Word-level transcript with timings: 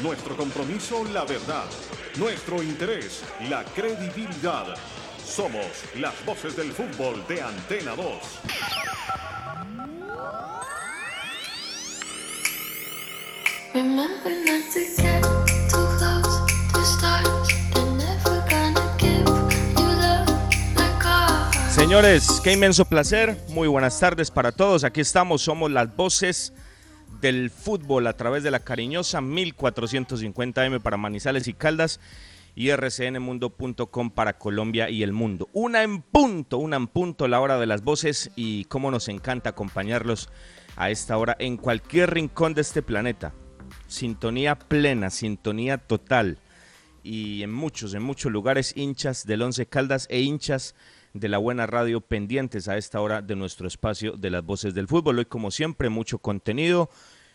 Nuestro 0.00 0.36
compromiso, 0.36 1.04
la 1.04 1.24
verdad. 1.24 1.64
Nuestro 2.16 2.62
interés, 2.62 3.22
la 3.48 3.64
credibilidad. 3.64 4.74
Somos 5.24 5.66
las 5.96 6.24
voces 6.24 6.56
del 6.56 6.72
fútbol 6.72 7.24
de 7.28 7.42
Antena 7.42 7.94
2. 7.94 8.06
Señores, 21.70 22.40
qué 22.42 22.52
inmenso 22.52 22.84
placer. 22.84 23.36
Muy 23.48 23.68
buenas 23.68 23.98
tardes 23.98 24.30
para 24.30 24.52
todos. 24.52 24.84
Aquí 24.84 25.00
estamos, 25.00 25.42
somos 25.42 25.70
las 25.70 25.94
voces 25.94 26.52
del 27.22 27.50
fútbol 27.50 28.08
a 28.08 28.16
través 28.16 28.42
de 28.42 28.50
la 28.50 28.60
cariñosa 28.60 29.20
1450M 29.20 30.82
para 30.82 30.96
Manizales 30.98 31.46
y 31.48 31.54
Caldas 31.54 32.00
y 32.54 32.70
rcnmundo.com 32.72 34.10
para 34.10 34.38
Colombia 34.38 34.90
y 34.90 35.02
el 35.02 35.12
mundo. 35.12 35.48
Una 35.52 35.84
en 35.84 36.02
punto, 36.02 36.58
una 36.58 36.76
en 36.76 36.88
punto 36.88 37.28
la 37.28 37.40
hora 37.40 37.58
de 37.58 37.66
las 37.66 37.82
voces 37.82 38.30
y 38.36 38.64
cómo 38.64 38.90
nos 38.90 39.08
encanta 39.08 39.50
acompañarlos 39.50 40.28
a 40.76 40.90
esta 40.90 41.16
hora 41.16 41.36
en 41.38 41.56
cualquier 41.56 42.12
rincón 42.12 42.54
de 42.54 42.60
este 42.60 42.82
planeta. 42.82 43.32
Sintonía 43.86 44.58
plena, 44.58 45.08
sintonía 45.08 45.78
total 45.78 46.38
y 47.04 47.44
en 47.44 47.52
muchos, 47.52 47.94
en 47.94 48.02
muchos 48.02 48.32
lugares 48.32 48.76
hinchas 48.76 49.26
del 49.26 49.42
Once 49.42 49.64
Caldas 49.66 50.08
e 50.10 50.20
hinchas 50.20 50.74
de 51.14 51.28
la 51.28 51.38
buena 51.38 51.66
radio 51.66 52.00
pendientes 52.00 52.68
a 52.68 52.76
esta 52.76 53.00
hora 53.00 53.22
de 53.22 53.36
nuestro 53.36 53.68
espacio 53.68 54.12
de 54.12 54.30
las 54.30 54.44
voces 54.44 54.74
del 54.74 54.88
fútbol. 54.88 55.18
Hoy 55.18 55.26
como 55.26 55.50
siempre 55.50 55.88
mucho 55.88 56.18
contenido, 56.18 56.90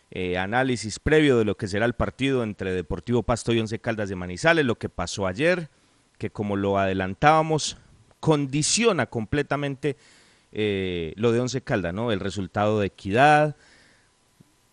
eh, 0.10 0.38
análisis 0.38 1.00
previo 1.00 1.38
de 1.38 1.46
lo 1.46 1.58
que 1.58 1.68
será 1.68 1.86
el 1.86 1.94
partido 1.94 2.44
entre 2.44 2.74
Deportivo 2.74 3.24
Pasto 3.24 3.54
y 3.54 3.60
Once 3.60 3.80
Caldas 3.80 4.10
de 4.10 4.16
Manizales, 4.16 4.66
lo 4.66 4.78
que 4.78 4.90
pasó 4.90 5.28
ayer, 5.28 5.70
que 6.18 6.30
como 6.30 6.56
lo 6.56 6.80
adelantábamos, 6.80 7.78
condiciona 8.20 9.06
completamente 9.06 9.98
eh, 10.52 11.14
lo 11.18 11.32
de 11.32 11.40
Once 11.40 11.62
Caldas, 11.62 11.94
¿no? 11.94 12.12
El 12.12 12.20
resultado 12.20 12.80
de 12.80 12.88
equidad. 12.88 13.56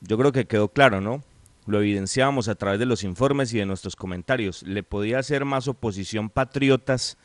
Yo 0.01 0.17
creo 0.17 0.33
que 0.33 0.47
quedó 0.47 0.69
claro, 0.69 1.01
¿no? 1.01 1.23
Lo 1.67 1.79
evidenciábamos 1.81 2.49
a 2.49 2.55
través 2.55 2.79
de 2.79 2.87
los 2.87 3.05
informes 3.05 3.53
y 3.53 3.59
de 3.59 3.67
nuestros 3.67 3.97
comentarios. 3.97 4.63
Le 4.63 4.83
podía 4.83 5.19
hacer 5.19 5.45
más 5.45 5.67
oposición 5.67 6.31
patriotas 6.31 7.19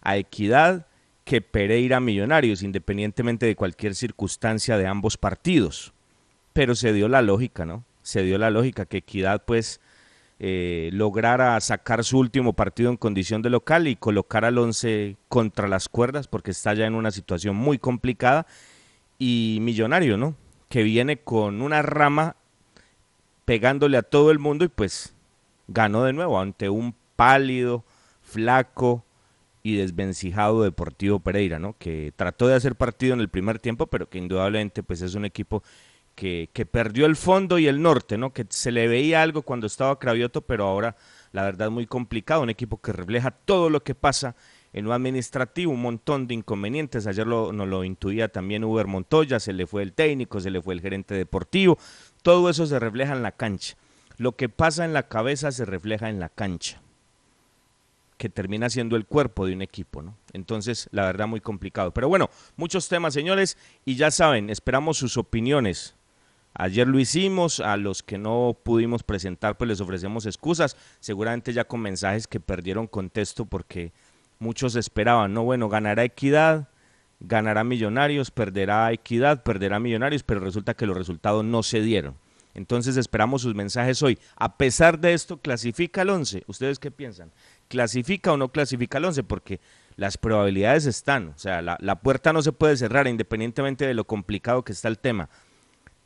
a 0.00 0.16
equidad 0.16 0.86
que 1.30 1.40
Pereira 1.40 2.00
Millonarios, 2.00 2.64
independientemente 2.64 3.46
de 3.46 3.54
cualquier 3.54 3.94
circunstancia 3.94 4.76
de 4.76 4.88
ambos 4.88 5.16
partidos. 5.16 5.92
Pero 6.52 6.74
se 6.74 6.92
dio 6.92 7.06
la 7.08 7.22
lógica, 7.22 7.64
¿no? 7.64 7.84
Se 8.02 8.24
dio 8.24 8.36
la 8.36 8.50
lógica 8.50 8.84
que 8.84 8.96
Equidad, 8.96 9.44
pues, 9.44 9.80
eh, 10.40 10.90
lograra 10.92 11.60
sacar 11.60 12.02
su 12.02 12.18
último 12.18 12.54
partido 12.54 12.90
en 12.90 12.96
condición 12.96 13.42
de 13.42 13.50
local 13.50 13.86
y 13.86 13.94
colocar 13.94 14.44
al 14.44 14.58
once 14.58 15.18
contra 15.28 15.68
las 15.68 15.88
cuerdas, 15.88 16.26
porque 16.26 16.50
está 16.50 16.74
ya 16.74 16.86
en 16.86 16.96
una 16.96 17.12
situación 17.12 17.54
muy 17.54 17.78
complicada. 17.78 18.48
Y 19.16 19.58
Millonario, 19.60 20.16
¿no? 20.16 20.34
Que 20.68 20.82
viene 20.82 21.18
con 21.18 21.62
una 21.62 21.80
rama 21.80 22.34
pegándole 23.44 23.98
a 23.98 24.02
todo 24.02 24.32
el 24.32 24.40
mundo 24.40 24.64
y 24.64 24.68
pues 24.68 25.14
ganó 25.68 26.02
de 26.02 26.12
nuevo 26.12 26.40
ante 26.40 26.68
un 26.70 26.92
pálido, 27.14 27.84
flaco, 28.20 29.04
y 29.62 29.76
desvencijado 29.76 30.62
Deportivo 30.62 31.20
Pereira, 31.20 31.58
¿no? 31.58 31.76
Que 31.78 32.12
trató 32.16 32.48
de 32.48 32.54
hacer 32.54 32.76
partido 32.76 33.14
en 33.14 33.20
el 33.20 33.28
primer 33.28 33.58
tiempo, 33.58 33.86
pero 33.86 34.08
que 34.08 34.18
indudablemente 34.18 34.82
pues 34.82 35.02
es 35.02 35.14
un 35.14 35.24
equipo 35.24 35.62
que, 36.14 36.50
que, 36.52 36.66
perdió 36.66 37.06
el 37.06 37.16
fondo 37.16 37.58
y 37.58 37.66
el 37.66 37.82
norte, 37.82 38.18
¿no? 38.18 38.32
Que 38.32 38.46
se 38.48 38.72
le 38.72 38.88
veía 38.88 39.22
algo 39.22 39.42
cuando 39.42 39.66
estaba 39.66 39.98
Cravioto, 39.98 40.42
pero 40.42 40.66
ahora 40.66 40.96
la 41.32 41.44
verdad 41.44 41.70
muy 41.70 41.86
complicado, 41.86 42.42
un 42.42 42.50
equipo 42.50 42.80
que 42.80 42.92
refleja 42.92 43.30
todo 43.30 43.70
lo 43.70 43.82
que 43.82 43.94
pasa 43.94 44.34
en 44.72 44.84
lo 44.84 44.92
administrativo, 44.92 45.72
un 45.72 45.82
montón 45.82 46.26
de 46.26 46.34
inconvenientes. 46.34 47.06
Ayer 47.06 47.26
lo, 47.26 47.52
nos 47.52 47.68
lo 47.68 47.84
intuía 47.84 48.28
también 48.28 48.64
Uber 48.64 48.86
Montoya, 48.86 49.40
se 49.40 49.52
le 49.52 49.66
fue 49.66 49.82
el 49.82 49.92
técnico, 49.92 50.40
se 50.40 50.50
le 50.50 50.62
fue 50.62 50.74
el 50.74 50.80
gerente 50.80 51.14
deportivo, 51.14 51.78
todo 52.22 52.50
eso 52.50 52.66
se 52.66 52.78
refleja 52.78 53.14
en 53.14 53.22
la 53.22 53.32
cancha. 53.32 53.76
Lo 54.16 54.36
que 54.36 54.48
pasa 54.48 54.84
en 54.84 54.92
la 54.92 55.08
cabeza 55.08 55.52
se 55.52 55.64
refleja 55.64 56.10
en 56.10 56.20
la 56.20 56.28
cancha 56.28 56.82
que 58.20 58.28
termina 58.28 58.68
siendo 58.68 58.96
el 58.96 59.06
cuerpo 59.06 59.46
de 59.46 59.54
un 59.54 59.62
equipo, 59.62 60.02
¿no? 60.02 60.14
Entonces, 60.34 60.90
la 60.92 61.06
verdad, 61.06 61.26
muy 61.26 61.40
complicado. 61.40 61.94
Pero 61.94 62.06
bueno, 62.06 62.28
muchos 62.54 62.86
temas, 62.86 63.14
señores, 63.14 63.56
y 63.86 63.96
ya 63.96 64.10
saben, 64.10 64.50
esperamos 64.50 64.98
sus 64.98 65.16
opiniones. 65.16 65.96
Ayer 66.52 66.86
lo 66.86 66.98
hicimos, 66.98 67.60
a 67.60 67.78
los 67.78 68.02
que 68.02 68.18
no 68.18 68.58
pudimos 68.62 69.04
presentar, 69.04 69.56
pues 69.56 69.68
les 69.68 69.80
ofrecemos 69.80 70.26
excusas, 70.26 70.76
seguramente 71.00 71.54
ya 71.54 71.64
con 71.64 71.80
mensajes 71.80 72.26
que 72.26 72.40
perdieron 72.40 72.88
contexto 72.88 73.46
porque 73.46 73.94
muchos 74.38 74.76
esperaban, 74.76 75.32
no, 75.32 75.44
bueno, 75.44 75.70
ganará 75.70 76.04
equidad, 76.04 76.68
ganará 77.20 77.64
millonarios, 77.64 78.30
perderá 78.30 78.92
equidad, 78.92 79.42
perderá 79.42 79.80
millonarios, 79.80 80.24
pero 80.24 80.40
resulta 80.40 80.74
que 80.74 80.84
los 80.84 80.94
resultados 80.98 81.42
no 81.42 81.62
se 81.62 81.80
dieron. 81.80 82.16
Entonces 82.54 82.96
esperamos 82.96 83.42
sus 83.42 83.54
mensajes 83.54 84.02
hoy. 84.02 84.18
A 84.36 84.56
pesar 84.56 84.98
de 84.98 85.12
esto, 85.12 85.36
clasifica 85.36 86.02
el 86.02 86.10
11. 86.10 86.44
¿Ustedes 86.46 86.78
qué 86.78 86.90
piensan? 86.90 87.30
¿Clasifica 87.68 88.32
o 88.32 88.36
no 88.36 88.50
clasifica 88.50 88.98
el 88.98 89.06
11? 89.06 89.22
Porque 89.24 89.60
las 89.96 90.18
probabilidades 90.18 90.86
están. 90.86 91.28
O 91.28 91.38
sea, 91.38 91.62
la, 91.62 91.78
la 91.80 92.00
puerta 92.00 92.32
no 92.32 92.42
se 92.42 92.52
puede 92.52 92.76
cerrar 92.76 93.06
independientemente 93.06 93.86
de 93.86 93.94
lo 93.94 94.04
complicado 94.04 94.64
que 94.64 94.72
está 94.72 94.88
el 94.88 94.98
tema. 94.98 95.28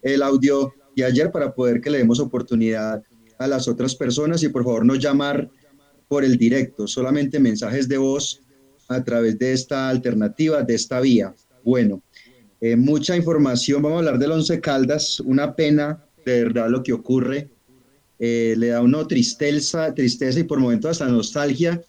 el 0.00 0.22
audio 0.22 0.72
de 0.96 1.04
ayer 1.04 1.30
para 1.30 1.54
poder 1.54 1.82
que 1.82 1.90
le 1.90 1.98
demos 1.98 2.18
oportunidad 2.18 3.02
a 3.42 3.48
las 3.48 3.68
otras 3.68 3.94
personas 3.94 4.42
y 4.42 4.48
por 4.48 4.64
favor 4.64 4.84
no 4.84 4.94
llamar 4.94 5.50
por 6.08 6.24
el 6.24 6.36
directo, 6.36 6.86
solamente 6.86 7.40
mensajes 7.40 7.88
de 7.88 7.98
voz 7.98 8.42
a 8.88 9.02
través 9.02 9.38
de 9.38 9.52
esta 9.52 9.88
alternativa, 9.88 10.62
de 10.62 10.74
esta 10.74 11.00
vía. 11.00 11.34
Bueno, 11.64 12.02
eh, 12.60 12.76
mucha 12.76 13.16
información, 13.16 13.82
vamos 13.82 13.96
a 13.96 13.98
hablar 14.00 14.18
del 14.18 14.32
Once 14.32 14.60
Caldas, 14.60 15.20
una 15.20 15.56
pena 15.56 16.04
de 16.24 16.44
verdad 16.44 16.68
lo 16.68 16.82
que 16.82 16.92
ocurre, 16.92 17.48
eh, 18.18 18.54
le 18.56 18.68
da 18.68 18.82
uno 18.82 19.06
tristeza, 19.06 19.92
tristeza 19.94 20.38
y 20.40 20.44
por 20.44 20.60
momentos 20.60 20.90
hasta 20.92 21.08
nostalgia 21.08 21.80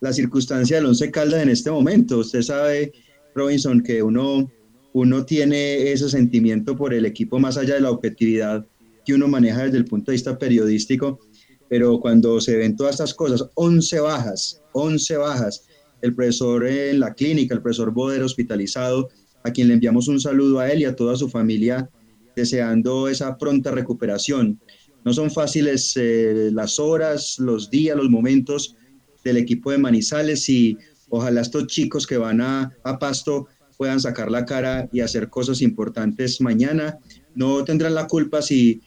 la 0.00 0.12
circunstancia 0.12 0.76
del 0.76 0.86
Once 0.86 1.10
Caldas 1.10 1.42
en 1.42 1.50
este 1.50 1.70
momento. 1.70 2.18
Usted 2.18 2.42
sabe, 2.42 2.92
Robinson, 3.34 3.82
que 3.82 4.02
uno, 4.02 4.50
uno 4.92 5.24
tiene 5.24 5.92
ese 5.92 6.08
sentimiento 6.08 6.76
por 6.76 6.94
el 6.94 7.04
equipo 7.06 7.38
más 7.38 7.56
allá 7.56 7.74
de 7.74 7.80
la 7.80 7.90
objetividad 7.90 8.66
que 9.08 9.14
uno 9.14 9.26
maneja 9.26 9.64
desde 9.64 9.78
el 9.78 9.86
punto 9.86 10.10
de 10.10 10.16
vista 10.16 10.38
periodístico, 10.38 11.18
pero 11.66 11.98
cuando 11.98 12.42
se 12.42 12.58
ven 12.58 12.76
todas 12.76 12.96
estas 12.96 13.14
cosas, 13.14 13.42
11 13.54 14.00
bajas, 14.00 14.60
11 14.72 15.16
bajas, 15.16 15.64
el 16.02 16.14
profesor 16.14 16.66
en 16.66 17.00
la 17.00 17.14
clínica, 17.14 17.54
el 17.54 17.62
profesor 17.62 17.90
Boder 17.90 18.22
hospitalizado, 18.22 19.08
a 19.44 19.50
quien 19.50 19.68
le 19.68 19.74
enviamos 19.74 20.08
un 20.08 20.20
saludo 20.20 20.60
a 20.60 20.70
él 20.70 20.82
y 20.82 20.84
a 20.84 20.94
toda 20.94 21.16
su 21.16 21.30
familia, 21.30 21.88
deseando 22.36 23.08
esa 23.08 23.38
pronta 23.38 23.70
recuperación. 23.70 24.60
No 25.06 25.14
son 25.14 25.30
fáciles 25.30 25.94
eh, 25.96 26.50
las 26.52 26.78
horas, 26.78 27.38
los 27.38 27.70
días, 27.70 27.96
los 27.96 28.10
momentos 28.10 28.76
del 29.24 29.38
equipo 29.38 29.70
de 29.70 29.78
Manizales 29.78 30.46
y 30.50 30.76
ojalá 31.08 31.40
estos 31.40 31.66
chicos 31.66 32.06
que 32.06 32.18
van 32.18 32.42
a, 32.42 32.74
a 32.84 32.98
Pasto 32.98 33.46
puedan 33.78 34.00
sacar 34.00 34.30
la 34.30 34.44
cara 34.44 34.86
y 34.92 35.00
hacer 35.00 35.30
cosas 35.30 35.62
importantes 35.62 36.42
mañana. 36.42 36.98
No 37.34 37.64
tendrán 37.64 37.94
la 37.94 38.06
culpa 38.06 38.42
si, 38.42 38.82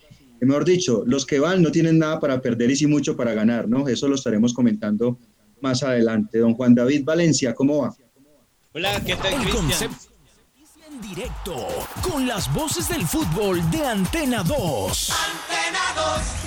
mejor 0.48 0.66
dicho, 0.66 1.04
los 1.06 1.26
que 1.26 1.40
van 1.40 1.62
no 1.62 1.72
tienen 1.72 2.00
nada 2.00 2.20
para 2.20 2.42
perder 2.42 2.72
y 2.72 2.76
sí 2.76 2.88
mucho 2.88 3.16
para 3.16 3.34
ganar, 3.34 3.68
¿no? 3.68 3.88
Eso 3.88 4.08
lo 4.08 4.16
estaremos 4.16 4.54
comentando 4.54 5.20
más 5.62 5.84
adelante. 5.84 6.40
Don 6.40 6.56
Juan 6.56 6.74
David 6.74 7.04
Valencia, 7.06 7.54
¿cómo 7.54 7.84
va? 7.84 7.96
Hola, 8.74 9.02
¿qué 9.06 9.16
tal, 9.16 9.36
Cristian? 9.44 9.92
En 10.90 11.02
directo, 11.02 11.68
con 12.02 12.28
las 12.28 12.54
voces 12.54 12.90
del 12.90 13.06
fútbol 13.06 13.62
de 13.70 13.86
Antena 13.86 14.44
2. 14.44 15.12
Antena 15.12 15.80
2. 15.96 16.42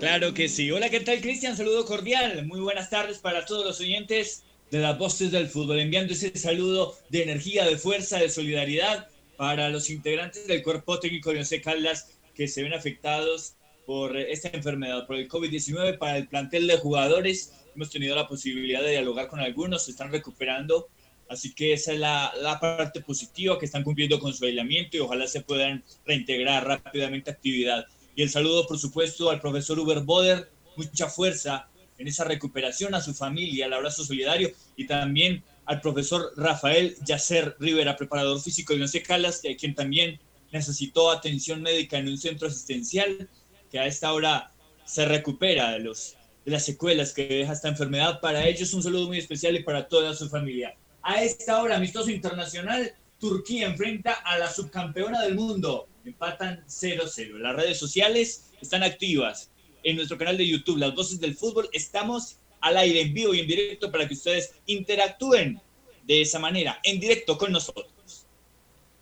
Claro 0.00 0.32
que 0.34 0.48
sí. 0.48 0.70
Hola, 0.70 0.88
¿qué 0.88 1.00
tal, 1.00 1.20
Cristian? 1.20 1.56
Saludo 1.56 1.84
cordial. 1.84 2.46
Muy 2.46 2.60
buenas 2.60 2.88
tardes 2.90 3.18
para 3.18 3.44
todos 3.44 3.64
los 3.66 3.80
oyentes 3.80 4.44
de 4.70 4.78
las 4.78 4.98
voces 4.98 5.30
del 5.30 5.48
fútbol. 5.48 5.78
Enviando 5.78 6.12
ese 6.12 6.36
saludo 6.38 6.96
de 7.10 7.22
energía, 7.22 7.66
de 7.66 7.76
fuerza, 7.76 8.18
de 8.18 8.30
solidaridad 8.30 9.08
para 9.40 9.70
los 9.70 9.88
integrantes 9.88 10.46
del 10.46 10.62
cuerpo 10.62 11.00
técnico 11.00 11.30
de 11.30 11.38
José 11.38 11.62
Caldas 11.62 12.10
que 12.34 12.46
se 12.46 12.62
ven 12.62 12.74
afectados 12.74 13.54
por 13.86 14.14
esta 14.14 14.48
enfermedad, 14.48 15.06
por 15.06 15.16
el 15.16 15.30
COVID-19, 15.30 15.96
para 15.96 16.18
el 16.18 16.28
plantel 16.28 16.66
de 16.66 16.76
jugadores. 16.76 17.54
Hemos 17.74 17.88
tenido 17.88 18.14
la 18.14 18.28
posibilidad 18.28 18.82
de 18.82 18.90
dialogar 18.90 19.28
con 19.28 19.40
algunos, 19.40 19.86
se 19.86 19.92
están 19.92 20.12
recuperando. 20.12 20.88
Así 21.30 21.54
que 21.54 21.72
esa 21.72 21.94
es 21.94 21.98
la, 21.98 22.34
la 22.38 22.60
parte 22.60 23.00
positiva, 23.00 23.58
que 23.58 23.64
están 23.64 23.82
cumpliendo 23.82 24.20
con 24.20 24.34
su 24.34 24.44
aislamiento 24.44 24.98
y 24.98 25.00
ojalá 25.00 25.26
se 25.26 25.40
puedan 25.40 25.82
reintegrar 26.04 26.66
rápidamente 26.66 27.30
actividad. 27.30 27.86
Y 28.14 28.20
el 28.20 28.28
saludo, 28.28 28.66
por 28.66 28.78
supuesto, 28.78 29.30
al 29.30 29.40
profesor 29.40 29.78
Uber 29.78 30.00
Boder, 30.00 30.50
mucha 30.76 31.08
fuerza 31.08 31.66
en 31.96 32.08
esa 32.08 32.24
recuperación, 32.24 32.94
a 32.94 33.00
su 33.00 33.14
familia, 33.14 33.64
al 33.64 33.72
abrazo 33.72 34.04
solidario 34.04 34.50
y 34.76 34.86
también 34.86 35.42
al 35.70 35.80
profesor 35.80 36.32
Rafael 36.36 36.96
Yacer 37.06 37.54
Rivera, 37.60 37.94
preparador 37.94 38.40
físico 38.40 38.74
de 38.74 38.82
Once 38.82 39.00
Calas, 39.04 39.40
quien 39.56 39.72
también 39.72 40.18
necesitó 40.50 41.12
atención 41.12 41.62
médica 41.62 41.96
en 41.96 42.08
un 42.08 42.18
centro 42.18 42.48
asistencial, 42.48 43.28
que 43.70 43.78
a 43.78 43.86
esta 43.86 44.12
hora 44.12 44.50
se 44.84 45.04
recupera 45.04 45.70
de, 45.70 45.78
los, 45.78 46.16
de 46.44 46.50
las 46.50 46.64
secuelas 46.64 47.12
que 47.12 47.28
deja 47.28 47.52
esta 47.52 47.68
enfermedad. 47.68 48.18
Para 48.18 48.48
ellos 48.48 48.74
un 48.74 48.82
saludo 48.82 49.06
muy 49.06 49.18
especial 49.18 49.54
y 49.54 49.62
para 49.62 49.86
toda 49.86 50.12
su 50.16 50.28
familia. 50.28 50.74
A 51.02 51.22
esta 51.22 51.62
hora, 51.62 51.76
amistoso 51.76 52.10
internacional, 52.10 52.92
Turquía 53.20 53.68
enfrenta 53.68 54.14
a 54.14 54.38
la 54.38 54.52
subcampeona 54.52 55.22
del 55.22 55.36
mundo, 55.36 55.86
empatan 56.04 56.64
0-0. 56.66 57.38
Las 57.38 57.54
redes 57.54 57.78
sociales 57.78 58.50
están 58.60 58.82
activas. 58.82 59.52
En 59.84 59.94
nuestro 59.94 60.18
canal 60.18 60.36
de 60.36 60.48
YouTube, 60.48 60.78
Las 60.78 60.96
Voces 60.96 61.20
del 61.20 61.36
Fútbol, 61.36 61.68
estamos 61.72 62.40
al 62.60 62.76
aire, 62.76 63.02
en 63.02 63.14
vivo 63.14 63.34
y 63.34 63.40
en 63.40 63.46
directo 63.46 63.90
para 63.90 64.06
que 64.06 64.14
ustedes 64.14 64.54
interactúen 64.66 65.60
de 66.04 66.22
esa 66.22 66.38
manera, 66.38 66.78
en 66.82 67.00
directo 67.00 67.38
con 67.38 67.52
nosotros. 67.52 68.26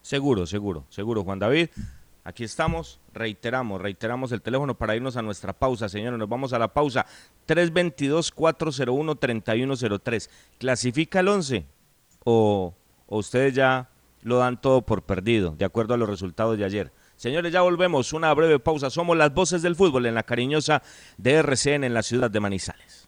Seguro, 0.02 0.46
seguro, 0.46 0.84
seguro, 0.88 1.24
Juan 1.24 1.38
David. 1.38 1.68
Aquí 2.24 2.44
estamos, 2.44 3.00
reiteramos, 3.14 3.80
reiteramos 3.80 4.32
el 4.32 4.42
teléfono 4.42 4.76
para 4.76 4.94
irnos 4.94 5.16
a 5.16 5.22
nuestra 5.22 5.52
pausa, 5.52 5.88
señores. 5.88 6.18
Nos 6.18 6.28
vamos 6.28 6.52
a 6.52 6.58
la 6.58 6.68
pausa. 6.68 7.06
322-401-3103. 7.46 10.28
¿Clasifica 10.58 11.20
el 11.20 11.28
11? 11.28 11.64
¿O, 12.24 12.74
¿O 13.06 13.18
ustedes 13.18 13.54
ya 13.54 13.88
lo 14.22 14.38
dan 14.38 14.60
todo 14.60 14.82
por 14.82 15.02
perdido, 15.02 15.54
de 15.56 15.64
acuerdo 15.64 15.94
a 15.94 15.96
los 15.96 16.08
resultados 16.08 16.58
de 16.58 16.64
ayer. 16.64 16.92
Señores, 17.16 17.52
ya 17.52 17.62
volvemos. 17.62 18.12
Una 18.12 18.32
breve 18.34 18.58
pausa. 18.58 18.90
Somos 18.90 19.16
las 19.16 19.34
voces 19.34 19.62
del 19.62 19.74
fútbol 19.74 20.06
en 20.06 20.14
la 20.14 20.22
cariñosa 20.22 20.82
de 21.16 21.34
RCN 21.34 21.84
en 21.84 21.94
la 21.94 22.02
ciudad 22.02 22.30
de 22.30 22.40
Manizales. 22.40 23.07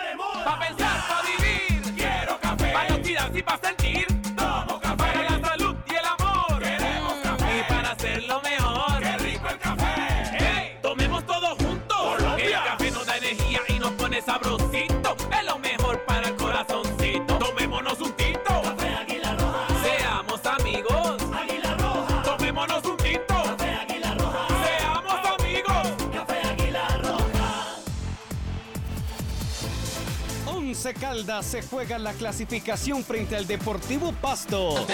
Once 30.87 31.01
Caldas 31.01 31.47
se 31.47 31.63
juega 31.63 31.99
la 31.99 32.13
clasificación 32.13 33.03
frente 33.03 33.35
al 33.35 33.49
Deportivo 33.49 34.13
Pasto. 34.13 34.87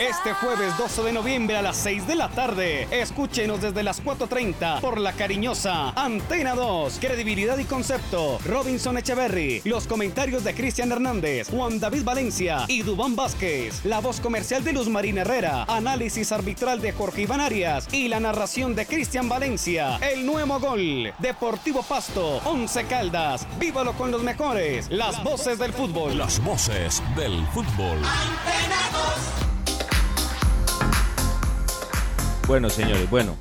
Este 0.00 0.32
jueves 0.32 0.78
12 0.78 1.02
de 1.02 1.12
noviembre 1.12 1.58
a 1.58 1.62
las 1.62 1.76
6 1.76 2.06
de 2.06 2.14
la 2.14 2.30
tarde. 2.30 2.88
Escúchenos 2.90 3.60
desde 3.60 3.82
las 3.82 4.02
4.30 4.02 4.80
por 4.80 4.98
La 4.98 5.12
Cariñosa. 5.12 5.90
Antena 5.90 6.54
2. 6.54 6.96
Credibilidad 6.98 7.58
y 7.58 7.64
concepto. 7.64 8.38
Robinson 8.46 8.96
Echeverry. 8.96 9.60
Los 9.66 9.86
comentarios 9.86 10.42
de 10.42 10.54
Cristian 10.54 10.90
Hernández, 10.90 11.50
Juan 11.50 11.78
David 11.78 12.04
Valencia 12.04 12.64
y 12.66 12.80
Dubán 12.80 13.14
Vázquez. 13.14 13.84
La 13.84 14.00
voz 14.00 14.22
comercial 14.22 14.64
de 14.64 14.72
Luz 14.72 14.88
Marina 14.88 15.20
Herrera. 15.20 15.64
Análisis 15.64 16.32
arbitral 16.32 16.80
de 16.80 16.92
Jorge 16.92 17.20
Iván 17.20 17.42
Arias. 17.42 17.86
Y 17.92 18.08
la 18.08 18.20
narración 18.20 18.74
de 18.74 18.86
Cristian 18.86 19.28
Valencia. 19.28 19.98
El 19.98 20.24
nuevo 20.24 20.58
gol. 20.60 21.12
Deportivo 21.18 21.82
Pasto. 21.82 22.40
11 22.46 22.84
Caldas. 22.86 23.46
Vívalo 23.58 23.92
con 23.92 24.10
los 24.10 24.22
mejores. 24.22 24.90
Las 24.90 25.22
voces 25.22 25.58
del 25.58 25.74
fútbol. 25.74 26.16
Las 26.16 26.42
voces 26.42 27.02
del 27.16 27.46
fútbol. 27.48 27.98
Bueno, 32.50 32.68
señores, 32.68 33.08
bueno. 33.08 33.36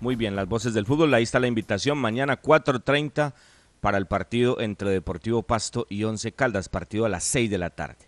Muy 0.00 0.16
bien, 0.16 0.34
las 0.34 0.48
voces 0.48 0.72
del 0.72 0.86
fútbol. 0.86 1.12
Ahí 1.12 1.24
está 1.24 1.38
la 1.38 1.46
invitación. 1.46 1.98
Mañana 1.98 2.40
4.30 2.40 3.34
para 3.82 3.98
el 3.98 4.06
partido 4.06 4.60
entre 4.60 4.88
Deportivo 4.88 5.42
Pasto 5.42 5.86
y 5.90 6.04
Once 6.04 6.32
Caldas. 6.32 6.70
Partido 6.70 7.04
a 7.04 7.10
las 7.10 7.22
6 7.24 7.50
de 7.50 7.58
la 7.58 7.68
tarde. 7.68 7.98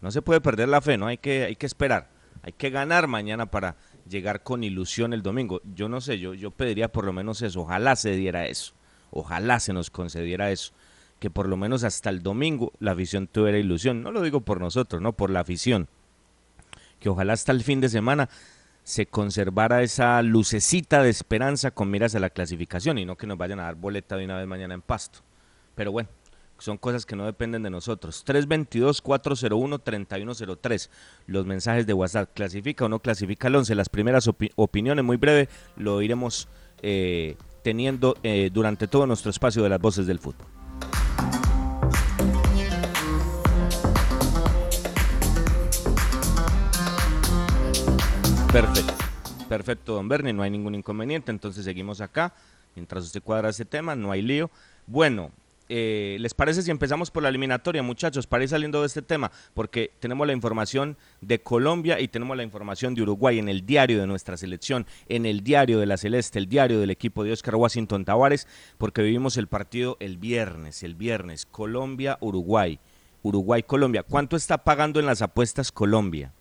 No 0.00 0.10
se 0.10 0.22
puede 0.22 0.40
perder 0.40 0.68
la 0.68 0.80
fe, 0.80 0.98
¿no? 0.98 1.06
Hay 1.06 1.18
que, 1.18 1.44
hay 1.44 1.54
que 1.54 1.66
esperar. 1.66 2.08
Hay 2.42 2.50
que 2.50 2.70
ganar 2.70 3.06
mañana 3.06 3.46
para 3.46 3.76
llegar 4.08 4.42
con 4.42 4.64
ilusión 4.64 5.12
el 5.12 5.22
domingo. 5.22 5.60
Yo 5.72 5.88
no 5.88 6.00
sé, 6.00 6.18
yo, 6.18 6.34
yo 6.34 6.50
pediría 6.50 6.88
por 6.90 7.04
lo 7.04 7.12
menos 7.12 7.42
eso. 7.42 7.60
Ojalá 7.60 7.94
se 7.94 8.10
diera 8.10 8.46
eso. 8.46 8.72
Ojalá 9.12 9.60
se 9.60 9.72
nos 9.72 9.88
concediera 9.88 10.50
eso. 10.50 10.72
Que 11.20 11.30
por 11.30 11.48
lo 11.48 11.56
menos 11.56 11.84
hasta 11.84 12.10
el 12.10 12.24
domingo 12.24 12.72
la 12.80 12.90
afición 12.90 13.28
tuviera 13.28 13.56
ilusión. 13.56 14.02
No 14.02 14.10
lo 14.10 14.20
digo 14.22 14.40
por 14.40 14.60
nosotros, 14.60 15.00
no 15.00 15.12
por 15.12 15.30
la 15.30 15.38
afición. 15.38 15.86
Que 16.98 17.08
ojalá 17.08 17.34
hasta 17.34 17.52
el 17.52 17.62
fin 17.62 17.80
de 17.80 17.88
semana 17.88 18.28
se 18.86 19.04
conservara 19.06 19.82
esa 19.82 20.22
lucecita 20.22 21.02
de 21.02 21.10
esperanza 21.10 21.72
con 21.72 21.90
miras 21.90 22.14
a 22.14 22.20
la 22.20 22.30
clasificación 22.30 22.98
y 22.98 23.04
no 23.04 23.16
que 23.16 23.26
nos 23.26 23.36
vayan 23.36 23.58
a 23.58 23.64
dar 23.64 23.74
boleta 23.74 24.16
de 24.16 24.26
una 24.26 24.38
vez 24.38 24.46
mañana 24.46 24.74
en 24.74 24.80
pasto. 24.80 25.18
Pero 25.74 25.90
bueno, 25.90 26.08
son 26.58 26.78
cosas 26.78 27.04
que 27.04 27.16
no 27.16 27.26
dependen 27.26 27.64
de 27.64 27.70
nosotros. 27.70 28.24
322-401-3103. 28.24 30.88
Los 31.26 31.46
mensajes 31.46 31.84
de 31.84 31.94
WhatsApp. 31.94 32.30
¿Clasifica 32.32 32.84
o 32.84 32.88
no 32.88 33.00
clasifica 33.00 33.48
el 33.48 33.56
11? 33.56 33.74
Las 33.74 33.88
primeras 33.88 34.28
opi- 34.28 34.52
opiniones, 34.54 35.04
muy 35.04 35.16
breve, 35.16 35.48
lo 35.76 36.00
iremos 36.00 36.46
eh, 36.80 37.34
teniendo 37.64 38.16
eh, 38.22 38.50
durante 38.52 38.86
todo 38.86 39.04
nuestro 39.08 39.32
espacio 39.32 39.64
de 39.64 39.68
las 39.68 39.80
voces 39.80 40.06
del 40.06 40.20
fútbol. 40.20 40.46
Perfecto. 48.56 48.94
Perfecto, 49.50 49.94
don 49.96 50.08
Bernie, 50.08 50.32
no 50.32 50.42
hay 50.42 50.48
ningún 50.48 50.74
inconveniente, 50.74 51.30
entonces 51.30 51.62
seguimos 51.62 52.00
acá. 52.00 52.32
Mientras 52.74 53.04
usted 53.04 53.22
cuadra 53.22 53.50
ese 53.50 53.66
tema, 53.66 53.94
no 53.94 54.10
hay 54.10 54.22
lío. 54.22 54.50
Bueno, 54.86 55.30
eh, 55.68 56.16
¿les 56.20 56.32
parece 56.32 56.62
si 56.62 56.70
empezamos 56.70 57.10
por 57.10 57.22
la 57.22 57.28
eliminatoria, 57.28 57.82
muchachos, 57.82 58.26
para 58.26 58.44
ir 58.44 58.48
saliendo 58.48 58.80
de 58.80 58.86
este 58.86 59.02
tema? 59.02 59.30
Porque 59.52 59.90
tenemos 60.00 60.26
la 60.26 60.32
información 60.32 60.96
de 61.20 61.38
Colombia 61.38 62.00
y 62.00 62.08
tenemos 62.08 62.34
la 62.34 62.44
información 62.44 62.94
de 62.94 63.02
Uruguay 63.02 63.38
en 63.38 63.50
el 63.50 63.66
diario 63.66 64.00
de 64.00 64.06
nuestra 64.06 64.38
selección, 64.38 64.86
en 65.10 65.26
el 65.26 65.42
diario 65.42 65.78
de 65.78 65.84
la 65.84 65.98
Celeste, 65.98 66.38
el 66.38 66.48
diario 66.48 66.80
del 66.80 66.88
equipo 66.88 67.24
de 67.24 67.32
Oscar 67.32 67.56
Washington 67.56 68.06
Tavares, 68.06 68.48
porque 68.78 69.02
vivimos 69.02 69.36
el 69.36 69.48
partido 69.48 69.98
el 70.00 70.16
viernes, 70.16 70.82
el 70.82 70.94
viernes, 70.94 71.44
Colombia-Uruguay. 71.44 72.80
Uruguay-Colombia. 73.20 74.02
¿Cuánto 74.02 74.34
está 74.34 74.64
pagando 74.64 74.98
en 74.98 75.04
las 75.04 75.20
apuestas 75.20 75.70
Colombia? 75.70 76.32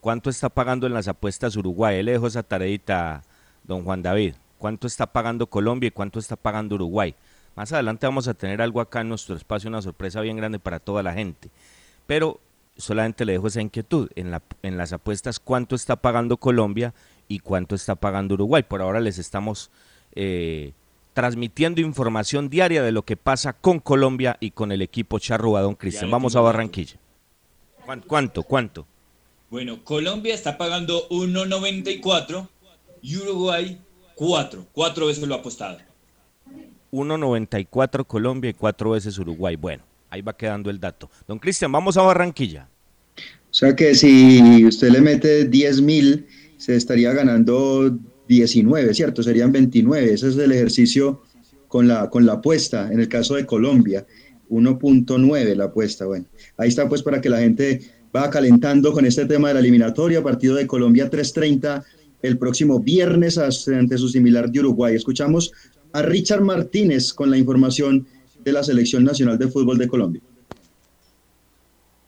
¿Cuánto 0.00 0.30
está 0.30 0.48
pagando 0.48 0.86
en 0.86 0.94
las 0.94 1.08
apuestas 1.08 1.56
Uruguay? 1.56 2.02
Le 2.02 2.12
dejo 2.12 2.26
esa 2.26 2.42
tareita, 2.42 3.22
don 3.64 3.82
Juan 3.84 4.02
David. 4.02 4.34
¿Cuánto 4.58 4.86
está 4.86 5.06
pagando 5.06 5.46
Colombia 5.48 5.88
y 5.88 5.90
cuánto 5.90 6.18
está 6.18 6.36
pagando 6.36 6.76
Uruguay? 6.76 7.14
Más 7.56 7.72
adelante 7.72 8.06
vamos 8.06 8.28
a 8.28 8.34
tener 8.34 8.60
algo 8.62 8.80
acá 8.80 9.00
en 9.00 9.08
nuestro 9.08 9.34
espacio, 9.34 9.68
una 9.68 9.82
sorpresa 9.82 10.20
bien 10.20 10.36
grande 10.36 10.58
para 10.58 10.78
toda 10.78 11.02
la 11.02 11.12
gente. 11.14 11.50
Pero 12.06 12.38
solamente 12.76 13.24
le 13.24 13.32
dejo 13.32 13.48
esa 13.48 13.60
inquietud. 13.62 14.10
En, 14.14 14.30
la, 14.30 14.42
en 14.62 14.76
las 14.76 14.92
apuestas, 14.92 15.40
¿cuánto 15.40 15.74
está 15.74 15.96
pagando 15.96 16.36
Colombia 16.36 16.94
y 17.28 17.40
cuánto 17.40 17.74
está 17.74 17.94
pagando 17.94 18.34
Uruguay? 18.34 18.62
Por 18.62 18.82
ahora 18.82 19.00
les 19.00 19.18
estamos 19.18 19.70
eh, 20.14 20.72
transmitiendo 21.14 21.80
información 21.80 22.48
diaria 22.50 22.82
de 22.82 22.92
lo 22.92 23.02
que 23.02 23.16
pasa 23.16 23.54
con 23.54 23.80
Colombia 23.80 24.36
y 24.38 24.50
con 24.50 24.70
el 24.70 24.82
equipo 24.82 25.18
charrúa, 25.18 25.62
don 25.62 25.74
Cristian. 25.74 26.10
Vamos 26.10 26.36
a 26.36 26.40
Barranquilla. 26.40 26.96
¿Cuán- 27.84 28.00
¿Cuánto? 28.06 28.42
¿Cuánto? 28.42 28.86
Bueno, 29.56 29.82
Colombia 29.84 30.34
está 30.34 30.58
pagando 30.58 31.08
1.94 31.08 32.46
y 33.00 33.16
Uruguay 33.16 33.80
4. 34.14 34.66
Cuatro 34.70 35.06
veces 35.06 35.26
lo 35.26 35.34
ha 35.34 35.38
apostado. 35.38 35.78
1.94 36.92 38.06
Colombia 38.06 38.50
y 38.50 38.52
cuatro 38.52 38.90
veces 38.90 39.18
Uruguay. 39.18 39.56
Bueno, 39.56 39.82
ahí 40.10 40.20
va 40.20 40.36
quedando 40.36 40.68
el 40.68 40.78
dato. 40.78 41.08
Don 41.26 41.38
Cristian, 41.38 41.72
vamos 41.72 41.96
a 41.96 42.02
Barranquilla. 42.02 42.68
O 43.16 43.54
sea 43.54 43.74
que 43.74 43.94
si 43.94 44.62
usted 44.66 44.90
le 44.90 45.00
mete 45.00 45.46
10 45.46 45.80
mil, 45.80 46.26
se 46.58 46.76
estaría 46.76 47.14
ganando 47.14 47.96
19, 48.28 48.92
¿cierto? 48.92 49.22
Serían 49.22 49.52
29. 49.52 50.12
Ese 50.12 50.28
es 50.28 50.36
el 50.36 50.52
ejercicio 50.52 51.22
con 51.66 51.88
la, 51.88 52.10
con 52.10 52.26
la 52.26 52.34
apuesta. 52.34 52.92
En 52.92 53.00
el 53.00 53.08
caso 53.08 53.36
de 53.36 53.46
Colombia, 53.46 54.04
1.9 54.50 55.54
la 55.54 55.64
apuesta. 55.64 56.04
Bueno, 56.04 56.26
ahí 56.58 56.68
está 56.68 56.86
pues 56.90 57.02
para 57.02 57.22
que 57.22 57.30
la 57.30 57.38
gente 57.38 57.95
va 58.16 58.30
calentando 58.30 58.92
con 58.92 59.04
este 59.04 59.26
tema 59.26 59.48
de 59.48 59.54
la 59.54 59.60
eliminatoria. 59.60 60.22
Partido 60.22 60.54
de 60.54 60.66
Colombia 60.66 61.10
3.30 61.10 61.84
el 62.22 62.38
próximo 62.38 62.80
viernes 62.80 63.38
ante 63.38 63.98
su 63.98 64.08
similar 64.08 64.50
de 64.50 64.60
Uruguay. 64.60 64.94
Escuchamos 64.94 65.52
a 65.92 66.02
Richard 66.02 66.40
Martínez 66.40 67.12
con 67.12 67.30
la 67.30 67.36
información 67.36 68.06
de 68.42 68.52
la 68.52 68.62
Selección 68.62 69.04
Nacional 69.04 69.38
de 69.38 69.48
Fútbol 69.48 69.78
de 69.78 69.88
Colombia. 69.88 70.22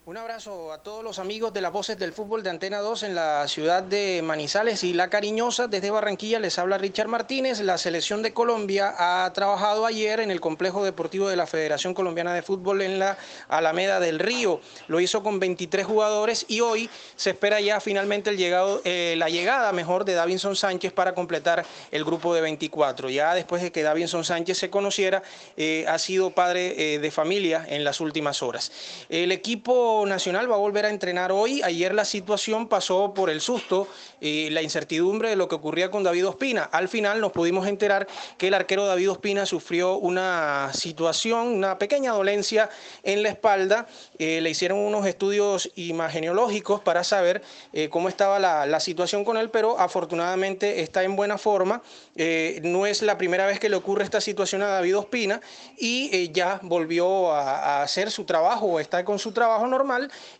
Un 0.09 0.17
abrazo 0.17 0.73
a 0.73 0.79
todos 0.79 1.03
los 1.03 1.19
amigos 1.19 1.53
de 1.53 1.61
las 1.61 1.71
voces 1.71 1.99
del 1.99 2.13
fútbol 2.13 2.41
de 2.41 2.49
Antena 2.49 2.79
2 2.79 3.03
en 3.03 3.13
la 3.13 3.47
ciudad 3.47 3.83
de 3.83 4.23
Manizales 4.23 4.83
y 4.83 4.91
La 4.91 5.07
Cariñosa. 5.07 5.67
Desde 5.67 5.91
Barranquilla 5.91 6.39
les 6.39 6.57
habla 6.57 6.79
Richard 6.79 7.07
Martínez. 7.07 7.59
La 7.59 7.77
selección 7.77 8.23
de 8.23 8.33
Colombia 8.33 8.95
ha 8.97 9.31
trabajado 9.33 9.85
ayer 9.85 10.19
en 10.19 10.31
el 10.31 10.41
complejo 10.41 10.83
deportivo 10.83 11.29
de 11.29 11.35
la 11.35 11.45
Federación 11.45 11.93
Colombiana 11.93 12.33
de 12.33 12.41
Fútbol 12.41 12.81
en 12.81 12.97
la 12.97 13.19
Alameda 13.49 13.99
del 13.99 14.17
Río. 14.17 14.61
Lo 14.87 14.99
hizo 14.99 15.21
con 15.21 15.39
23 15.39 15.85
jugadores 15.85 16.43
y 16.47 16.61
hoy 16.61 16.89
se 17.15 17.29
espera 17.29 17.61
ya 17.61 17.79
finalmente 17.79 18.31
eh, 18.35 19.13
la 19.15 19.29
llegada 19.29 19.71
mejor 19.73 20.05
de 20.05 20.15
Davinson 20.15 20.55
Sánchez 20.55 20.91
para 20.91 21.13
completar 21.13 21.63
el 21.91 22.03
grupo 22.03 22.33
de 22.33 22.41
24. 22.41 23.11
Ya 23.11 23.35
después 23.35 23.61
de 23.61 23.71
que 23.71 23.83
Davinson 23.83 24.25
Sánchez 24.25 24.57
se 24.57 24.71
conociera, 24.71 25.21
eh, 25.55 25.85
ha 25.87 25.99
sido 25.99 26.31
padre 26.31 26.95
eh, 26.95 26.97
de 26.97 27.11
familia 27.11 27.63
en 27.69 27.83
las 27.83 28.01
últimas 28.01 28.41
horas. 28.41 28.71
El 29.07 29.31
equipo 29.31 29.98
nacional 30.05 30.49
va 30.49 30.55
a 30.55 30.59
volver 30.59 30.85
a 30.85 30.89
entrenar 30.89 31.31
hoy. 31.31 31.61
Ayer 31.63 31.93
la 31.93 32.05
situación 32.05 32.67
pasó 32.67 33.13
por 33.13 33.29
el 33.29 33.41
susto 33.41 33.87
y 34.19 34.49
la 34.49 34.61
incertidumbre 34.61 35.29
de 35.29 35.35
lo 35.35 35.47
que 35.47 35.55
ocurría 35.55 35.91
con 35.91 36.03
David 36.03 36.27
Ospina. 36.27 36.63
Al 36.63 36.87
final 36.87 37.21
nos 37.21 37.31
pudimos 37.31 37.67
enterar 37.67 38.07
que 38.37 38.47
el 38.47 38.53
arquero 38.53 38.85
David 38.85 39.11
Ospina 39.11 39.45
sufrió 39.45 39.97
una 39.97 40.71
situación, 40.73 41.47
una 41.47 41.77
pequeña 41.77 42.11
dolencia 42.11 42.69
en 43.03 43.23
la 43.23 43.29
espalda. 43.29 43.87
Eh, 44.17 44.41
le 44.41 44.49
hicieron 44.49 44.79
unos 44.79 45.05
estudios 45.05 45.69
imagenológicos 45.75 46.81
para 46.81 47.03
saber 47.03 47.41
eh, 47.73 47.89
cómo 47.89 48.09
estaba 48.09 48.39
la, 48.39 48.79
situación 48.79 49.25
con 49.25 49.35
él, 49.35 49.49
pero 49.49 49.77
afortunadamente 49.79 50.81
está 50.81 51.03
en 51.03 51.15
buena 51.15 51.37
forma. 51.37 51.81
Eh, 52.15 52.61
no 52.63 52.85
es 52.85 53.01
la 53.01 53.17
primera 53.17 53.45
vez 53.45 53.59
que 53.59 53.69
le 53.69 53.75
ocurre 53.75 54.03
esta 54.03 54.21
situación 54.21 54.61
a 54.61 54.67
David 54.67 54.97
Ospina 54.97 55.41
y 55.77 56.09
eh, 56.13 56.29
ya 56.31 56.59
volvió 56.63 57.31
a, 57.33 57.79
a 57.79 57.83
hacer 57.83 58.09
su 58.09 58.23
trabajo 58.23 58.79
está 58.79 59.03
con 59.05 59.19
su 59.19 59.31
trabajo 59.31 59.67
normal 59.67 59.88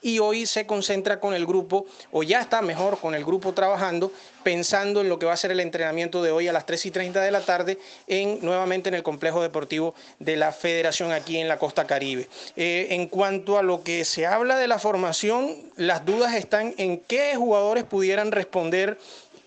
y 0.02 0.20
hoy 0.20 0.46
se 0.46 0.66
concentra 0.66 1.20
con 1.20 1.34
el 1.34 1.46
grupo, 1.46 1.86
o 2.12 2.24
ya 2.24 2.42
está 2.42 2.62
mejor 2.62 3.00
con 3.00 3.16
el 3.16 3.26
grupo 3.26 3.54
trabajando, 3.54 4.12
pensando 4.44 5.02
en 5.02 5.10
lo 5.10 5.18
que 5.18 5.26
va 5.26 5.34
a 5.34 5.38
ser 5.38 5.52
el 5.52 5.60
entrenamiento 5.60 6.22
de 6.22 6.32
hoy 6.32 6.48
a 6.48 6.54
las 6.54 6.66
3 6.66 6.86
y 6.86 6.92
30 6.92 7.22
de 7.22 7.32
la 7.32 7.42
tarde, 7.42 7.80
en, 8.08 8.40
nuevamente 8.42 8.90
en 8.90 8.96
el 8.96 9.04
complejo 9.04 9.42
deportivo 9.42 9.96
de 10.20 10.36
la 10.38 10.52
Federación 10.52 11.12
aquí 11.12 11.38
en 11.38 11.48
la 11.48 11.58
costa 11.58 11.88
caribe. 11.88 12.30
Eh, 12.56 12.88
en 12.92 13.08
cuanto 13.08 13.58
a 13.58 13.64
lo 13.64 13.84
que 13.84 14.06
se 14.06 14.28
habla 14.28 14.58
de 14.58 14.68
la 14.68 14.80
formación, 14.80 15.56
las 15.76 16.06
dudas 16.06 16.36
están 16.36 16.74
en 16.78 17.00
qué 17.00 17.36
jugadores 17.36 17.84
pudieran 17.84 18.32
responder 18.32 18.98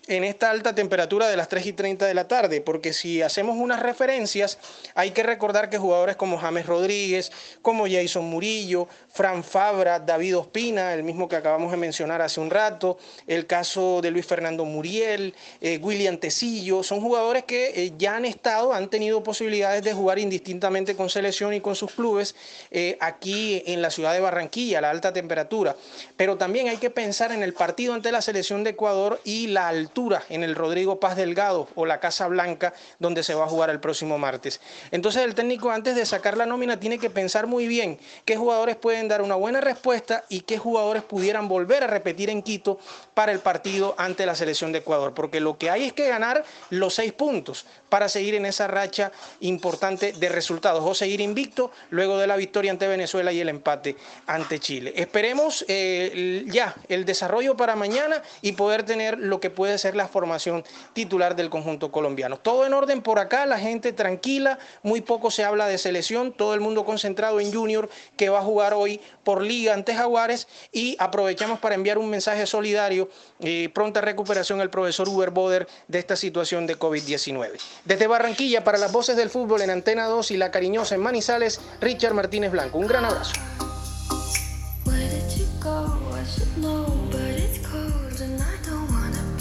en 0.07 0.23
esta 0.23 0.51
alta 0.51 0.75
temperatura 0.75 1.27
de 1.27 1.37
las 1.37 1.47
3 1.47 1.65
y 1.67 1.73
30 1.73 2.05
de 2.05 2.13
la 2.13 2.27
tarde, 2.27 2.61
porque 2.61 2.93
si 2.93 3.21
hacemos 3.21 3.57
unas 3.57 3.81
referencias, 3.81 4.59
hay 4.95 5.11
que 5.11 5.23
recordar 5.23 5.69
que 5.69 5.77
jugadores 5.77 6.15
como 6.15 6.37
James 6.37 6.65
Rodríguez, 6.65 7.31
como 7.61 7.87
Jason 7.87 8.25
Murillo, 8.25 8.87
Fran 9.13 9.43
Fabra, 9.43 9.99
David 9.99 10.39
Ospina, 10.39 10.91
el 10.95 11.03
mismo 11.03 11.29
que 11.29 11.35
acabamos 11.35 11.69
de 11.69 11.77
mencionar 11.77 12.23
hace 12.23 12.39
un 12.39 12.49
rato, 12.49 12.97
el 13.27 13.45
caso 13.45 14.01
de 14.01 14.09
Luis 14.09 14.25
Fernando 14.25 14.65
Muriel, 14.65 15.35
eh, 15.61 15.77
William 15.79 16.17
Tecillo, 16.17 16.81
son 16.81 16.99
jugadores 16.99 17.43
que 17.43 17.67
eh, 17.75 17.93
ya 17.95 18.15
han 18.15 18.25
estado, 18.25 18.73
han 18.73 18.89
tenido 18.89 19.21
posibilidades 19.21 19.83
de 19.83 19.93
jugar 19.93 20.17
indistintamente 20.17 20.95
con 20.95 21.11
selección 21.11 21.53
y 21.53 21.61
con 21.61 21.75
sus 21.75 21.91
clubes 21.91 22.35
eh, 22.71 22.97
aquí 23.01 23.61
en 23.67 23.83
la 23.83 23.91
ciudad 23.91 24.13
de 24.13 24.19
Barranquilla, 24.19 24.79
a 24.79 24.81
la 24.81 24.89
alta 24.89 25.13
temperatura. 25.13 25.75
Pero 26.17 26.35
también 26.37 26.67
hay 26.67 26.77
que 26.77 26.89
pensar 26.89 27.31
en 27.31 27.43
el 27.43 27.53
partido 27.53 27.93
ante 27.93 28.11
la 28.11 28.21
selección 28.23 28.63
de 28.63 28.71
Ecuador 28.71 29.21
y 29.23 29.45
la 29.45 29.67
altura 29.67 30.23
en 30.29 30.43
el 30.43 30.55
Rodrigo 30.55 30.99
Paz 30.99 31.17
Delgado 31.17 31.67
o 31.75 31.85
la 31.85 31.99
Casa 31.99 32.25
Blanca, 32.27 32.73
donde 32.97 33.21
se 33.21 33.35
va 33.35 33.45
a 33.45 33.47
jugar 33.47 33.69
el 33.69 33.79
próximo 33.79 34.17
martes. 34.17 34.59
Entonces 34.89 35.21
el 35.21 35.35
técnico 35.35 35.69
antes 35.69 35.95
de 35.95 36.03
sacar 36.07 36.35
la 36.35 36.47
nómina 36.47 36.79
tiene 36.79 36.97
que 36.97 37.11
pensar 37.11 37.45
muy 37.45 37.67
bien 37.67 37.99
qué 38.25 38.37
jugadores 38.37 38.75
pueden 38.75 39.02
dar 39.07 39.21
una 39.21 39.35
buena 39.35 39.61
respuesta 39.61 40.23
y 40.29 40.41
qué 40.41 40.57
jugadores 40.57 41.03
pudieran 41.03 41.47
volver 41.47 41.83
a 41.83 41.87
repetir 41.87 42.29
en 42.29 42.41
Quito 42.41 42.79
para 43.13 43.31
el 43.31 43.39
partido 43.39 43.95
ante 43.97 44.25
la 44.25 44.35
selección 44.35 44.71
de 44.71 44.79
Ecuador, 44.79 45.13
porque 45.13 45.39
lo 45.39 45.57
que 45.57 45.69
hay 45.69 45.85
es 45.85 45.93
que 45.93 46.07
ganar 46.07 46.43
los 46.69 46.95
seis 46.95 47.13
puntos 47.13 47.65
para 47.89 48.09
seguir 48.09 48.35
en 48.35 48.45
esa 48.45 48.67
racha 48.67 49.11
importante 49.39 50.13
de 50.13 50.29
resultados 50.29 50.83
o 50.83 50.95
seguir 50.95 51.21
invicto 51.21 51.71
luego 51.91 52.17
de 52.17 52.27
la 52.27 52.35
victoria 52.35 52.71
ante 52.71 52.87
Venezuela 52.87 53.31
y 53.31 53.39
el 53.39 53.49
empate 53.49 53.95
ante 54.25 54.59
Chile. 54.59 54.93
Esperemos 54.95 55.63
eh, 55.67 56.43
ya 56.47 56.75
el 56.89 57.05
desarrollo 57.05 57.55
para 57.55 57.75
mañana 57.75 58.21
y 58.41 58.53
poder 58.53 58.83
tener 58.83 59.19
lo 59.19 59.39
que 59.39 59.49
puede 59.49 59.77
ser 59.77 59.95
la 59.95 60.07
formación 60.07 60.63
titular 60.93 61.35
del 61.35 61.49
conjunto 61.49 61.91
colombiano. 61.91 62.37
Todo 62.37 62.65
en 62.65 62.73
orden 62.73 63.01
por 63.01 63.19
acá, 63.19 63.45
la 63.45 63.59
gente 63.59 63.93
tranquila, 63.93 64.57
muy 64.81 65.01
poco 65.01 65.29
se 65.29 65.43
habla 65.43 65.67
de 65.67 65.77
selección, 65.77 66.31
todo 66.31 66.53
el 66.53 66.61
mundo 66.61 66.85
concentrado 66.85 67.39
en 67.39 67.53
Junior 67.53 67.89
que 68.17 68.29
va 68.29 68.39
a 68.39 68.43
jugar 68.43 68.73
hoy 68.73 68.99
por 69.23 69.41
liga 69.41 69.73
ante 69.73 69.95
Jaguares 69.95 70.47
y 70.71 70.95
aprovechamos 70.99 71.59
para 71.59 71.75
enviar 71.75 71.97
un 71.97 72.09
mensaje 72.09 72.45
solidario 72.45 73.02
y 73.39 73.67
pronta 73.69 74.01
recuperación 74.01 74.61
al 74.61 74.69
profesor 74.69 75.09
Uber 75.09 75.31
Boder 75.31 75.67
de 75.87 75.99
esta 75.99 76.15
situación 76.15 76.67
de 76.67 76.77
COVID-19. 76.77 77.51
Desde 77.85 78.07
Barranquilla, 78.07 78.63
para 78.63 78.77
las 78.77 78.91
voces 78.91 79.15
del 79.15 79.29
fútbol 79.29 79.61
en 79.61 79.69
Antena 79.69 80.05
2 80.05 80.31
y 80.31 80.37
La 80.37 80.51
Cariñosa 80.51 80.95
en 80.95 81.01
Manizales, 81.01 81.61
Richard 81.81 82.13
Martínez 82.13 82.51
Blanco. 82.51 82.77
Un 82.77 82.87
gran 82.87 83.05
abrazo. 83.05 83.33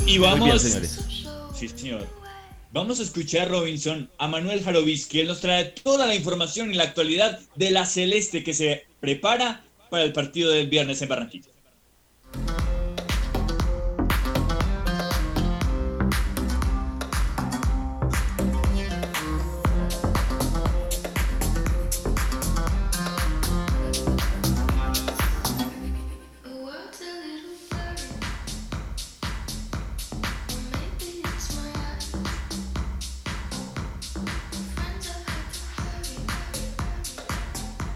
Y 0.07 0.19
vamos. 0.19 0.45
Bien, 0.45 0.61
señores. 0.61 0.99
Sí, 1.55 1.69
señor. 1.69 2.07
Vamos 2.73 3.01
a 3.01 3.03
escuchar, 3.03 3.51
Robinson, 3.51 4.11
a 4.19 4.29
Manuel 4.29 4.65
Jarovisky. 4.65 5.21
Él 5.21 5.29
nos 5.29 5.41
trae 5.41 5.67
toda 5.67 6.07
la 6.07 6.15
información 6.15 6.71
y 6.71 6.75
la 6.75 6.85
actualidad 6.85 7.39
de 7.55 7.71
la 7.71 7.85
Celeste 7.85 8.43
que 8.43 8.55
se 8.55 8.87
prepara 9.01 9.63
para 9.91 10.05
el 10.05 10.13
partido 10.13 10.51
del 10.51 10.69
viernes 10.69 11.03
en 11.03 11.09
Barranquilla. 11.09 11.52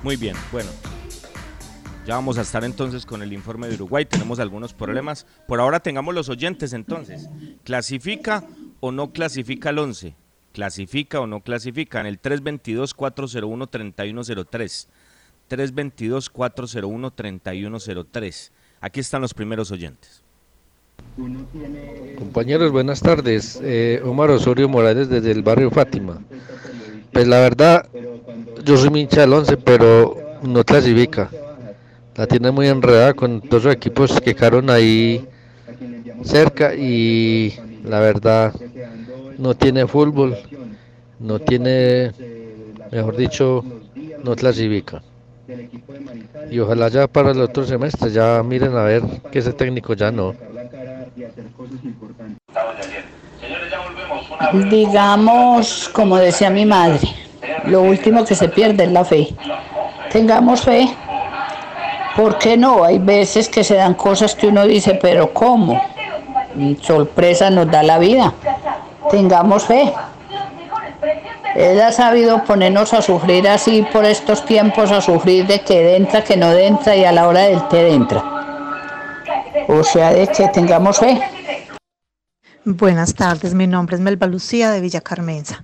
Muy 0.07 0.15
bien, 0.15 0.37
bueno. 0.53 0.71
Ya 2.07 2.15
vamos 2.15 2.39
a 2.39 2.43
estar 2.43 2.63
entonces 2.63 3.05
con 3.05 3.23
el 3.23 3.33
informe 3.33 3.67
de 3.67 3.75
Uruguay. 3.75 4.05
Tenemos 4.05 4.39
algunos 4.39 4.73
problemas. 4.73 5.27
Por 5.49 5.59
ahora 5.59 5.81
tengamos 5.81 6.15
los 6.15 6.29
oyentes 6.29 6.73
entonces. 6.75 7.29
¿Clasifica 7.65 8.45
o 8.79 8.93
no 8.93 9.11
clasifica 9.11 9.71
el 9.71 9.81
11? 9.81 10.15
¿Clasifica 10.53 11.21
o 11.21 11.27
no 11.27 11.41
clasifica? 11.41 11.99
En 11.99 12.07
el 12.07 12.23
322-401-3103. 12.23 14.87
322-401-3103. 15.51 18.51
Aquí 18.81 19.01
están 19.01 19.23
los 19.23 19.35
primeros 19.35 19.73
oyentes. 19.73 20.23
Compañeros, 22.17 22.71
buenas 22.71 23.01
tardes. 23.01 23.59
Eh, 23.61 24.01
Omar 24.05 24.31
Osorio 24.31 24.69
Morales 24.69 25.09
desde 25.09 25.33
el 25.33 25.43
barrio 25.43 25.73
Fátima. 25.73 26.23
Pues 27.17 27.29
la 27.29 27.41
verdad, 27.41 27.87
yo 28.63 28.77
soy 28.77 28.91
hincha 29.01 29.23
del 29.23 29.33
11, 29.33 29.57
pero 29.57 30.19
no 30.43 30.63
clasifica. 30.65 31.31
La 32.15 32.27
tiene 32.27 32.51
muy 32.51 32.69
enredada 32.69 33.15
con 33.15 33.41
todos 33.41 33.65
los 33.65 33.73
equipos 33.75 34.21
que 34.21 34.35
quedaron 34.35 34.69
ahí 34.69 35.25
cerca 36.23 36.75
y 36.75 37.55
la 37.85 38.01
verdad 38.01 38.53
no 39.39 39.55
tiene 39.55 39.87
fútbol, 39.87 40.37
no 41.19 41.39
tiene, 41.39 42.13
mejor 42.91 43.17
dicho, 43.17 43.65
no 44.23 44.37
clasifica. 44.37 45.03
Y 46.51 46.59
ojalá 46.59 46.89
ya 46.89 47.07
para 47.07 47.31
el 47.31 47.41
otro 47.41 47.65
semestre 47.65 48.11
ya 48.11 48.43
miren 48.43 48.77
a 48.77 48.83
ver 48.83 49.03
que 49.31 49.39
ese 49.39 49.55
técnico 49.55 49.95
ya 49.95 50.13
no. 50.13 50.35
Digamos, 54.71 55.89
como 55.93 56.17
decía 56.17 56.51
mi 56.51 56.67
madre, 56.67 57.09
lo 57.65 57.83
último 57.83 58.25
que 58.25 58.35
se 58.35 58.49
pierde 58.49 58.85
es 58.85 58.93
la 58.93 59.05
fe. 59.05 59.35
Tengamos 60.11 60.63
fe. 60.63 60.89
¿Por 62.17 62.39
qué 62.39 62.57
no? 62.57 62.85
Hay 62.85 62.99
veces 62.99 63.49
que 63.49 63.63
se 63.63 63.75
dan 63.75 63.95
cosas 63.95 64.35
que 64.35 64.47
uno 64.47 64.67
dice, 64.67 64.99
pero 65.01 65.33
¿cómo? 65.33 65.81
Sorpresa 66.81 67.51
nos 67.51 67.71
da 67.71 67.83
la 67.83 67.99
vida. 67.99 68.33
Tengamos 69.11 69.65
fe. 69.65 69.93
Él 71.55 71.81
ha 71.81 71.93
sabido 71.93 72.45
ponernos 72.45 72.93
a 72.93 73.01
sufrir 73.01 73.49
así 73.49 73.83
por 73.93 74.05
estos 74.05 74.45
tiempos, 74.45 74.93
a 74.93 75.01
sufrir 75.01 75.47
de 75.47 75.61
que 75.61 75.97
entra, 75.97 76.23
que 76.23 76.37
no 76.37 76.53
entra 76.53 76.95
y 76.97 77.05
a 77.05 77.13
la 77.13 77.27
hora 77.27 77.43
del 77.43 77.67
té 77.69 77.89
entra. 77.89 78.23
O 79.69 79.83
sea, 79.83 80.13
de 80.13 80.27
que 80.29 80.49
tengamos 80.49 80.99
fe. 80.99 81.19
Buenas 82.69 83.15
tardes, 83.15 83.55
mi 83.55 83.69
nombre 83.69 83.95
es 83.95 84.03
Melba 84.03 84.27
Lucía 84.27 84.73
de 84.73 84.81
Villa 84.81 85.01
Carmenza. 85.01 85.63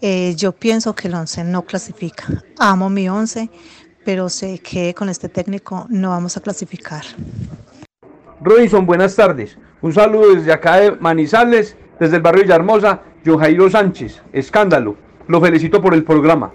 Eh, 0.00 0.34
yo 0.34 0.52
pienso 0.52 0.94
que 0.94 1.08
el 1.08 1.14
11 1.14 1.44
no 1.44 1.60
clasifica. 1.60 2.24
Amo 2.58 2.88
mi 2.88 3.06
11, 3.06 3.50
pero 4.02 4.30
sé 4.30 4.58
que 4.60 4.94
con 4.94 5.10
este 5.10 5.28
técnico 5.28 5.84
no 5.90 6.08
vamos 6.08 6.38
a 6.38 6.40
clasificar. 6.40 7.04
Robinson, 8.40 8.86
buenas 8.86 9.14
tardes. 9.14 9.58
Un 9.82 9.92
saludo 9.92 10.36
desde 10.36 10.50
acá 10.50 10.76
de 10.76 10.92
Manizales, 10.92 11.76
desde 12.00 12.16
el 12.16 12.22
barrio 12.22 12.44
Villahermosa, 12.44 13.02
John 13.26 13.40
Jairo 13.40 13.68
Sánchez. 13.68 14.22
Escándalo. 14.32 14.96
Lo 15.26 15.42
felicito 15.42 15.82
por 15.82 15.92
el 15.92 16.02
programa. 16.02 16.54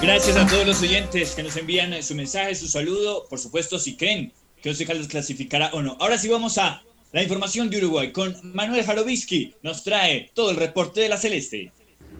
Gracias 0.00 0.36
a 0.36 0.46
todos 0.46 0.64
los 0.68 0.80
oyentes 0.82 1.34
que 1.34 1.42
nos 1.42 1.56
envían 1.56 2.00
su 2.04 2.14
mensaje, 2.14 2.54
su 2.54 2.68
saludo. 2.68 3.24
Por 3.28 3.40
supuesto, 3.40 3.76
si 3.80 3.96
creen 3.96 4.32
que 4.62 4.70
Once 4.70 4.84
Caldas 4.86 5.08
clasificará 5.08 5.70
o 5.72 5.82
no. 5.82 5.96
Ahora 6.00 6.18
sí 6.18 6.28
vamos 6.28 6.58
a 6.58 6.82
la 7.12 7.22
información 7.22 7.70
de 7.70 7.78
Uruguay 7.78 8.12
con 8.12 8.34
Manuel 8.54 8.84
Jarovisky. 8.84 9.54
Nos 9.62 9.82
trae 9.82 10.30
todo 10.34 10.50
el 10.50 10.56
reporte 10.56 11.00
de 11.00 11.08
la 11.08 11.16
Celeste. 11.16 11.72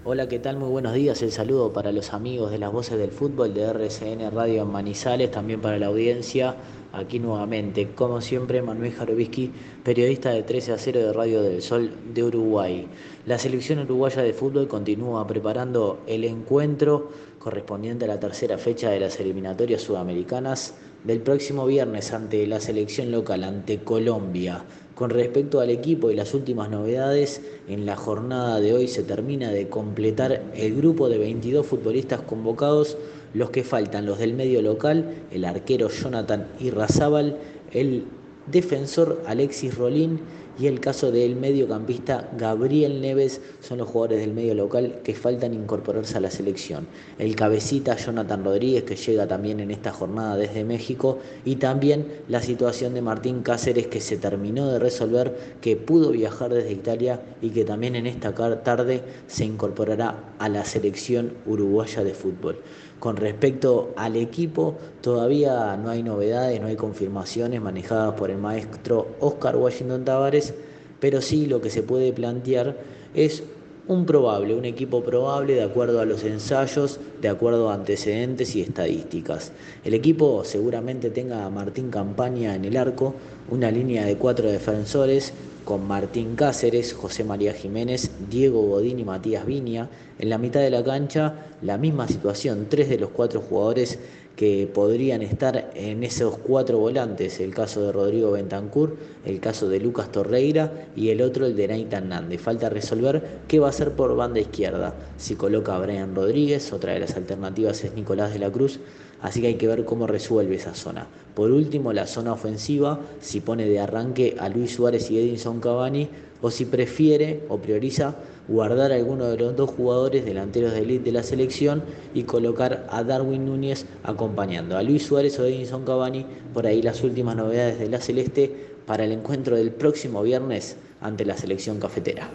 Hola, 0.03 0.29
¿qué 0.29 0.38
tal? 0.38 0.57
Muy 0.57 0.70
buenos 0.70 0.94
días. 0.94 1.20
El 1.20 1.31
saludo 1.31 1.74
para 1.74 1.92
los 1.92 2.14
amigos 2.14 2.50
de 2.50 2.59
las 2.59 2.72
voces 2.72 2.98
del 2.98 3.11
fútbol 3.11 3.53
de 3.53 3.64
RCN 3.64 4.31
Radio 4.31 4.64
Manizales, 4.64 5.31
también 5.31 5.61
para 5.61 5.79
la 5.79 5.88
audiencia. 5.88 6.57
Aquí 6.92 7.18
nuevamente, 7.18 7.90
como 7.94 8.20
siempre, 8.22 8.62
Manuel 8.62 8.94
Jarovisky, 8.94 9.53
periodista 9.85 10.31
de 10.31 10.42
13 10.42 10.72
a 10.72 10.79
0 10.79 11.00
de 11.00 11.12
Radio 11.12 11.42
del 11.42 11.61
Sol 11.61 11.94
de 12.14 12.24
Uruguay. 12.24 12.88
La 13.26 13.38
selección 13.38 13.79
uruguaya 13.81 14.22
de 14.22 14.33
fútbol 14.33 14.66
continúa 14.66 15.26
preparando 15.26 16.03
el 16.07 16.24
encuentro 16.24 17.12
correspondiente 17.38 18.07
a 18.07 18.09
la 18.09 18.18
tercera 18.18 18.59
fecha 18.59 18.90
de 18.90 19.00
las 19.00 19.20
eliminatorias 19.20 19.83
sudamericanas 19.83 20.74
del 21.04 21.20
próximo 21.20 21.66
viernes 21.66 22.12
ante 22.12 22.46
la 22.46 22.60
selección 22.60 23.10
local, 23.10 23.44
ante 23.44 23.78
Colombia. 23.78 24.64
Con 24.94 25.10
respecto 25.10 25.60
al 25.60 25.70
equipo 25.70 26.10
y 26.10 26.14
las 26.14 26.34
últimas 26.34 26.68
novedades, 26.68 27.40
en 27.68 27.86
la 27.86 27.96
jornada 27.96 28.60
de 28.60 28.74
hoy 28.74 28.86
se 28.86 29.02
termina 29.02 29.50
de 29.50 29.68
completar 29.68 30.42
el 30.54 30.76
grupo 30.76 31.08
de 31.08 31.16
22 31.16 31.66
futbolistas 31.66 32.20
convocados, 32.20 32.98
los 33.32 33.50
que 33.50 33.64
faltan, 33.64 34.04
los 34.04 34.18
del 34.18 34.34
medio 34.34 34.60
local, 34.60 35.14
el 35.30 35.46
arquero 35.46 35.88
Jonathan 35.88 36.48
Irrazábal, 36.58 37.38
el 37.72 38.04
defensor 38.46 39.22
Alexis 39.26 39.76
Rolín 39.76 40.20
y 40.61 40.66
el 40.66 40.79
caso 40.79 41.11
del 41.11 41.37
mediocampista 41.37 42.29
Gabriel 42.37 43.01
Neves 43.01 43.40
son 43.61 43.79
los 43.79 43.88
jugadores 43.88 44.20
del 44.20 44.35
medio 44.35 44.55
local 44.55 45.01
que 45.03 45.14
faltan 45.14 45.55
incorporarse 45.55 46.18
a 46.18 46.20
la 46.20 46.31
selección. 46.31 46.87
El 47.18 47.35
cabecita 47.35 47.96
Jonathan 47.96 48.44
Rodríguez 48.44 48.85
que 48.85 48.96
llega 48.96 49.27
también 49.27 49.61
en 49.61 49.70
esta 49.70 49.90
jornada 49.90 50.37
desde 50.37 50.64
México 50.64 51.18
y 51.46 51.57
también 51.57 52.07
la 52.29 52.42
situación 52.42 52.92
de 52.92 53.01
Martín 53.01 53.42
Cáceres 53.42 53.87
que 53.87 54.03
se 54.03 54.18
terminó 54.18 54.68
de 54.68 54.79
resolver, 54.79 55.57
que 55.62 55.77
pudo 55.77 56.11
viajar 56.11 56.53
desde 56.53 56.73
Italia 56.73 57.23
y 57.40 57.49
que 57.49 57.64
también 57.64 57.96
en 57.96 58.07
esta 58.07 58.35
tarde 58.62 59.03
se 59.29 59.46
incorporará 59.46 60.35
a 60.38 60.49
la 60.51 60.66
selección 60.66 61.33
uruguaya 61.46 62.05
de 62.05 62.12
fútbol. 62.12 62.59
Con 63.00 63.16
respecto 63.16 63.94
al 63.96 64.14
equipo, 64.16 64.76
todavía 65.00 65.74
no 65.78 65.88
hay 65.88 66.02
novedades, 66.02 66.60
no 66.60 66.66
hay 66.66 66.76
confirmaciones 66.76 67.62
manejadas 67.62 68.12
por 68.12 68.30
el 68.30 68.36
maestro 68.36 69.08
Oscar 69.20 69.56
Washington 69.56 70.04
Tavares, 70.04 70.52
pero 71.00 71.22
sí 71.22 71.46
lo 71.46 71.62
que 71.62 71.70
se 71.70 71.82
puede 71.82 72.12
plantear 72.12 72.76
es 73.14 73.42
un 73.88 74.04
probable, 74.04 74.54
un 74.54 74.66
equipo 74.66 75.02
probable 75.02 75.54
de 75.54 75.62
acuerdo 75.62 76.00
a 76.00 76.04
los 76.04 76.24
ensayos, 76.24 77.00
de 77.22 77.30
acuerdo 77.30 77.70
a 77.70 77.74
antecedentes 77.74 78.54
y 78.54 78.60
estadísticas. 78.60 79.50
El 79.82 79.94
equipo 79.94 80.44
seguramente 80.44 81.08
tenga 81.08 81.46
a 81.46 81.50
Martín 81.50 81.90
Campaña 81.90 82.54
en 82.54 82.66
el 82.66 82.76
arco, 82.76 83.14
una 83.50 83.70
línea 83.70 84.04
de 84.04 84.16
cuatro 84.16 84.50
defensores 84.50 85.32
con 85.70 85.87
Martín 85.87 86.35
Cáceres, 86.35 86.94
José 86.94 87.22
María 87.22 87.52
Jiménez, 87.52 88.11
Diego 88.28 88.61
Godín 88.62 88.98
y 88.98 89.04
Matías 89.04 89.46
Viña. 89.46 89.88
En 90.18 90.28
la 90.28 90.37
mitad 90.37 90.59
de 90.59 90.68
la 90.68 90.83
cancha, 90.83 91.46
la 91.62 91.78
misma 91.78 92.09
situación, 92.09 92.66
tres 92.68 92.88
de 92.88 92.98
los 92.98 93.11
cuatro 93.11 93.40
jugadores 93.40 94.00
que 94.35 94.68
podrían 94.74 95.22
estar 95.22 95.70
en 95.76 96.02
esos 96.02 96.38
cuatro 96.38 96.78
volantes, 96.78 97.38
el 97.38 97.54
caso 97.54 97.83
de 97.83 97.92
Rodrigo 97.92 98.33
Bentancur, 98.33 98.96
el 99.24 99.38
caso 99.38 99.68
de 99.68 99.78
Lucas 99.78 100.11
Torreira 100.11 100.88
y 100.96 101.11
el 101.11 101.22
otro 101.22 101.46
el 101.46 101.54
de 101.54 101.68
Naita 101.68 101.98
Hernández. 101.98 102.40
Falta 102.40 102.68
resolver 102.68 103.22
qué 103.46 103.61
va 103.61 103.68
a 103.68 103.70
hacer 103.70 103.92
por 103.92 104.16
banda 104.16 104.40
izquierda, 104.40 104.96
si 105.18 105.37
coloca 105.37 105.76
a 105.76 105.78
Brian 105.78 106.16
Rodríguez, 106.16 106.72
otra 106.72 106.94
de 106.94 106.98
las 106.98 107.14
alternativas 107.14 107.85
es 107.85 107.94
Nicolás 107.94 108.33
de 108.33 108.40
la 108.40 108.50
Cruz, 108.50 108.80
así 109.22 109.40
que 109.40 109.48
hay 109.48 109.54
que 109.54 109.66
ver 109.66 109.85
cómo 109.85 110.06
resuelve 110.06 110.56
esa 110.56 110.74
zona. 110.74 111.06
Por 111.35 111.50
último, 111.50 111.92
la 111.92 112.06
zona 112.06 112.33
ofensiva, 112.33 113.00
si 113.20 113.40
pone 113.40 113.66
de 113.66 113.80
arranque 113.80 114.37
a 114.38 114.48
Luis 114.48 114.74
Suárez 114.74 115.11
y 115.11 115.18
Edinson 115.18 115.61
Cavani, 115.61 116.09
o 116.42 116.50
si 116.50 116.64
prefiere 116.64 117.44
o 117.48 117.59
prioriza 117.59 118.16
guardar 118.48 118.92
a 118.92 118.96
alguno 118.96 119.26
de 119.26 119.37
los 119.37 119.56
dos 119.56 119.70
jugadores 119.70 120.24
delanteros 120.24 120.72
de 120.72 120.80
elite 120.80 121.04
de 121.04 121.12
la 121.12 121.22
selección 121.22 121.85
y 122.14 122.24
colocar 122.24 122.87
a 122.90 123.04
Darwin 123.04 123.46
Núñez 123.46 123.87
acompañando 124.02 124.76
a 124.76 124.83
Luis 124.83 125.06
Suárez 125.06 125.38
o 125.38 125.44
Edinson 125.44 125.85
Cavani. 125.85 126.26
Por 126.52 126.66
ahí 126.66 126.83
las 126.83 127.02
últimas 127.04 127.37
novedades 127.37 127.78
de 127.78 127.88
la 127.88 128.00
Celeste 128.00 128.70
para 128.87 129.04
el 129.04 129.12
encuentro 129.12 129.56
del 129.56 129.70
próximo 129.70 130.22
viernes 130.22 130.76
ante 131.00 131.24
la 131.24 131.37
selección 131.37 131.78
cafetera. 131.78 132.28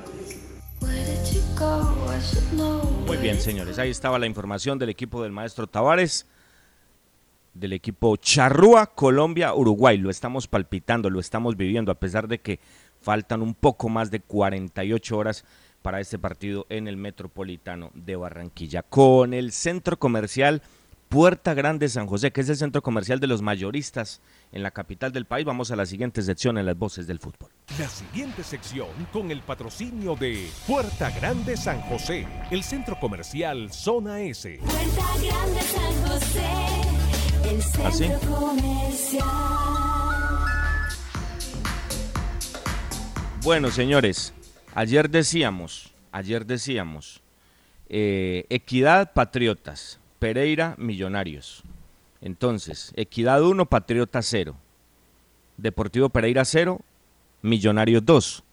Muy 3.05 3.17
bien, 3.17 3.39
señores. 3.39 3.77
Ahí 3.77 3.89
estaba 3.89 4.17
la 4.19 4.25
información 4.25 4.79
del 4.79 4.89
equipo 4.89 5.21
del 5.21 5.31
maestro 5.31 5.67
Tavares, 5.67 6.25
del 7.55 7.73
equipo 7.73 8.15
Charrúa, 8.17 8.85
Colombia, 8.85 9.53
Uruguay. 9.55 9.97
Lo 9.97 10.11
estamos 10.11 10.47
palpitando, 10.47 11.09
lo 11.09 11.19
estamos 11.19 11.57
viviendo, 11.57 11.91
a 11.91 11.99
pesar 11.99 12.27
de 12.27 12.39
que 12.39 12.59
faltan 13.01 13.41
un 13.41 13.55
poco 13.55 13.89
más 13.89 14.11
de 14.11 14.19
48 14.19 15.17
horas 15.17 15.45
para 15.81 15.99
este 15.99 16.19
partido 16.19 16.67
en 16.69 16.87
el 16.87 16.97
Metropolitano 16.97 17.91
de 17.95 18.15
Barranquilla. 18.15 18.83
Con 18.83 19.33
el 19.33 19.51
centro 19.51 19.97
comercial 19.97 20.61
Puerta 21.09 21.53
Grande 21.53 21.87
San 21.87 22.07
José, 22.07 22.31
que 22.31 22.41
es 22.41 22.49
el 22.49 22.57
centro 22.57 22.81
comercial 22.81 23.19
de 23.19 23.27
los 23.27 23.41
mayoristas 23.41 24.21
en 24.51 24.63
la 24.63 24.71
capital 24.71 25.11
del 25.11 25.25
país. 25.25 25.45
Vamos 25.45 25.71
a 25.71 25.75
la 25.75 25.85
siguiente 25.85 26.21
sección 26.21 26.57
en 26.57 26.65
las 26.65 26.77
voces 26.77 27.07
del 27.07 27.19
fútbol. 27.19 27.51
La 27.79 27.87
siguiente 27.87 28.43
sección 28.43 28.87
con 29.13 29.31
el 29.31 29.41
patrocinio 29.41 30.15
de 30.15 30.49
Puerta 30.67 31.11
Grande 31.11 31.55
San 31.57 31.81
José, 31.81 32.27
el 32.51 32.63
centro 32.63 32.99
comercial 32.99 33.71
Zona 33.71 34.21
S. 34.21 34.59
Puerta 34.59 35.05
Grande 35.21 35.61
San 35.61 36.09
José, 36.09 36.41
centro 37.91 38.31
comercial. 38.31 39.25
Bueno, 43.43 43.69
señores, 43.69 44.33
ayer 44.73 45.09
decíamos, 45.09 45.93
ayer 46.11 46.45
decíamos, 46.45 47.21
eh, 47.89 48.45
Equidad 48.49 49.13
Patriotas, 49.13 49.99
Pereira 50.17 50.75
Millonarios. 50.79 51.63
Entonces, 52.21 52.91
Equidad 52.95 53.43
1, 53.43 53.67
Patriota 53.67 54.21
0. 54.23 54.55
Deportivo 55.57 56.09
Pereira 56.09 56.43
0, 56.43 56.79
Millonarios 57.43 58.03
2. 58.03 58.43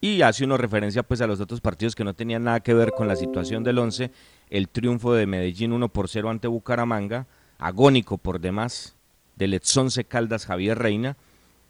Y 0.00 0.22
hace 0.22 0.44
uno 0.44 0.56
referencia 0.56 1.02
pues 1.04 1.20
a 1.20 1.26
los 1.26 1.40
otros 1.40 1.60
partidos 1.60 1.94
que 1.94 2.04
no 2.04 2.14
tenían 2.14 2.44
nada 2.44 2.60
que 2.60 2.74
ver 2.74 2.90
con 2.90 3.06
la 3.06 3.16
situación 3.16 3.62
del 3.62 3.78
11. 3.78 4.10
El 4.48 4.68
triunfo 4.68 5.12
de 5.12 5.26
Medellín 5.26 5.72
1 5.72 5.88
por 5.90 6.08
0 6.08 6.30
ante 6.30 6.48
Bucaramanga, 6.48 7.26
agónico 7.60 8.18
por 8.18 8.40
demás, 8.40 8.96
del 9.36 9.54
Etzonce 9.54 10.04
Caldas 10.04 10.46
Javier 10.46 10.78
Reina. 10.78 11.16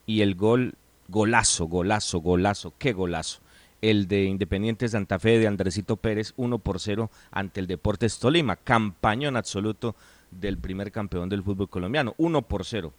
Y 0.07 0.22
el 0.22 0.35
gol, 0.35 0.74
golazo, 1.09 1.66
golazo, 1.66 2.20
golazo, 2.20 2.72
qué 2.79 2.92
golazo. 2.92 3.40
El 3.83 4.09
de 4.09 4.24
Independiente 4.24 4.88
Santa 4.88 5.18
Fe 5.18 5.38
de 5.38 5.46
Andresito 5.46 5.96
Pérez 5.96 6.33
1 6.37 6.59
por 6.59 6.81
0 6.81 7.11
ante 7.31 7.61
el 7.61 7.66
Deportes 7.66 8.18
Tolima. 8.18 8.57
Campañón 8.57 9.37
absoluto 9.37 9.94
del 10.31 10.59
primer 10.59 10.92
campeón 10.92 11.29
del 11.29 11.42
fútbol 11.42 11.68
colombiano, 11.68 12.14
1 12.18 12.42
por 12.42 12.64
0. 12.64 12.92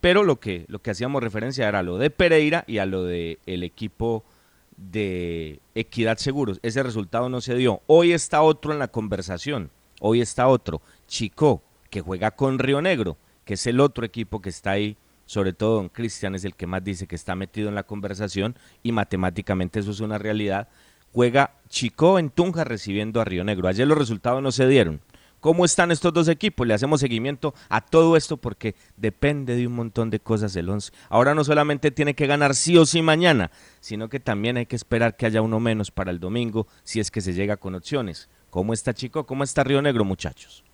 Pero 0.00 0.22
lo 0.22 0.38
que, 0.38 0.64
lo 0.68 0.80
que 0.80 0.90
hacíamos 0.90 1.22
referencia 1.22 1.68
era 1.68 1.80
a 1.80 1.82
lo 1.82 1.98
de 1.98 2.10
Pereira 2.10 2.64
y 2.66 2.78
a 2.78 2.86
lo 2.86 3.04
del 3.04 3.38
el 3.46 3.62
equipo 3.62 4.24
de 4.76 5.60
Equidad 5.74 6.18
Seguros. 6.18 6.60
Ese 6.62 6.82
resultado 6.82 7.28
no 7.28 7.40
se 7.40 7.56
dio. 7.56 7.82
Hoy 7.86 8.12
está 8.12 8.42
otro 8.42 8.72
en 8.72 8.78
la 8.78 8.88
conversación. 8.88 9.70
Hoy 10.00 10.20
está 10.20 10.46
otro. 10.46 10.80
Chico, 11.08 11.62
que 11.90 12.00
juega 12.00 12.30
con 12.32 12.58
Río 12.58 12.80
Negro, 12.80 13.16
que 13.44 13.54
es 13.54 13.66
el 13.66 13.80
otro 13.80 14.04
equipo 14.04 14.40
que 14.40 14.50
está 14.50 14.72
ahí. 14.72 14.96
Sobre 15.26 15.52
todo 15.52 15.76
don 15.76 15.88
Cristian 15.90 16.34
es 16.34 16.44
el 16.44 16.54
que 16.54 16.66
más 16.66 16.82
dice 16.82 17.06
que 17.06 17.14
está 17.14 17.34
metido 17.34 17.68
en 17.68 17.74
la 17.74 17.82
conversación 17.82 18.56
y 18.82 18.92
matemáticamente 18.92 19.80
eso 19.80 19.90
es 19.90 20.00
una 20.00 20.16
realidad. 20.16 20.68
Juega 21.12 21.54
Chico 21.68 22.18
en 22.18 22.30
Tunja 22.30 22.64
recibiendo 22.64 23.20
a 23.20 23.24
Río 23.24 23.44
Negro. 23.44 23.68
Ayer 23.68 23.86
los 23.86 23.98
resultados 23.98 24.42
no 24.42 24.52
se 24.52 24.66
dieron. 24.66 25.00
¿Cómo 25.40 25.64
están 25.64 25.92
estos 25.92 26.12
dos 26.12 26.26
equipos? 26.28 26.66
Le 26.66 26.74
hacemos 26.74 27.00
seguimiento 27.00 27.54
a 27.68 27.80
todo 27.80 28.16
esto 28.16 28.38
porque 28.38 28.74
depende 28.96 29.54
de 29.54 29.68
un 29.68 29.74
montón 29.74 30.10
de 30.10 30.18
cosas 30.18 30.56
el 30.56 30.68
11. 30.68 30.90
Ahora 31.08 31.34
no 31.34 31.44
solamente 31.44 31.92
tiene 31.92 32.14
que 32.14 32.26
ganar 32.26 32.56
sí 32.56 32.76
o 32.76 32.84
sí 32.84 33.02
mañana, 33.02 33.52
sino 33.80 34.08
que 34.08 34.18
también 34.18 34.56
hay 34.56 34.66
que 34.66 34.74
esperar 34.74 35.16
que 35.16 35.26
haya 35.26 35.40
uno 35.40 35.60
menos 35.60 35.92
para 35.92 36.10
el 36.10 36.18
domingo 36.18 36.66
si 36.82 36.98
es 36.98 37.12
que 37.12 37.20
se 37.20 37.34
llega 37.34 37.56
con 37.56 37.76
opciones. 37.76 38.28
¿Cómo 38.50 38.72
está 38.72 38.94
Chico? 38.94 39.26
¿Cómo 39.26 39.44
está 39.44 39.62
Río 39.62 39.80
Negro, 39.80 40.04
muchachos? 40.04 40.64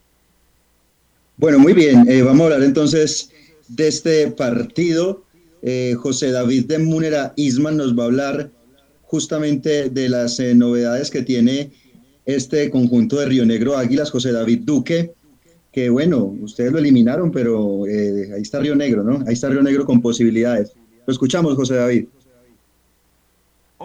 Bueno, 1.37 1.59
muy 1.59 1.73
bien. 1.73 2.09
Eh, 2.09 2.23
vamos 2.23 2.42
a 2.42 2.44
hablar 2.44 2.62
entonces 2.62 3.31
de 3.68 3.88
este 3.88 4.31
partido. 4.31 5.25
Eh, 5.62 5.94
José 5.99 6.31
David 6.31 6.66
de 6.66 6.79
Múnera 6.79 7.33
Isman 7.37 7.77
nos 7.77 7.99
va 7.99 8.05
a 8.05 8.07
hablar 8.07 8.51
justamente 9.03 9.90
de 9.90 10.09
las 10.09 10.38
eh, 10.40 10.55
novedades 10.55 11.11
que 11.11 11.23
tiene 11.23 11.73
este 12.27 12.70
conjunto 12.70 13.18
de 13.18 13.27
Río 13.27 13.47
Negro 13.47 13.77
Águilas, 13.77 14.11
José 14.11 14.33
David 14.33 14.61
Duque, 14.64 15.12
que 15.73 15.90
bueno, 15.90 16.37
ustedes 16.40 16.73
lo 16.73 16.79
eliminaron, 16.79 17.31
pero 17.33 17.87
eh, 17.87 18.31
ahí 18.35 18.42
está 18.42 18.61
Río 18.61 18.77
Negro, 18.77 19.03
¿no? 19.03 19.25
Ahí 19.27 19.35
está 19.35 19.49
Río 19.49 19.62
Negro 19.62 19.85
con 19.85 20.01
posibilidades. 20.01 20.73
Lo 21.07 21.12
escuchamos, 21.12 21.55
José 21.55 21.75
David. 21.75 22.07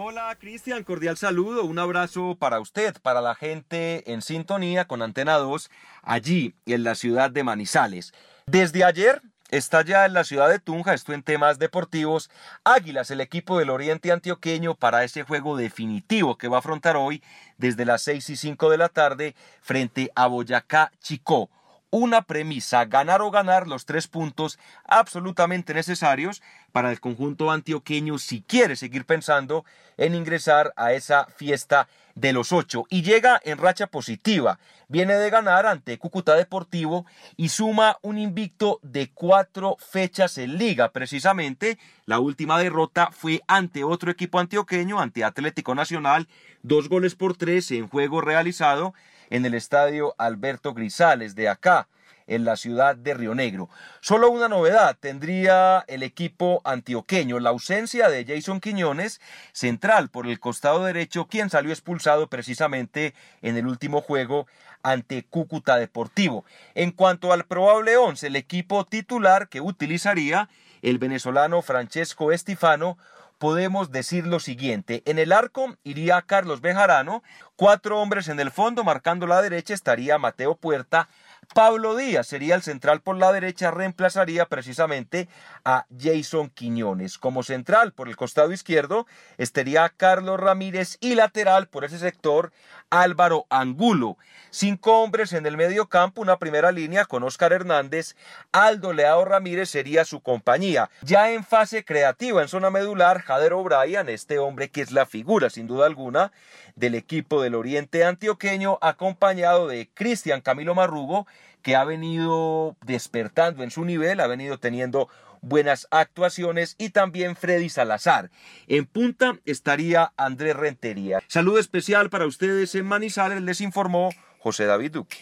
Hola 0.02 0.34
Cristian, 0.40 0.82
cordial 0.82 1.18
saludo, 1.18 1.64
un 1.64 1.78
abrazo 1.78 2.34
para 2.40 2.58
usted, 2.58 2.96
para 3.02 3.20
la 3.20 3.34
gente 3.34 4.10
en 4.10 4.22
sintonía 4.22 4.86
con 4.86 5.02
Antena 5.02 5.34
2, 5.34 5.70
allí 6.02 6.54
en 6.64 6.84
la 6.84 6.94
ciudad 6.94 7.30
de 7.30 7.44
Manizales. 7.44 8.14
Desde 8.46 8.82
ayer 8.82 9.20
está 9.50 9.84
ya 9.84 10.06
en 10.06 10.14
la 10.14 10.24
ciudad 10.24 10.48
de 10.48 10.58
Tunja, 10.58 10.94
esto 10.94 11.12
en 11.12 11.22
temas 11.22 11.58
deportivos, 11.58 12.30
Águilas, 12.64 13.10
el 13.10 13.20
equipo 13.20 13.58
del 13.58 13.68
Oriente 13.68 14.10
Antioqueño 14.10 14.74
para 14.74 15.04
ese 15.04 15.22
juego 15.22 15.54
definitivo 15.58 16.38
que 16.38 16.48
va 16.48 16.56
a 16.56 16.60
afrontar 16.60 16.96
hoy 16.96 17.22
desde 17.58 17.84
las 17.84 18.00
6 18.00 18.30
y 18.30 18.36
5 18.36 18.70
de 18.70 18.78
la 18.78 18.88
tarde 18.88 19.34
frente 19.60 20.10
a 20.14 20.28
Boyacá 20.28 20.92
Chicó. 21.02 21.50
Una 21.92 22.22
premisa, 22.22 22.84
ganar 22.84 23.20
o 23.20 23.32
ganar 23.32 23.66
los 23.66 23.84
tres 23.84 24.06
puntos 24.06 24.60
absolutamente 24.84 25.74
necesarios 25.74 26.40
para 26.70 26.92
el 26.92 27.00
conjunto 27.00 27.50
antioqueño 27.50 28.18
si 28.18 28.42
quiere 28.42 28.76
seguir 28.76 29.04
pensando 29.04 29.64
en 29.96 30.14
ingresar 30.14 30.72
a 30.76 30.92
esa 30.92 31.26
fiesta 31.26 31.88
de 32.14 32.32
los 32.32 32.52
ocho 32.52 32.84
y 32.90 33.02
llega 33.02 33.40
en 33.44 33.58
racha 33.58 33.88
positiva. 33.88 34.60
Viene 34.86 35.14
de 35.14 35.30
ganar 35.30 35.66
ante 35.66 35.98
Cúcuta 35.98 36.36
Deportivo 36.36 37.06
y 37.36 37.48
suma 37.48 37.98
un 38.02 38.18
invicto 38.18 38.78
de 38.82 39.10
cuatro 39.10 39.76
fechas 39.80 40.38
en 40.38 40.58
liga. 40.58 40.92
Precisamente 40.92 41.76
la 42.06 42.20
última 42.20 42.60
derrota 42.60 43.10
fue 43.10 43.42
ante 43.48 43.82
otro 43.82 44.12
equipo 44.12 44.38
antioqueño, 44.38 45.00
ante 45.00 45.24
Atlético 45.24 45.74
Nacional, 45.74 46.28
dos 46.62 46.88
goles 46.88 47.16
por 47.16 47.36
tres 47.36 47.72
en 47.72 47.88
juego 47.88 48.20
realizado 48.20 48.94
en 49.30 49.46
el 49.46 49.54
estadio 49.54 50.14
Alberto 50.18 50.74
Grisales 50.74 51.34
de 51.34 51.48
acá 51.48 51.88
en 52.30 52.44
la 52.44 52.56
ciudad 52.56 52.94
de 52.94 53.12
Río 53.12 53.34
Negro. 53.34 53.68
Solo 54.00 54.30
una 54.30 54.48
novedad 54.48 54.96
tendría 54.98 55.84
el 55.88 56.04
equipo 56.04 56.60
antioqueño, 56.64 57.40
la 57.40 57.50
ausencia 57.50 58.08
de 58.08 58.24
Jason 58.24 58.60
Quiñones, 58.60 59.20
central 59.52 60.10
por 60.10 60.28
el 60.28 60.38
costado 60.38 60.84
derecho, 60.84 61.26
quien 61.26 61.50
salió 61.50 61.72
expulsado 61.72 62.28
precisamente 62.28 63.14
en 63.42 63.56
el 63.56 63.66
último 63.66 64.00
juego 64.00 64.46
ante 64.82 65.24
Cúcuta 65.24 65.76
Deportivo. 65.76 66.44
En 66.74 66.92
cuanto 66.92 67.32
al 67.32 67.44
probable 67.44 67.96
11, 67.96 68.28
el 68.28 68.36
equipo 68.36 68.84
titular 68.84 69.48
que 69.48 69.60
utilizaría 69.60 70.48
el 70.82 70.98
venezolano 70.98 71.62
Francesco 71.62 72.30
Estifano, 72.32 72.96
podemos 73.40 73.90
decir 73.90 74.26
lo 74.26 74.38
siguiente. 74.38 75.02
En 75.06 75.18
el 75.18 75.32
arco 75.32 75.74
iría 75.82 76.20
Carlos 76.20 76.60
Bejarano, 76.60 77.22
cuatro 77.56 77.98
hombres 77.98 78.28
en 78.28 78.38
el 78.38 78.50
fondo, 78.50 78.84
marcando 78.84 79.26
la 79.26 79.40
derecha 79.40 79.72
estaría 79.72 80.18
Mateo 80.18 80.56
Puerta, 80.56 81.08
Pablo 81.52 81.96
Díaz 81.96 82.28
sería 82.28 82.54
el 82.54 82.62
central 82.62 83.00
por 83.00 83.16
la 83.16 83.32
derecha, 83.32 83.72
reemplazaría 83.72 84.46
precisamente 84.46 85.28
a 85.64 85.86
Jason 85.98 86.48
Quiñones. 86.48 87.18
Como 87.18 87.42
central 87.42 87.92
por 87.92 88.08
el 88.08 88.16
costado 88.16 88.52
izquierdo 88.52 89.06
estaría 89.36 89.88
Carlos 89.88 90.38
Ramírez 90.38 90.96
y 91.00 91.16
lateral 91.16 91.66
por 91.66 91.84
ese 91.84 91.98
sector 91.98 92.52
Álvaro 92.88 93.46
Angulo. 93.50 94.16
Cinco 94.50 95.02
hombres 95.02 95.32
en 95.32 95.44
el 95.44 95.56
medio 95.56 95.88
campo, 95.88 96.22
una 96.22 96.38
primera 96.38 96.70
línea 96.70 97.04
con 97.04 97.24
Oscar 97.24 97.52
Hernández, 97.52 98.14
Aldo 98.52 98.92
Leao 98.92 99.24
Ramírez 99.24 99.70
sería 99.70 100.04
su 100.04 100.20
compañía. 100.20 100.88
Ya 101.02 101.32
en 101.32 101.44
fase 101.44 101.84
creativa, 101.84 102.42
en 102.42 102.48
zona 102.48 102.70
medular, 102.70 103.22
Jader 103.22 103.54
O'Brien, 103.54 104.08
este 104.08 104.38
hombre 104.38 104.70
que 104.70 104.82
es 104.82 104.92
la 104.92 105.06
figura 105.06 105.50
sin 105.50 105.66
duda 105.66 105.86
alguna 105.86 106.32
del 106.76 106.94
equipo 106.94 107.42
del 107.42 107.54
Oriente 107.54 108.04
Antioqueño, 108.04 108.78
acompañado 108.80 109.66
de 109.66 109.88
Cristian 109.92 110.40
Camilo 110.40 110.74
Marrugo, 110.74 111.26
que 111.62 111.76
ha 111.76 111.84
venido 111.84 112.76
despertando 112.84 113.62
en 113.62 113.70
su 113.70 113.84
nivel, 113.84 114.20
ha 114.20 114.26
venido 114.26 114.58
teniendo 114.58 115.08
buenas 115.42 115.86
actuaciones 115.90 116.74
y 116.78 116.90
también 116.90 117.36
Freddy 117.36 117.68
Salazar. 117.68 118.30
En 118.68 118.86
punta 118.86 119.38
estaría 119.44 120.12
Andrés 120.16 120.56
Rentería. 120.56 121.22
Saludo 121.28 121.58
especial 121.58 122.10
para 122.10 122.26
ustedes 122.26 122.74
en 122.74 122.86
Manizales, 122.86 123.42
les 123.42 123.60
informó 123.60 124.10
José 124.38 124.64
David 124.66 124.92
Duque. 124.92 125.18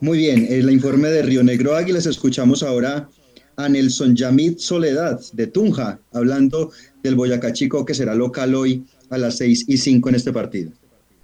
Muy 0.00 0.18
bien, 0.18 0.46
el 0.50 0.70
informe 0.70 1.08
de 1.08 1.22
Río 1.22 1.42
Negro 1.42 1.76
Águilas 1.76 2.06
escuchamos 2.06 2.62
ahora 2.62 3.08
a 3.56 3.68
Nelson 3.68 4.16
Yamid 4.16 4.58
Soledad 4.58 5.20
de 5.32 5.46
Tunja, 5.46 6.00
hablando 6.12 6.72
del 7.02 7.14
Boyacá 7.14 7.52
Chico 7.52 7.84
que 7.84 7.94
será 7.94 8.14
local 8.14 8.54
hoy 8.54 8.84
a 9.10 9.18
las 9.18 9.36
6 9.38 9.66
y 9.68 9.76
5 9.76 10.08
en 10.08 10.14
este 10.14 10.32
partido. 10.32 10.72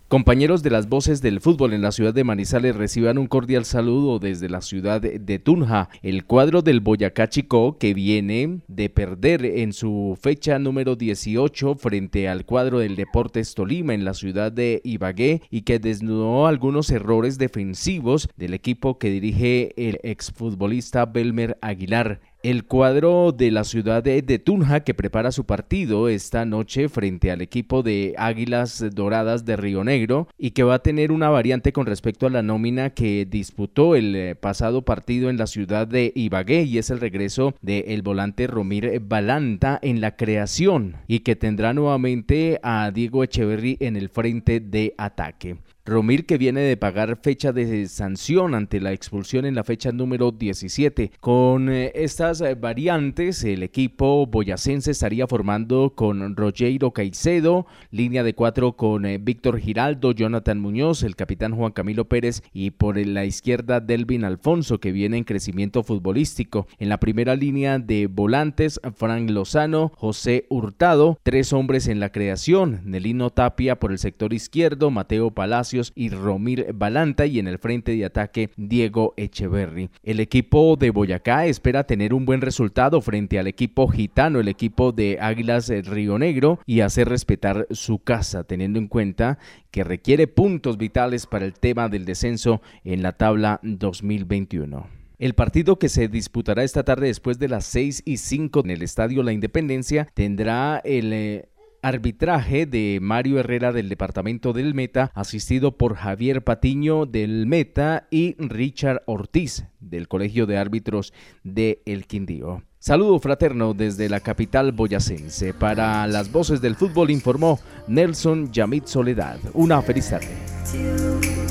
Compañeros 0.08 0.62
de 0.62 0.70
las 0.70 0.88
voces 0.88 1.20
del 1.20 1.42
fútbol 1.42 1.74
en 1.74 1.82
la 1.82 1.92
ciudad 1.92 2.14
de 2.14 2.24
Manizales 2.24 2.74
reciban 2.74 3.18
un 3.18 3.26
cordial 3.26 3.66
saludo 3.66 4.18
desde 4.18 4.48
la 4.48 4.62
ciudad 4.62 5.02
de 5.02 5.38
Tunja. 5.38 5.90
El 6.02 6.24
cuadro 6.24 6.62
del 6.62 6.80
Boyacá 6.80 7.28
Chico 7.28 7.76
que 7.76 7.92
viene 7.92 8.60
de 8.68 8.88
perder 8.88 9.44
en 9.44 9.74
su 9.74 10.18
fecha 10.18 10.58
número 10.58 10.96
18 10.96 11.74
frente 11.74 12.26
al 12.26 12.46
cuadro 12.46 12.78
del 12.78 12.96
Deportes 12.96 13.54
Tolima 13.54 13.92
en 13.92 14.06
la 14.06 14.14
ciudad 14.14 14.50
de 14.50 14.80
Ibagué 14.82 15.42
y 15.50 15.60
que 15.60 15.78
desnudó 15.78 16.46
algunos 16.46 16.88
errores 16.88 17.36
defensivos 17.36 18.30
del 18.34 18.54
equipo 18.54 18.98
que 18.98 19.10
dirige 19.10 19.74
el 19.76 20.00
exfutbolista 20.04 21.04
Belmer 21.04 21.58
Aguilar. 21.60 22.22
El 22.44 22.66
cuadro 22.66 23.32
de 23.32 23.50
la 23.50 23.64
ciudad 23.64 24.00
de, 24.04 24.22
Tunja 24.38 24.84
que 24.84 24.94
prepara 24.94 25.32
su 25.32 25.44
partido 25.44 26.08
esta 26.08 26.44
noche 26.44 26.88
frente 26.88 27.32
al 27.32 27.40
equipo 27.40 27.82
de 27.82 28.14
Águilas 28.16 28.84
Doradas 28.92 29.44
de 29.44 29.56
Río 29.56 29.82
Negro 29.82 30.28
y 30.38 30.52
que 30.52 30.62
va 30.62 30.74
a 30.74 30.78
tener 30.78 31.10
una 31.10 31.30
variante 31.30 31.72
con 31.72 31.86
respecto 31.86 32.28
a 32.28 32.30
la 32.30 32.42
nómina 32.42 32.90
que 32.90 33.26
disputó 33.28 33.96
el 33.96 34.14
eh, 34.14 34.36
pasado 34.36 34.82
partido 34.82 35.30
en 35.30 35.36
la 35.36 35.48
ciudad 35.48 35.88
de 35.88 36.12
Ibagué 36.14 36.62
y 36.62 36.78
es 36.78 36.90
el 36.90 37.00
regreso 37.00 37.56
del 37.60 38.02
volante 38.02 38.46
Romir 38.46 39.00
Balanta 39.00 39.80
en 39.82 40.00
la 40.00 40.14
creación 40.14 40.94
y 41.08 41.20
que 41.20 41.34
tendrá 41.34 41.74
nuevamente 41.74 42.60
a 42.62 42.92
Diego 42.92 43.24
Echeverry 43.24 43.78
en 43.80 43.96
el 43.96 44.10
frente 44.10 44.60
de 44.60 44.94
ataque. 44.96 45.56
Romir 45.88 46.26
que 46.26 46.36
viene 46.36 46.60
de 46.60 46.76
pagar 46.76 47.16
fecha 47.22 47.50
de 47.50 47.88
sanción 47.88 48.54
ante 48.54 48.78
la 48.78 48.92
expulsión 48.92 49.46
en 49.46 49.54
la 49.54 49.64
fecha 49.64 49.90
número 49.90 50.32
17. 50.32 51.12
Con 51.18 51.70
eh, 51.70 51.92
estas 51.94 52.42
eh, 52.42 52.54
variantes, 52.54 53.42
el 53.42 53.62
equipo 53.62 54.26
boyacense 54.26 54.90
estaría 54.90 55.26
formando 55.26 55.94
con 55.96 56.36
Rogero 56.36 56.90
Caicedo, 56.90 57.66
línea 57.90 58.22
de 58.22 58.34
cuatro 58.34 58.72
con 58.72 59.06
eh, 59.06 59.16
Víctor 59.16 59.60
Giraldo, 59.60 60.12
Jonathan 60.12 60.60
Muñoz, 60.60 61.02
el 61.04 61.16
capitán 61.16 61.56
Juan 61.56 61.72
Camilo 61.72 62.06
Pérez 62.06 62.42
y 62.52 62.70
por 62.72 62.98
la 62.98 63.24
izquierda 63.24 63.80
Delvin 63.80 64.24
Alfonso, 64.24 64.80
que 64.80 64.92
viene 64.92 65.16
en 65.16 65.24
crecimiento 65.24 65.82
futbolístico. 65.82 66.66
En 66.78 66.90
la 66.90 67.00
primera 67.00 67.34
línea 67.34 67.78
de 67.78 68.08
volantes, 68.08 68.78
Frank 68.94 69.30
Lozano, 69.30 69.90
José 69.96 70.44
Hurtado, 70.50 71.18
tres 71.22 71.54
hombres 71.54 71.88
en 71.88 71.98
la 71.98 72.12
creación, 72.12 72.82
Nelino 72.84 73.30
Tapia 73.30 73.78
por 73.78 73.90
el 73.90 73.98
sector 73.98 74.34
izquierdo, 74.34 74.90
Mateo 74.90 75.30
Palacio 75.30 75.77
y 75.94 76.10
Romir 76.10 76.72
Balanta 76.74 77.26
y 77.26 77.38
en 77.38 77.46
el 77.48 77.58
frente 77.58 77.92
de 77.92 78.04
ataque 78.04 78.50
Diego 78.56 79.14
Echeverry. 79.16 79.90
El 80.02 80.20
equipo 80.20 80.76
de 80.76 80.90
Boyacá 80.90 81.46
espera 81.46 81.84
tener 81.84 82.12
un 82.12 82.24
buen 82.24 82.40
resultado 82.40 83.00
frente 83.00 83.38
al 83.38 83.46
equipo 83.46 83.88
gitano, 83.88 84.40
el 84.40 84.48
equipo 84.48 84.92
de 84.92 85.18
Águilas 85.20 85.68
Río 85.68 86.18
Negro 86.18 86.58
y 86.66 86.80
hacer 86.80 87.08
respetar 87.08 87.66
su 87.70 88.00
casa, 88.00 88.44
teniendo 88.44 88.78
en 88.78 88.88
cuenta 88.88 89.38
que 89.70 89.84
requiere 89.84 90.26
puntos 90.26 90.78
vitales 90.78 91.26
para 91.26 91.44
el 91.44 91.54
tema 91.54 91.88
del 91.88 92.04
descenso 92.04 92.60
en 92.84 93.02
la 93.02 93.12
tabla 93.12 93.60
2021. 93.62 94.86
El 95.18 95.34
partido 95.34 95.80
que 95.80 95.88
se 95.88 96.06
disputará 96.06 96.62
esta 96.62 96.84
tarde 96.84 97.08
después 97.08 97.40
de 97.40 97.48
las 97.48 97.64
6 97.66 98.02
y 98.04 98.18
5 98.18 98.60
en 98.64 98.70
el 98.70 98.82
Estadio 98.82 99.24
La 99.24 99.32
Independencia 99.32 100.08
tendrá 100.14 100.80
el 100.84 101.12
eh, 101.12 101.48
arbitraje 101.82 102.66
de 102.66 102.98
Mario 103.00 103.38
Herrera 103.38 103.72
del 103.72 103.88
departamento 103.88 104.52
del 104.52 104.74
Meta, 104.74 105.10
asistido 105.14 105.76
por 105.76 105.94
Javier 105.96 106.42
Patiño 106.42 107.06
del 107.06 107.46
Meta 107.46 108.06
y 108.10 108.34
Richard 108.38 109.02
Ortiz 109.06 109.64
del 109.80 110.08
Colegio 110.08 110.46
de 110.46 110.58
Árbitros 110.58 111.12
de 111.44 111.82
El 111.86 112.06
Quindío. 112.06 112.62
Saludo 112.78 113.18
fraterno 113.18 113.74
desde 113.74 114.08
la 114.08 114.20
capital 114.20 114.72
boyacense. 114.72 115.52
Para 115.52 116.06
las 116.06 116.30
voces 116.30 116.60
del 116.60 116.76
fútbol 116.76 117.10
informó 117.10 117.58
Nelson 117.88 118.52
Yamit 118.52 118.86
Soledad. 118.86 119.38
Una 119.54 119.82
feliz 119.82 120.10
tarde. 120.10 120.28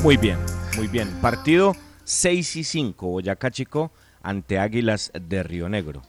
Muy 0.03 0.15
bien, 0.17 0.37
muy 0.77 0.87
bien. 0.87 1.09
Partido 1.21 1.73
6 2.05 2.55
y 2.55 2.63
5, 2.63 3.07
Boyacá 3.07 3.51
Chico 3.51 3.91
ante 4.21 4.59
Águilas 4.59 5.11
de 5.19 5.43
Río 5.43 5.67
Negro. 5.67 6.01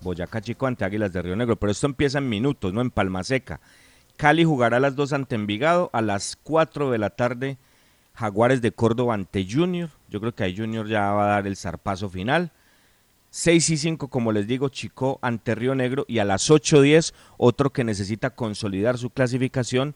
Boyacá 0.00 0.40
Chico 0.40 0.66
ante 0.66 0.84
Águilas 0.84 1.12
de 1.12 1.22
Río 1.22 1.36
Negro, 1.36 1.56
pero 1.56 1.72
esto 1.72 1.86
empieza 1.86 2.18
en 2.18 2.28
minutos, 2.28 2.72
no 2.72 2.80
en 2.80 2.90
Palma 2.90 3.24
Seca. 3.24 3.60
Cali 4.16 4.44
jugará 4.44 4.78
a 4.78 4.80
las 4.80 4.96
2 4.96 5.12
ante 5.12 5.34
Envigado, 5.34 5.90
a 5.92 6.00
las 6.00 6.36
4 6.42 6.90
de 6.90 6.98
la 6.98 7.10
tarde 7.10 7.58
Jaguares 8.14 8.62
de 8.62 8.72
Córdoba 8.72 9.14
ante 9.14 9.46
Junior. 9.48 9.90
Yo 10.08 10.20
creo 10.20 10.34
que 10.34 10.44
ahí 10.44 10.56
Junior 10.56 10.88
ya 10.88 11.12
va 11.12 11.24
a 11.24 11.28
dar 11.28 11.46
el 11.46 11.56
zarpazo 11.56 12.08
final. 12.08 12.50
6 13.30 13.68
y 13.70 13.76
5, 13.76 14.08
como 14.08 14.32
les 14.32 14.46
digo, 14.46 14.70
Chico 14.70 15.18
ante 15.20 15.54
Río 15.54 15.74
Negro. 15.74 16.06
Y 16.08 16.18
a 16.18 16.24
las 16.24 16.50
8.10, 16.50 17.12
otro 17.36 17.70
que 17.70 17.84
necesita 17.84 18.30
consolidar 18.30 18.96
su 18.96 19.10
clasificación, 19.10 19.94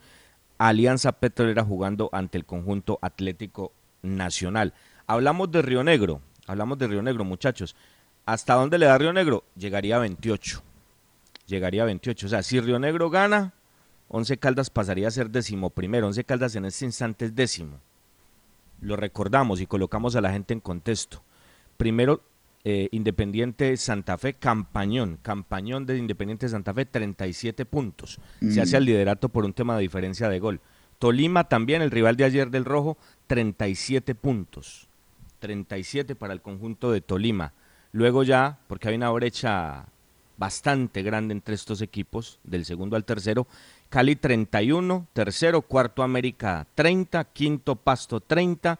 Alianza 0.58 1.12
Petrolera 1.12 1.64
jugando 1.64 2.10
ante 2.12 2.36
el 2.36 2.44
conjunto 2.44 2.98
Atlético 3.00 3.72
Nacional. 4.02 4.74
Hablamos 5.06 5.50
de 5.50 5.62
Río 5.62 5.82
Negro, 5.82 6.20
hablamos 6.46 6.76
de 6.76 6.88
Río 6.88 7.00
Negro, 7.00 7.24
muchachos. 7.24 7.74
¿Hasta 8.30 8.54
dónde 8.54 8.78
le 8.78 8.86
da 8.86 8.96
Río 8.96 9.12
Negro? 9.12 9.42
Llegaría 9.56 9.96
a 9.96 9.98
28. 9.98 10.62
Llegaría 11.48 11.82
a 11.82 11.86
28. 11.86 12.26
O 12.26 12.28
sea, 12.28 12.44
si 12.44 12.60
Río 12.60 12.78
Negro 12.78 13.10
gana, 13.10 13.54
Once 14.06 14.36
Caldas 14.38 14.70
pasaría 14.70 15.08
a 15.08 15.10
ser 15.10 15.30
décimo 15.30 15.70
primero. 15.70 16.06
Once 16.06 16.22
Caldas 16.22 16.54
en 16.54 16.64
este 16.64 16.84
instante 16.84 17.24
es 17.24 17.34
décimo. 17.34 17.80
Lo 18.80 18.94
recordamos 18.94 19.60
y 19.60 19.66
colocamos 19.66 20.14
a 20.14 20.20
la 20.20 20.30
gente 20.30 20.54
en 20.54 20.60
contexto. 20.60 21.24
Primero, 21.76 22.22
eh, 22.62 22.88
Independiente 22.92 23.76
Santa 23.76 24.16
Fe, 24.16 24.34
Campañón. 24.34 25.18
Campañón 25.22 25.84
de 25.84 25.98
Independiente 25.98 26.48
Santa 26.48 26.72
Fe, 26.72 26.86
37 26.86 27.66
puntos. 27.66 28.20
Se 28.48 28.60
hace 28.60 28.76
al 28.76 28.84
liderato 28.84 29.28
por 29.28 29.44
un 29.44 29.54
tema 29.54 29.74
de 29.74 29.82
diferencia 29.82 30.28
de 30.28 30.38
gol. 30.38 30.60
Tolima 31.00 31.48
también, 31.48 31.82
el 31.82 31.90
rival 31.90 32.14
de 32.14 32.26
ayer 32.26 32.48
del 32.48 32.64
Rojo, 32.64 32.96
37 33.26 34.14
puntos. 34.14 34.86
37 35.40 36.14
para 36.14 36.32
el 36.32 36.40
conjunto 36.40 36.92
de 36.92 37.00
Tolima. 37.00 37.54
Luego 37.92 38.22
ya, 38.22 38.58
porque 38.68 38.88
hay 38.88 38.94
una 38.96 39.10
brecha 39.10 39.86
bastante 40.36 41.02
grande 41.02 41.32
entre 41.32 41.54
estos 41.54 41.82
equipos, 41.82 42.38
del 42.44 42.64
segundo 42.64 42.96
al 42.96 43.04
tercero, 43.04 43.46
Cali 43.90 44.16
31, 44.16 45.06
tercero, 45.12 45.62
cuarto 45.62 46.02
América 46.02 46.66
30, 46.76 47.24
quinto 47.24 47.76
Pasto 47.76 48.20
30, 48.20 48.78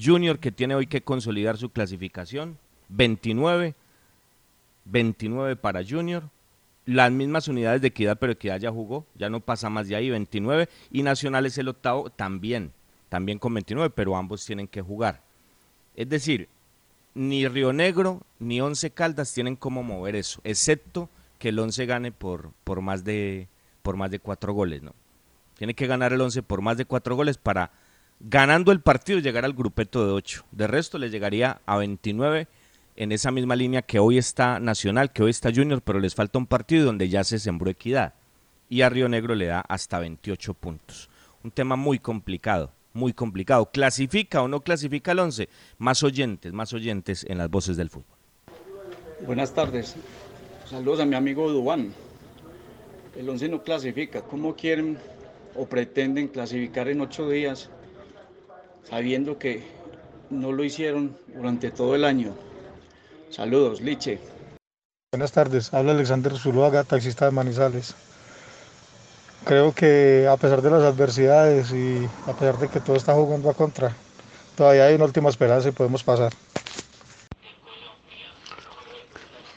Junior 0.00 0.38
que 0.38 0.52
tiene 0.52 0.74
hoy 0.74 0.86
que 0.86 1.02
consolidar 1.02 1.58
su 1.58 1.70
clasificación 1.70 2.56
29, 2.88 3.74
29 4.84 5.56
para 5.56 5.84
Junior, 5.84 6.30
las 6.86 7.10
mismas 7.10 7.48
unidades 7.48 7.80
de 7.80 7.88
equidad, 7.88 8.18
pero 8.18 8.32
equidad 8.32 8.60
ya 8.60 8.70
jugó, 8.70 9.04
ya 9.14 9.28
no 9.28 9.40
pasa 9.40 9.68
más 9.68 9.88
de 9.88 9.96
ahí, 9.96 10.10
29, 10.10 10.68
y 10.90 11.02
Nacional 11.02 11.46
es 11.46 11.58
el 11.58 11.68
octavo 11.68 12.10
también, 12.10 12.72
también 13.08 13.38
con 13.38 13.52
29, 13.54 13.90
pero 13.90 14.16
ambos 14.16 14.46
tienen 14.46 14.68
que 14.68 14.82
jugar. 14.82 15.20
Es 15.96 16.08
decir, 16.08 16.48
ni 17.14 17.46
Río 17.46 17.72
Negro 17.72 18.22
ni 18.38 18.60
Once 18.60 18.90
Caldas 18.90 19.32
tienen 19.32 19.56
cómo 19.56 19.82
mover 19.82 20.16
eso, 20.16 20.40
excepto 20.44 21.08
que 21.38 21.50
el 21.50 21.58
Once 21.58 21.84
gane 21.86 22.12
por, 22.12 22.52
por, 22.64 22.80
más, 22.80 23.04
de, 23.04 23.48
por 23.82 23.96
más 23.96 24.10
de 24.10 24.18
cuatro 24.18 24.52
goles, 24.52 24.82
¿no? 24.82 24.94
Tiene 25.56 25.74
que 25.74 25.86
ganar 25.86 26.12
el 26.12 26.20
Once 26.20 26.42
por 26.42 26.60
más 26.60 26.76
de 26.76 26.84
cuatro 26.84 27.16
goles 27.16 27.38
para, 27.38 27.72
ganando 28.20 28.72
el 28.72 28.80
partido, 28.80 29.18
llegar 29.18 29.44
al 29.44 29.52
grupeto 29.52 30.06
de 30.06 30.12
ocho. 30.12 30.44
De 30.50 30.66
resto, 30.66 30.98
le 30.98 31.10
llegaría 31.10 31.60
a 31.66 31.76
29 31.76 32.48
en 32.96 33.12
esa 33.12 33.30
misma 33.30 33.56
línea 33.56 33.82
que 33.82 33.98
hoy 33.98 34.18
está 34.18 34.60
Nacional, 34.60 35.12
que 35.12 35.22
hoy 35.22 35.30
está 35.30 35.52
Junior, 35.54 35.82
pero 35.82 36.00
les 36.00 36.14
falta 36.14 36.38
un 36.38 36.46
partido 36.46 36.86
donde 36.86 37.08
ya 37.08 37.24
se 37.24 37.38
sembró 37.38 37.70
equidad. 37.70 38.14
Y 38.68 38.82
a 38.82 38.88
Río 38.88 39.08
Negro 39.08 39.34
le 39.34 39.46
da 39.46 39.60
hasta 39.60 39.98
28 39.98 40.54
puntos. 40.54 41.10
Un 41.44 41.50
tema 41.50 41.76
muy 41.76 41.98
complicado 41.98 42.72
muy 42.92 43.12
complicado. 43.12 43.70
¿Clasifica 43.70 44.42
o 44.42 44.48
no 44.48 44.60
clasifica 44.60 45.12
el 45.12 45.20
11? 45.20 45.48
Más 45.78 46.02
oyentes, 46.02 46.52
más 46.52 46.72
oyentes 46.72 47.24
en 47.28 47.38
las 47.38 47.50
voces 47.50 47.76
del 47.76 47.90
fútbol. 47.90 48.16
Buenas 49.26 49.54
tardes. 49.54 49.96
Saludos 50.68 51.00
a 51.00 51.04
mi 51.04 51.14
amigo 51.14 51.50
Dubán. 51.50 51.92
El 53.16 53.28
11 53.28 53.48
no 53.48 53.62
clasifica. 53.62 54.22
¿Cómo 54.22 54.56
quieren 54.56 54.98
o 55.54 55.66
pretenden 55.66 56.28
clasificar 56.28 56.88
en 56.88 57.00
ocho 57.00 57.28
días 57.28 57.70
sabiendo 58.84 59.38
que 59.38 59.62
no 60.30 60.52
lo 60.52 60.64
hicieron 60.64 61.16
durante 61.34 61.70
todo 61.70 61.94
el 61.94 62.04
año? 62.04 62.34
Saludos, 63.30 63.80
Liche. 63.80 64.18
Buenas 65.12 65.32
tardes. 65.32 65.72
Habla 65.74 65.92
Alexander 65.92 66.36
Zuluaga, 66.38 66.84
taxista 66.84 67.26
de 67.26 67.32
Manizales 67.32 67.94
creo 69.44 69.72
que 69.72 70.26
a 70.30 70.36
pesar 70.36 70.62
de 70.62 70.70
las 70.70 70.82
adversidades 70.82 71.72
y 71.72 72.08
a 72.26 72.32
pesar 72.32 72.58
de 72.58 72.68
que 72.68 72.80
todo 72.80 72.96
está 72.96 73.14
jugando 73.14 73.50
a 73.50 73.54
contra, 73.54 73.92
todavía 74.56 74.86
hay 74.86 74.94
una 74.94 75.04
última 75.04 75.28
esperanza 75.28 75.68
y 75.68 75.72
podemos 75.72 76.02
pasar. 76.02 76.32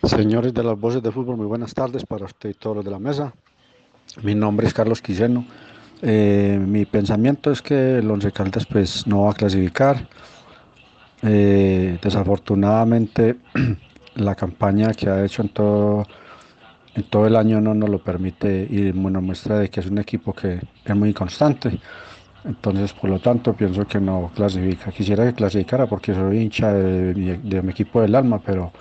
Señores 0.04 0.54
de 0.54 0.64
las 0.64 0.80
voces 0.80 1.02
de 1.02 1.12
fútbol, 1.12 1.38
muy 1.38 1.48
buenas 1.48 1.74
tardes 1.74 2.06
para 2.06 2.26
usted 2.26 2.50
y 2.50 2.54
todos 2.54 2.78
los 2.78 2.86
de 2.86 2.92
la 2.92 3.00
mesa. 3.00 3.34
Mi 4.22 4.36
nombre 4.36 4.68
es 4.68 4.74
Carlos 4.74 5.02
Quiseno. 5.02 5.46
Eh, 6.02 6.60
mi 6.62 6.86
pensamiento 6.86 7.52
es 7.52 7.62
que 7.62 7.98
el 7.98 8.12
Once 8.12 8.32
Caldas 8.32 8.66
pues 8.66 9.08
no 9.08 9.24
va 9.24 9.32
a 9.32 9.34
clasificar. 9.34 10.08
Eh, 11.24 11.98
desafortunadamente 12.02 13.38
la 14.16 14.36
campaña 14.36 14.94
que 14.94 15.10
ha 15.10 15.26
hecho 15.26 15.42
en 15.42 15.50
todo 15.50 16.06
en 16.96 17.04
todo 17.04 17.28
el 17.28 17.36
año 17.36 17.60
no 17.60 17.74
nos 17.74 17.90
lo 17.90 18.00
permite 18.00 18.68
y 18.70 18.90
una 18.90 19.20
muestra 19.20 19.60
de 19.60 19.70
que 19.70 19.82
es 19.82 19.88
un 19.88 19.98
equipo 19.98 20.34
que 20.34 20.62
es 20.84 20.96
muy 20.96 21.14
constante. 21.14 21.80
Entonces, 22.46 22.94
por 22.94 23.10
lo 23.10 23.20
tanto, 23.20 23.54
pienso 23.54 23.86
que 23.86 24.00
no 24.00 24.32
clasifica. 24.34 24.92
Quisiera 24.92 25.26
que 25.26 25.34
clasificara 25.34 25.88
porque 25.88 26.14
soy 26.14 26.40
hincha 26.40 26.72
de, 26.72 27.62
mi 27.62 27.72
equipo 27.72 28.02
del 28.02 28.16
alma, 28.16 28.40
pero 28.40 28.72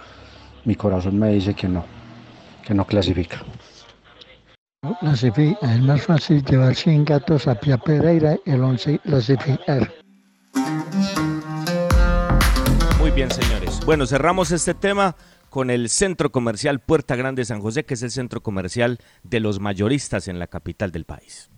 mi 0.65 0.77
corazón 0.77 1.19
me 1.19 1.31
dice 1.31 1.55
que 1.55 1.67
no, 1.67 1.85
que 2.65 2.75
no 2.75 2.85
clasifica. 2.85 3.39
clasifica. 5.01 5.75
Es 5.75 5.81
más 5.81 6.03
fácil 6.03 6.45
llevar 6.45 6.75
100 6.75 7.07
gatos 7.07 7.49
a 7.49 7.55
Pia 7.55 7.79
Pereira, 7.79 8.37
el 8.45 8.63
11 8.63 8.99
clasificar. 9.01 9.91
Muy 13.01 13.11
bien, 13.11 13.31
señores. 13.31 13.81
Bueno, 13.85 14.07
cerramos 14.07 14.51
este 14.51 14.75
tema 14.75 15.17
con 15.55 15.71
el 15.71 15.89
Centro 15.89 16.33
Comercial 16.33 16.81
Puerta 16.81 17.15
Grande 17.15 17.45
San 17.45 17.61
José, 17.61 17.85
que 17.85 17.95
es 17.95 18.03
el 18.03 18.11
centro 18.11 18.43
comercial 18.43 18.99
de 19.23 19.39
los 19.39 19.61
mayoristas 19.61 20.27
en 20.27 20.41
la 20.41 20.49
capital 20.49 20.91
del 20.91 21.05
país. 21.05 21.49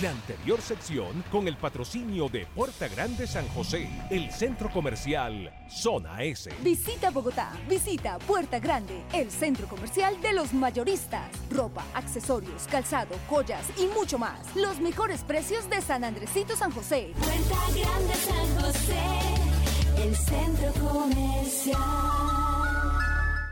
La 0.00 0.10
anterior 0.10 0.58
sección 0.62 1.22
con 1.30 1.46
el 1.46 1.58
patrocinio 1.58 2.30
de 2.30 2.46
Puerta 2.46 2.88
Grande 2.88 3.26
San 3.26 3.46
José, 3.48 3.90
el 4.08 4.30
centro 4.30 4.70
comercial 4.70 5.52
Zona 5.68 6.22
S. 6.22 6.50
Visita 6.62 7.10
Bogotá, 7.10 7.52
visita 7.68 8.18
Puerta 8.20 8.58
Grande, 8.58 9.02
el 9.12 9.30
centro 9.30 9.68
comercial 9.68 10.18
de 10.22 10.32
los 10.32 10.54
mayoristas. 10.54 11.28
Ropa, 11.50 11.84
accesorios, 11.92 12.66
calzado, 12.70 13.14
joyas 13.28 13.66
y 13.76 13.84
mucho 13.88 14.18
más. 14.18 14.56
Los 14.56 14.80
mejores 14.80 15.20
precios 15.24 15.68
de 15.68 15.82
San 15.82 16.04
Andresito 16.04 16.56
San 16.56 16.70
José. 16.70 17.12
Puerta 17.18 17.60
Grande 17.68 18.14
San 18.14 18.64
José, 18.64 20.02
el 20.02 20.16
centro 20.16 20.72
comercial 20.82 22.53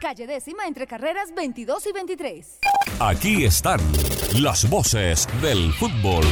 calle 0.03 0.27
décima 0.27 0.67
entre 0.67 0.89
carreras 0.89 1.33
22 1.33 1.87
y 1.87 1.93
23. 1.93 2.59
Aquí 2.99 3.45
están 3.45 3.79
las 4.41 4.69
voces 4.69 5.29
del 5.41 5.73
fútbol. 5.75 6.25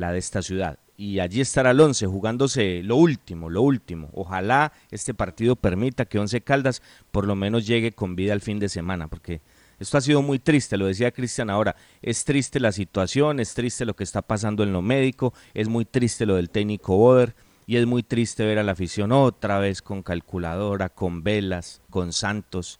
la 0.00 0.12
de 0.12 0.18
esta 0.18 0.42
ciudad. 0.42 0.78
Y 0.96 1.20
allí 1.20 1.40
estará 1.40 1.70
el 1.70 1.80
11 1.80 2.06
jugándose 2.06 2.82
lo 2.82 2.96
último, 2.96 3.48
lo 3.48 3.62
último. 3.62 4.10
Ojalá 4.12 4.72
este 4.90 5.14
partido 5.14 5.56
permita 5.56 6.04
que 6.04 6.18
Once 6.18 6.40
Caldas 6.42 6.82
por 7.10 7.26
lo 7.26 7.34
menos 7.36 7.66
llegue 7.66 7.92
con 7.92 8.16
vida 8.16 8.32
al 8.32 8.40
fin 8.40 8.58
de 8.58 8.68
semana, 8.68 9.08
porque 9.08 9.40
esto 9.78 9.96
ha 9.96 10.02
sido 10.02 10.20
muy 10.20 10.38
triste, 10.38 10.76
lo 10.76 10.86
decía 10.86 11.10
Cristian 11.10 11.48
ahora, 11.48 11.74
es 12.02 12.24
triste 12.26 12.60
la 12.60 12.70
situación, 12.70 13.40
es 13.40 13.54
triste 13.54 13.86
lo 13.86 13.96
que 13.96 14.04
está 14.04 14.20
pasando 14.20 14.62
en 14.62 14.74
lo 14.74 14.82
médico, 14.82 15.32
es 15.54 15.68
muy 15.68 15.86
triste 15.86 16.26
lo 16.26 16.36
del 16.36 16.50
técnico 16.50 16.96
Boder 16.96 17.34
y 17.66 17.76
es 17.76 17.86
muy 17.86 18.02
triste 18.02 18.44
ver 18.44 18.58
a 18.58 18.62
la 18.62 18.72
afición 18.72 19.10
otra 19.10 19.58
vez 19.58 19.80
con 19.80 20.02
calculadora, 20.02 20.90
con 20.90 21.22
velas, 21.22 21.80
con 21.88 22.12
santos, 22.12 22.78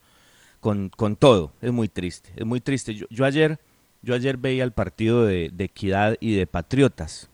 con, 0.61 0.91
con 0.91 1.17
todo, 1.17 1.55
es 1.63 1.73
muy 1.73 1.89
triste, 1.89 2.33
es 2.37 2.45
muy 2.45 2.61
triste. 2.61 2.95
Yo, 2.95 3.07
yo 3.09 3.25
ayer 3.25 3.59
yo 4.03 4.15
ayer 4.15 4.37
veía 4.37 4.65
el 4.65 4.73
partido 4.73 5.25
de, 5.25 5.53
Equidad 5.59 6.17
y 6.21 6.35
de 6.35 6.47
Patriotas. 6.47 7.29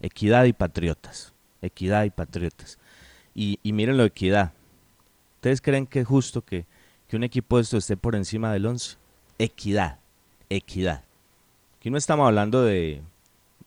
Equidad 0.00 0.44
y 0.44 0.52
Patriotas. 0.52 1.32
Equidad 1.62 2.04
y 2.04 2.10
Patriotas. 2.10 2.78
Y, 3.34 3.60
y 3.62 3.72
miren 3.72 3.96
lo 3.96 4.02
de 4.02 4.08
Equidad. 4.08 4.52
¿Ustedes 5.36 5.60
creen 5.60 5.86
que 5.86 6.00
es 6.00 6.06
justo 6.06 6.42
que, 6.42 6.66
un 7.12 7.24
equipo 7.24 7.56
de 7.56 7.62
esto 7.62 7.76
esté 7.76 7.96
por 7.96 8.14
encima 8.14 8.52
del 8.52 8.66
11? 8.66 8.96
Equidad. 9.38 9.98
Equidad. 10.48 11.04
Aquí 11.78 11.90
no 11.90 11.98
estamos 11.98 12.26
hablando 12.26 12.62
de, 12.62 13.02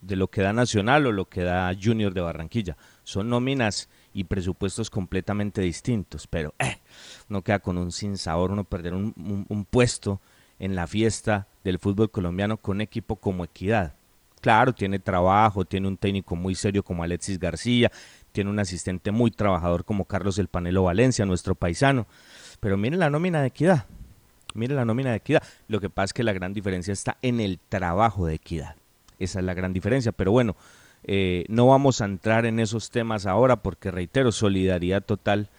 de 0.01 0.15
lo 0.15 0.29
que 0.29 0.41
da 0.41 0.53
Nacional 0.53 1.05
o 1.07 1.11
lo 1.11 1.25
que 1.25 1.43
da 1.43 1.73
Junior 1.81 2.13
de 2.13 2.21
Barranquilla. 2.21 2.77
Son 3.03 3.29
nóminas 3.29 3.89
y 4.13 4.25
presupuestos 4.25 4.89
completamente 4.89 5.61
distintos, 5.61 6.27
pero 6.27 6.53
eh, 6.59 6.77
uno 7.29 7.41
queda 7.41 7.59
con 7.59 7.77
un 7.77 7.91
sinsabor, 7.91 8.51
uno 8.51 8.63
perder 8.63 8.93
un, 8.93 9.45
un 9.49 9.65
puesto 9.65 10.21
en 10.63 10.75
la 10.75 10.87
fiesta 10.87 11.45
del 11.65 11.77
fútbol 11.77 12.09
colombiano 12.09 12.55
con 12.55 12.79
equipo 12.79 13.17
como 13.17 13.43
Equidad. 13.43 13.95
Claro, 14.39 14.71
tiene 14.71 14.97
trabajo, 14.97 15.65
tiene 15.65 15.89
un 15.89 15.97
técnico 15.97 16.37
muy 16.37 16.55
serio 16.55 16.83
como 16.83 17.03
Alexis 17.03 17.37
García, 17.37 17.91
tiene 18.31 18.49
un 18.49 18.59
asistente 18.59 19.11
muy 19.11 19.29
trabajador 19.29 19.83
como 19.83 20.05
Carlos 20.05 20.39
El 20.39 20.47
Panelo 20.47 20.83
Valencia, 20.83 21.25
nuestro 21.25 21.53
paisano. 21.53 22.07
Pero 22.61 22.77
miren 22.77 22.99
la 22.99 23.09
nómina 23.09 23.41
de 23.41 23.47
Equidad. 23.47 23.87
Miren 24.53 24.77
la 24.77 24.85
nómina 24.85 25.09
de 25.09 25.17
Equidad. 25.17 25.43
Lo 25.67 25.81
que 25.81 25.89
pasa 25.89 26.05
es 26.05 26.13
que 26.13 26.23
la 26.23 26.31
gran 26.31 26.53
diferencia 26.53 26.93
está 26.93 27.17
en 27.21 27.41
el 27.41 27.59
trabajo 27.67 28.25
de 28.25 28.35
Equidad. 28.35 28.77
Esa 29.19 29.39
es 29.39 29.45
la 29.45 29.53
gran 29.53 29.73
diferencia. 29.73 30.13
Pero 30.13 30.31
bueno, 30.31 30.55
eh, 31.03 31.43
no 31.49 31.67
vamos 31.67 31.99
a 31.99 32.05
entrar 32.05 32.45
en 32.45 32.61
esos 32.61 32.89
temas 32.89 33.25
ahora 33.25 33.57
porque, 33.57 33.91
reitero, 33.91 34.31
solidaridad 34.31 35.03
total 35.03 35.49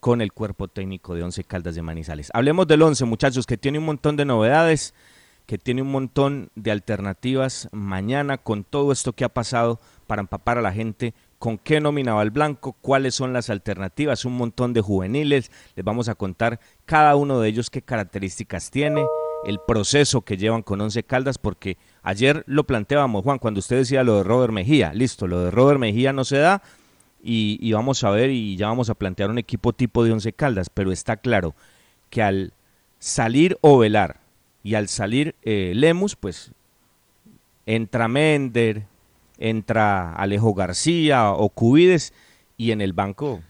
con 0.00 0.20
el 0.20 0.32
cuerpo 0.32 0.68
técnico 0.68 1.14
de 1.14 1.22
Once 1.22 1.44
Caldas 1.44 1.74
de 1.74 1.82
Manizales. 1.82 2.30
Hablemos 2.34 2.66
del 2.66 2.82
Once, 2.82 3.04
muchachos, 3.04 3.46
que 3.46 3.56
tiene 3.56 3.78
un 3.78 3.84
montón 3.84 4.16
de 4.16 4.24
novedades, 4.24 4.94
que 5.46 5.58
tiene 5.58 5.82
un 5.82 5.90
montón 5.90 6.50
de 6.54 6.70
alternativas. 6.70 7.68
Mañana 7.72 8.38
con 8.38 8.64
todo 8.64 8.92
esto 8.92 9.12
que 9.12 9.24
ha 9.24 9.28
pasado 9.28 9.80
para 10.06 10.20
empapar 10.20 10.58
a 10.58 10.62
la 10.62 10.72
gente 10.72 11.14
con 11.38 11.56
qué 11.56 11.80
nominaba 11.80 12.22
el 12.22 12.30
blanco, 12.30 12.72
cuáles 12.80 13.14
son 13.14 13.32
las 13.32 13.48
alternativas, 13.48 14.24
un 14.24 14.36
montón 14.36 14.72
de 14.72 14.80
juveniles, 14.80 15.50
les 15.76 15.84
vamos 15.84 16.08
a 16.08 16.16
contar 16.16 16.58
cada 16.84 17.14
uno 17.14 17.40
de 17.40 17.48
ellos 17.48 17.70
qué 17.70 17.80
características 17.80 18.70
tiene, 18.70 19.06
el 19.44 19.60
proceso 19.66 20.22
que 20.22 20.36
llevan 20.36 20.62
con 20.62 20.80
Once 20.80 21.02
Caldas, 21.04 21.38
porque 21.38 21.78
ayer 22.02 22.42
lo 22.46 22.64
planteábamos, 22.64 23.22
Juan, 23.22 23.38
cuando 23.38 23.60
usted 23.60 23.76
decía 23.76 24.02
lo 24.02 24.16
de 24.16 24.24
Robert 24.24 24.52
Mejía, 24.52 24.92
listo, 24.92 25.28
lo 25.28 25.44
de 25.44 25.50
Robert 25.52 25.78
Mejía 25.78 26.12
no 26.12 26.24
se 26.24 26.38
da 26.38 26.62
y, 27.22 27.72
vamos 27.72 28.04
a 28.04 28.10
ver 28.10 28.30
y 28.30 28.56
ya 28.56 28.68
vamos 28.68 28.90
a 28.90 28.94
plantear 28.94 29.30
un 29.30 29.38
equipo 29.38 29.72
tipo 29.72 30.04
de 30.04 30.12
Once 30.12 30.32
Caldas, 30.32 30.70
pero 30.70 30.92
está 30.92 31.16
claro 31.16 31.54
que 32.10 32.22
al 32.22 32.52
salir 32.98 33.58
Ovelar 33.60 34.20
y 34.62 34.74
al 34.74 34.88
salir 34.88 35.34
eh, 35.42 35.72
Lemus, 35.74 36.16
pues 36.16 36.52
entra 37.66 38.08
Mender, 38.08 38.84
entra 39.38 40.14
Alejo 40.14 40.54
García 40.54 41.30
o 41.30 41.48
Cubides 41.48 42.12
y 42.56 42.70
en 42.70 42.80
el 42.80 42.92
banco 42.92 43.40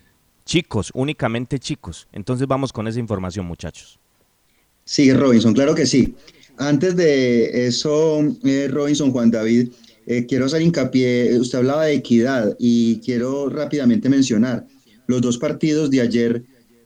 chicos, 0.45 0.91
únicamente 0.95 1.59
chicos. 1.59 2.09
Entonces 2.13 2.47
vamos 2.49 2.73
con 2.73 2.89
esa 2.89 2.99
información, 2.99 3.47
muchachos. 3.47 3.99
Sí, 4.85 5.13
Robinson, 5.13 5.53
claro 5.53 5.75
que 5.75 5.87
sí. 5.87 6.15
Antes 6.57 6.97
de 6.97 7.67
eso, 7.67 8.21
eh, 8.45 8.69
Robinson, 8.71 9.13
Juan 9.13 9.31
David, 9.31 9.69
eh, 10.11 10.25
quiero 10.27 10.47
hacer 10.47 10.63
hincapié, 10.63 11.39
usted 11.39 11.59
hablaba 11.59 11.85
de 11.85 11.93
equidad 11.93 12.57
y 12.59 12.99
quiero 13.01 13.51
rápidamente 13.51 14.09
mencionar, 14.09 14.67
los 15.07 15.21
dos 15.21 15.37
partidos 15.37 15.91
de 15.91 16.01
ayer 16.01 16.43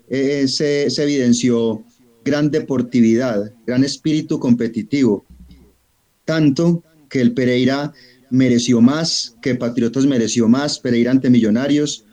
eh, 0.08 0.48
se, 0.48 0.90
se 0.90 1.02
evidenció 1.04 1.84
gran 2.24 2.50
deportividad, 2.50 3.52
gran 3.64 3.84
espíritu 3.84 4.40
competitivo, 4.40 5.24
tanto 6.24 6.82
que 7.08 7.20
el 7.20 7.32
Pereira 7.32 7.92
mereció 8.30 8.80
más, 8.80 9.36
que 9.40 9.54
Patriotas 9.54 10.04
mereció 10.04 10.48
más, 10.48 10.80
Pereira 10.80 11.12
ante 11.12 11.30
Millonarios, 11.30 12.04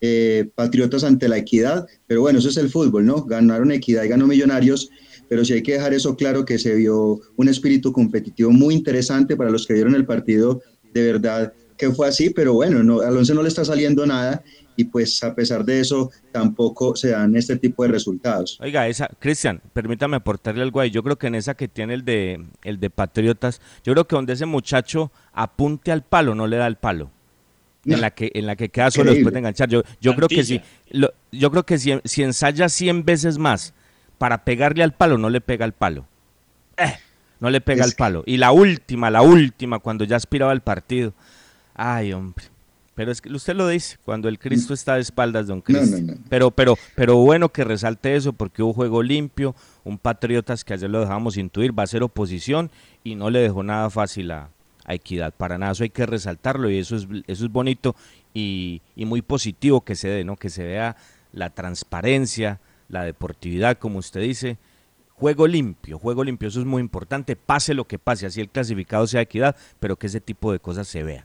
eh, 0.00 0.50
Patriotas 0.56 1.04
ante 1.04 1.28
la 1.28 1.38
equidad, 1.38 1.86
pero 2.08 2.22
bueno, 2.22 2.40
eso 2.40 2.48
es 2.48 2.56
el 2.56 2.70
fútbol, 2.70 3.06
¿no? 3.06 3.22
Ganaron 3.22 3.70
equidad 3.70 4.02
y 4.02 4.08
ganó 4.08 4.26
Millonarios, 4.26 4.90
pero 5.28 5.44
sí 5.44 5.52
hay 5.54 5.62
que 5.62 5.72
dejar 5.74 5.94
eso 5.94 6.16
claro 6.16 6.44
que 6.44 6.58
se 6.58 6.74
vio 6.74 7.20
un 7.36 7.48
espíritu 7.48 7.92
competitivo 7.92 8.50
muy 8.50 8.74
interesante 8.74 9.36
para 9.36 9.50
los 9.50 9.66
que 9.66 9.74
vieron 9.74 9.94
el 9.94 10.06
partido, 10.06 10.60
de 10.92 11.12
verdad 11.12 11.52
que 11.76 11.90
fue 11.90 12.08
así, 12.08 12.30
pero 12.30 12.54
bueno, 12.54 12.82
no, 12.82 13.00
Alonso 13.00 13.34
no 13.34 13.42
le 13.42 13.48
está 13.48 13.62
saliendo 13.64 14.06
nada 14.06 14.42
y 14.76 14.84
pues 14.84 15.22
a 15.22 15.34
pesar 15.34 15.62
de 15.64 15.80
eso 15.80 16.10
tampoco 16.32 16.96
se 16.96 17.10
dan 17.10 17.36
este 17.36 17.56
tipo 17.58 17.82
de 17.82 17.90
resultados. 17.90 18.58
Oiga, 18.62 18.88
esa, 18.88 19.08
Cristian, 19.18 19.60
permítame 19.74 20.16
aportarle 20.16 20.62
algo 20.62 20.80
ahí. 20.80 20.90
Yo 20.90 21.02
creo 21.02 21.16
que 21.16 21.26
en 21.26 21.34
esa 21.34 21.54
que 21.54 21.68
tiene 21.68 21.94
el 21.94 22.04
de 22.04 22.42
el 22.62 22.80
de 22.80 22.88
Patriotas, 22.90 23.60
yo 23.84 23.92
creo 23.92 24.06
que 24.06 24.16
donde 24.16 24.32
ese 24.34 24.46
muchacho 24.46 25.10
apunte 25.32 25.92
al 25.92 26.02
palo, 26.02 26.34
no 26.34 26.46
le 26.46 26.56
da 26.56 26.66
el 26.66 26.76
palo. 26.76 27.10
En 27.84 28.00
la 28.00 28.10
que 28.10 28.30
en 28.34 28.46
la 28.46 28.56
que 28.56 28.68
queda 28.68 28.90
solo 28.90 29.12
después 29.12 29.32
de 29.32 29.38
enganchar. 29.38 29.68
Yo, 29.68 29.82
yo 30.00 30.14
creo 30.16 30.28
que 30.28 30.44
si 30.44 30.60
lo- 30.90 31.12
yo 31.30 31.50
creo 31.50 31.64
que 31.64 31.78
si, 31.78 31.92
si 32.04 32.22
ensaya 32.22 32.68
100 32.68 33.04
veces 33.04 33.38
más 33.38 33.74
para 34.18 34.44
pegarle 34.44 34.82
al 34.82 34.92
palo, 34.92 35.18
no 35.18 35.30
le 35.30 35.40
pega 35.40 35.64
al 35.64 35.72
palo. 35.72 36.06
Eh, 36.76 36.94
no 37.40 37.50
le 37.50 37.60
pega 37.60 37.84
al 37.84 37.92
palo. 37.92 38.22
Y 38.26 38.36
la 38.38 38.52
última, 38.52 39.10
la 39.10 39.22
última, 39.22 39.78
cuando 39.78 40.04
ya 40.04 40.16
aspiraba 40.16 40.52
al 40.52 40.62
partido. 40.62 41.12
Ay, 41.74 42.12
hombre. 42.12 42.44
Pero 42.94 43.12
es 43.12 43.20
que 43.20 43.30
usted 43.30 43.54
lo 43.54 43.68
dice, 43.68 43.98
cuando 44.06 44.26
el 44.26 44.38
Cristo 44.38 44.72
está 44.72 44.94
de 44.94 45.02
espaldas 45.02 45.46
de 45.46 45.52
un 45.52 45.58
Mm. 45.58 45.62
No, 45.72 45.78
Cristo. 45.80 45.96
no, 46.00 46.12
no. 46.14 46.18
Pero, 46.30 46.50
pero, 46.50 46.78
pero 46.94 47.16
bueno 47.16 47.50
que 47.50 47.62
resalte 47.62 48.16
eso, 48.16 48.32
porque 48.32 48.62
hubo 48.62 48.72
juego 48.72 49.02
limpio, 49.02 49.54
un 49.84 49.98
Patriotas 49.98 50.64
que 50.64 50.72
ayer 50.72 50.88
lo 50.88 51.00
dejamos 51.00 51.36
intuir, 51.36 51.78
va 51.78 51.82
a 51.82 51.86
ser 51.86 52.02
oposición 52.02 52.70
y 53.04 53.14
no 53.14 53.28
le 53.28 53.40
dejó 53.40 53.62
nada 53.62 53.90
fácil 53.90 54.30
a, 54.30 54.48
a 54.86 54.94
Equidad. 54.94 55.34
Para 55.34 55.58
nada, 55.58 55.72
eso 55.72 55.82
hay 55.82 55.90
que 55.90 56.06
resaltarlo 56.06 56.70
y 56.70 56.78
eso 56.78 56.96
es, 56.96 57.06
eso 57.26 57.44
es 57.44 57.52
bonito 57.52 57.94
y, 58.32 58.80
y 58.94 59.04
muy 59.04 59.20
positivo 59.20 59.82
que 59.82 59.94
se 59.94 60.08
dé, 60.08 60.24
¿no? 60.24 60.36
Que 60.36 60.48
se 60.48 60.64
vea 60.64 60.96
la 61.32 61.50
transparencia, 61.50 62.60
la 62.88 63.04
deportividad, 63.04 63.78
como 63.78 63.98
usted 63.98 64.20
dice. 64.20 64.58
Juego 65.14 65.46
limpio, 65.46 65.98
juego 65.98 66.24
limpio, 66.24 66.48
eso 66.48 66.60
es 66.60 66.66
muy 66.66 66.80
importante, 66.82 67.36
pase 67.36 67.72
lo 67.72 67.86
que 67.86 67.98
pase, 67.98 68.26
así 68.26 68.40
el 68.40 68.50
clasificado 68.50 69.06
sea 69.06 69.22
equidad, 69.22 69.56
pero 69.80 69.96
que 69.96 70.08
ese 70.08 70.20
tipo 70.20 70.52
de 70.52 70.58
cosas 70.58 70.88
se 70.88 71.02
vean. 71.02 71.24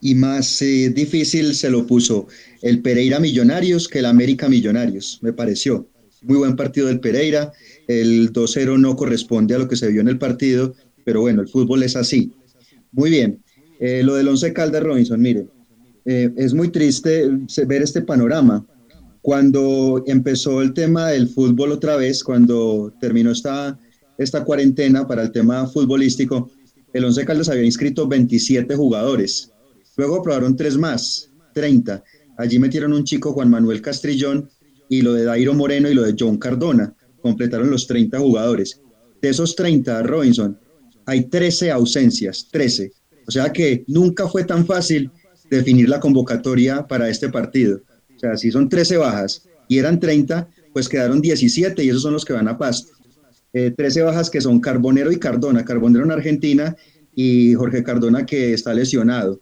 Y 0.00 0.14
más 0.14 0.60
eh, 0.62 0.90
difícil 0.90 1.54
se 1.54 1.70
lo 1.70 1.86
puso 1.86 2.26
el 2.60 2.82
Pereira 2.82 3.18
Millonarios 3.20 3.88
que 3.88 4.00
el 4.00 4.06
América 4.06 4.48
Millonarios, 4.48 5.18
me 5.22 5.32
pareció. 5.32 5.86
Muy 6.22 6.36
buen 6.38 6.54
partido 6.56 6.88
del 6.88 7.00
Pereira, 7.00 7.52
el 7.86 8.32
2-0 8.32 8.78
no 8.78 8.94
corresponde 8.96 9.54
a 9.54 9.58
lo 9.58 9.68
que 9.68 9.76
se 9.76 9.88
vio 9.88 10.00
en 10.00 10.08
el 10.08 10.18
partido, 10.18 10.74
pero 11.04 11.20
bueno, 11.20 11.40
el 11.42 11.48
fútbol 11.48 11.82
es 11.82 11.96
así. 11.96 12.32
Muy 12.90 13.10
bien, 13.10 13.38
Eh, 13.84 14.02
lo 14.04 14.14
del 14.14 14.28
Once 14.28 14.52
Caldas 14.52 14.80
Robinson, 14.84 15.20
mire, 15.20 15.48
eh, 16.04 16.30
es 16.36 16.54
muy 16.54 16.68
triste 16.68 17.28
se- 17.48 17.64
ver 17.64 17.82
este 17.82 18.00
panorama. 18.02 18.64
Cuando 19.22 20.02
empezó 20.06 20.62
el 20.62 20.74
tema 20.74 21.08
del 21.10 21.28
fútbol 21.28 21.70
otra 21.70 21.94
vez, 21.96 22.24
cuando 22.24 22.92
terminó 23.00 23.30
esta, 23.30 23.78
esta 24.18 24.42
cuarentena 24.42 25.06
para 25.06 25.22
el 25.22 25.30
tema 25.30 25.66
futbolístico, 25.68 26.50
el 26.92 27.04
Once 27.04 27.24
Caldas 27.24 27.48
había 27.48 27.62
inscrito 27.62 28.08
27 28.08 28.74
jugadores. 28.74 29.52
Luego 29.96 30.16
aprobaron 30.16 30.56
tres 30.56 30.76
más, 30.76 31.30
30. 31.54 32.02
Allí 32.36 32.58
metieron 32.58 32.92
un 32.92 33.04
chico, 33.04 33.32
Juan 33.32 33.48
Manuel 33.48 33.80
Castrillón, 33.80 34.50
y 34.88 35.02
lo 35.02 35.14
de 35.14 35.24
Dairo 35.24 35.54
Moreno 35.54 35.88
y 35.88 35.94
lo 35.94 36.02
de 36.02 36.16
John 36.18 36.36
Cardona. 36.36 36.92
Completaron 37.22 37.70
los 37.70 37.86
30 37.86 38.18
jugadores. 38.18 38.80
De 39.22 39.28
esos 39.28 39.54
30, 39.54 40.02
Robinson, 40.02 40.58
hay 41.06 41.26
13 41.26 41.70
ausencias, 41.70 42.48
13. 42.50 42.92
O 43.28 43.30
sea 43.30 43.52
que 43.52 43.84
nunca 43.86 44.28
fue 44.28 44.42
tan 44.42 44.66
fácil 44.66 45.10
definir 45.48 45.88
la 45.88 46.00
convocatoria 46.00 46.86
para 46.88 47.08
este 47.08 47.28
partido. 47.28 47.80
Sea, 48.22 48.52
son 48.52 48.68
13 48.68 48.98
bajas 48.98 49.48
y 49.68 49.78
eran 49.78 49.98
30, 49.98 50.48
pues 50.72 50.88
quedaron 50.88 51.20
17 51.20 51.82
y 51.82 51.88
esos 51.88 52.02
son 52.02 52.12
los 52.12 52.24
que 52.24 52.32
van 52.32 52.46
a 52.46 52.56
pasto. 52.56 52.92
Eh, 53.52 53.72
13 53.76 54.02
bajas 54.02 54.30
que 54.30 54.40
son 54.40 54.60
Carbonero 54.60 55.10
y 55.10 55.18
Cardona. 55.18 55.64
Carbonero 55.64 56.04
en 56.04 56.12
Argentina 56.12 56.76
y 57.14 57.54
Jorge 57.54 57.82
Cardona 57.82 58.24
que 58.24 58.54
está 58.54 58.72
lesionado. 58.72 59.40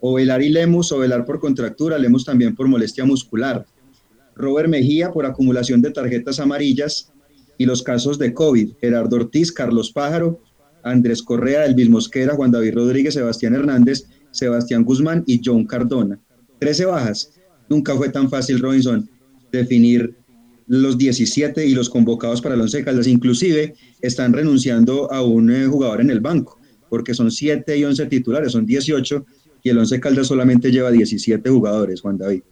Ovelar 0.00 0.42
y 0.42 0.50
Lemus, 0.50 0.92
Ovelar 0.92 1.24
por 1.24 1.40
contractura, 1.40 1.98
Lemus 1.98 2.24
también 2.24 2.54
por 2.54 2.68
molestia 2.68 3.04
muscular. 3.04 3.66
Robert 4.36 4.68
Mejía 4.68 5.10
por 5.10 5.26
acumulación 5.26 5.82
de 5.82 5.90
tarjetas 5.90 6.38
amarillas 6.38 7.12
y 7.58 7.66
los 7.66 7.82
casos 7.82 8.18
de 8.18 8.32
COVID. 8.32 8.74
Gerardo 8.80 9.16
Ortiz, 9.16 9.50
Carlos 9.52 9.90
Pájaro, 9.92 10.40
Andrés 10.84 11.22
Correa, 11.22 11.66
Elvis 11.66 11.90
Mosquera, 11.90 12.34
Juan 12.34 12.52
David 12.52 12.74
Rodríguez, 12.74 13.14
Sebastián 13.14 13.54
Hernández, 13.54 14.06
Sebastián 14.30 14.84
Guzmán 14.84 15.24
y 15.26 15.40
John 15.44 15.66
Cardona. 15.66 16.18
13 16.60 16.86
bajas. 16.86 17.32
Nunca 17.68 17.96
fue 17.96 18.08
tan 18.08 18.28
fácil, 18.28 18.58
Robinson, 18.58 19.08
definir 19.50 20.14
los 20.66 20.96
17 20.96 21.66
y 21.66 21.74
los 21.74 21.90
convocados 21.90 22.40
para 22.40 22.54
el 22.54 22.60
Once 22.60 22.82
Caldas. 22.84 23.06
Inclusive 23.06 23.74
están 24.00 24.32
renunciando 24.32 25.12
a 25.12 25.22
un 25.22 25.50
eh, 25.50 25.66
jugador 25.66 26.00
en 26.00 26.10
el 26.10 26.20
banco, 26.20 26.58
porque 26.88 27.14
son 27.14 27.30
7 27.30 27.76
y 27.76 27.84
11 27.84 28.06
titulares, 28.06 28.52
son 28.52 28.66
18 28.66 29.26
y 29.62 29.68
el 29.68 29.78
Once 29.78 30.00
Caldas 30.00 30.28
solamente 30.28 30.70
lleva 30.70 30.90
17 30.90 31.48
jugadores, 31.48 32.00
Juan 32.00 32.18
David. 32.18 32.42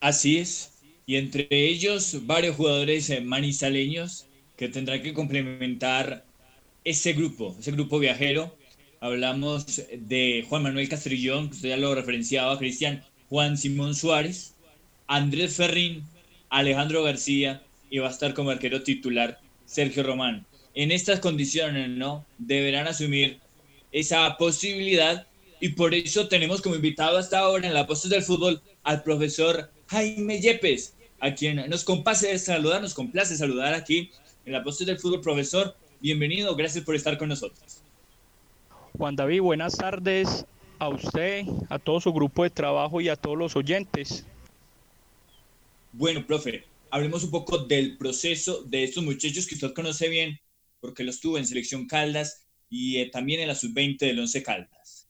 Así 0.00 0.38
es. 0.38 0.72
Y 1.06 1.16
entre 1.16 1.46
ellos 1.50 2.18
varios 2.26 2.56
jugadores 2.56 3.08
eh, 3.10 3.20
manizaleños 3.20 4.26
que 4.56 4.68
tendrán 4.68 5.02
que 5.02 5.12
complementar 5.12 6.24
ese 6.84 7.12
grupo, 7.12 7.56
ese 7.58 7.72
grupo 7.72 7.98
viajero. 7.98 8.56
Hablamos 9.00 9.82
de 9.98 10.44
Juan 10.48 10.62
Manuel 10.62 10.88
Castrillón, 10.88 11.48
que 11.48 11.56
usted 11.56 11.68
ya 11.70 11.76
lo 11.76 11.94
referenciaba, 11.94 12.58
Cristian, 12.58 13.02
Juan 13.32 13.56
Simón 13.56 13.94
Suárez, 13.94 14.52
Andrés 15.06 15.56
Ferrín, 15.56 16.04
Alejandro 16.50 17.02
García 17.02 17.62
y 17.88 17.96
va 17.96 18.08
a 18.08 18.10
estar 18.10 18.34
como 18.34 18.50
arquero 18.50 18.82
titular 18.82 19.40
Sergio 19.64 20.02
Román. 20.02 20.44
En 20.74 20.92
estas 20.92 21.18
condiciones, 21.18 21.88
¿no? 21.88 22.26
Deberán 22.36 22.88
asumir 22.88 23.40
esa 23.90 24.36
posibilidad 24.36 25.26
y 25.60 25.70
por 25.70 25.94
eso 25.94 26.28
tenemos 26.28 26.60
como 26.60 26.74
invitado 26.74 27.16
hasta 27.16 27.38
ahora 27.38 27.66
en 27.66 27.72
la 27.72 27.86
Postes 27.86 28.10
del 28.10 28.22
Fútbol 28.22 28.60
al 28.82 29.02
profesor 29.02 29.70
Jaime 29.86 30.38
Yepes, 30.38 30.92
a 31.18 31.34
quien 31.34 31.56
nos 31.70 31.84
complace 31.84 32.38
saludar, 32.38 32.82
nos 32.82 32.92
complace 32.92 33.34
saludar 33.34 33.72
aquí 33.72 34.10
en 34.44 34.52
la 34.52 34.62
Postes 34.62 34.86
del 34.86 34.98
Fútbol. 34.98 35.22
Profesor, 35.22 35.74
bienvenido, 36.00 36.54
gracias 36.54 36.84
por 36.84 36.94
estar 36.96 37.16
con 37.16 37.30
nosotros. 37.30 37.80
Juan 38.98 39.16
David, 39.16 39.40
buenas 39.40 39.74
tardes 39.78 40.44
a 40.82 40.88
usted, 40.88 41.44
a 41.68 41.78
todo 41.78 42.00
su 42.00 42.12
grupo 42.12 42.42
de 42.42 42.50
trabajo 42.50 43.00
y 43.00 43.08
a 43.08 43.14
todos 43.14 43.38
los 43.38 43.54
oyentes. 43.54 44.26
Bueno, 45.92 46.26
profe, 46.26 46.64
hablemos 46.90 47.22
un 47.22 47.30
poco 47.30 47.58
del 47.58 47.96
proceso 47.96 48.64
de 48.64 48.82
estos 48.82 49.04
muchachos 49.04 49.46
que 49.46 49.54
usted 49.54 49.74
conoce 49.74 50.08
bien, 50.08 50.40
porque 50.80 51.04
los 51.04 51.20
tuvo 51.20 51.38
en 51.38 51.46
Selección 51.46 51.86
Caldas 51.86 52.48
y 52.68 52.96
eh, 52.96 53.10
también 53.10 53.40
en 53.40 53.46
la 53.46 53.54
Sub-20 53.54 53.98
del 53.98 54.18
Once 54.18 54.42
Caldas. 54.42 55.08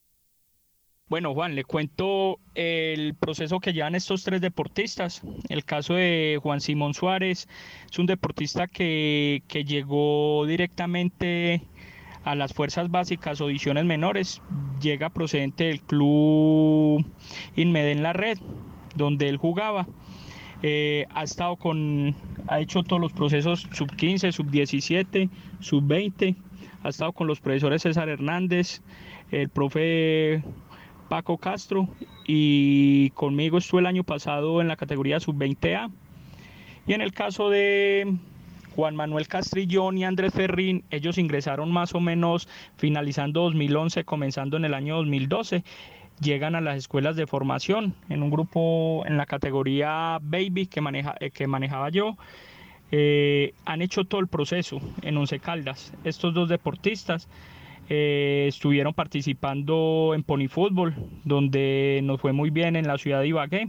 Bueno, 1.06 1.32
Juan, 1.32 1.54
le 1.54 1.64
cuento 1.64 2.38
el 2.54 3.14
proceso 3.14 3.58
que 3.58 3.72
llevan 3.72 3.94
estos 3.94 4.24
tres 4.24 4.42
deportistas. 4.42 5.22
El 5.48 5.64
caso 5.64 5.94
de 5.94 6.38
Juan 6.42 6.60
Simón 6.60 6.92
Suárez 6.92 7.48
es 7.90 7.98
un 7.98 8.06
deportista 8.06 8.66
que, 8.66 9.42
que 9.48 9.64
llegó 9.64 10.44
directamente 10.46 11.62
a 12.24 12.34
las 12.34 12.52
fuerzas 12.52 12.90
básicas 12.90 13.40
o 13.40 13.46
divisiones 13.46 13.84
menores. 13.84 14.40
Llega 14.80 15.10
procedente 15.10 15.64
del 15.64 15.80
club 15.80 17.04
Inmedén 17.56 18.02
La 18.02 18.12
Red, 18.12 18.38
donde 18.94 19.28
él 19.28 19.36
jugaba. 19.36 19.86
Eh, 20.62 21.06
ha 21.12 21.24
estado 21.24 21.56
con, 21.56 22.14
ha 22.46 22.60
hecho 22.60 22.84
todos 22.84 23.00
los 23.00 23.12
procesos 23.12 23.66
sub 23.72 23.94
15, 23.96 24.30
sub 24.30 24.48
17, 24.48 25.28
sub 25.58 25.84
20, 25.84 26.36
ha 26.84 26.88
estado 26.88 27.12
con 27.12 27.26
los 27.26 27.40
profesores 27.40 27.82
César 27.82 28.08
Hernández, 28.08 28.80
el 29.32 29.48
profe 29.48 30.44
Paco 31.08 31.36
Castro 31.38 31.88
y 32.26 33.10
conmigo 33.10 33.58
estuvo 33.58 33.80
el 33.80 33.86
año 33.86 34.04
pasado 34.04 34.60
en 34.60 34.68
la 34.68 34.76
categoría 34.76 35.18
sub 35.18 35.36
20A. 35.36 35.90
Y 36.86 36.94
en 36.94 37.00
el 37.00 37.12
caso 37.12 37.50
de 37.50 38.16
Juan 38.74 38.96
Manuel 38.96 39.28
Castrillón 39.28 39.98
y 39.98 40.04
Andrés 40.04 40.32
Ferrín, 40.32 40.84
ellos 40.90 41.18
ingresaron 41.18 41.70
más 41.70 41.94
o 41.94 42.00
menos 42.00 42.48
finalizando 42.76 43.42
2011, 43.42 44.04
comenzando 44.04 44.56
en 44.56 44.64
el 44.64 44.74
año 44.74 44.96
2012 44.96 45.64
llegan 46.20 46.54
a 46.54 46.60
las 46.60 46.76
escuelas 46.76 47.16
de 47.16 47.26
formación 47.26 47.94
en 48.08 48.22
un 48.22 48.30
grupo 48.30 49.04
en 49.06 49.16
la 49.16 49.26
categoría 49.26 50.18
Baby 50.22 50.66
que, 50.66 50.80
maneja, 50.80 51.14
eh, 51.20 51.30
que 51.30 51.46
manejaba 51.46 51.90
yo. 51.90 52.16
Eh, 52.90 53.54
han 53.64 53.82
hecho 53.82 54.04
todo 54.04 54.20
el 54.20 54.28
proceso 54.28 54.80
en 55.02 55.16
Once 55.16 55.38
Caldas. 55.40 55.92
Estos 56.04 56.34
dos 56.34 56.48
deportistas 56.48 57.28
eh, 57.88 58.46
estuvieron 58.48 58.94
participando 58.94 60.12
en 60.14 60.22
Pony 60.22 60.48
Fútbol, 60.48 60.94
donde 61.24 62.00
nos 62.04 62.20
fue 62.20 62.32
muy 62.32 62.50
bien 62.50 62.76
en 62.76 62.86
la 62.86 62.98
ciudad 62.98 63.20
de 63.20 63.28
Ibagué. 63.28 63.68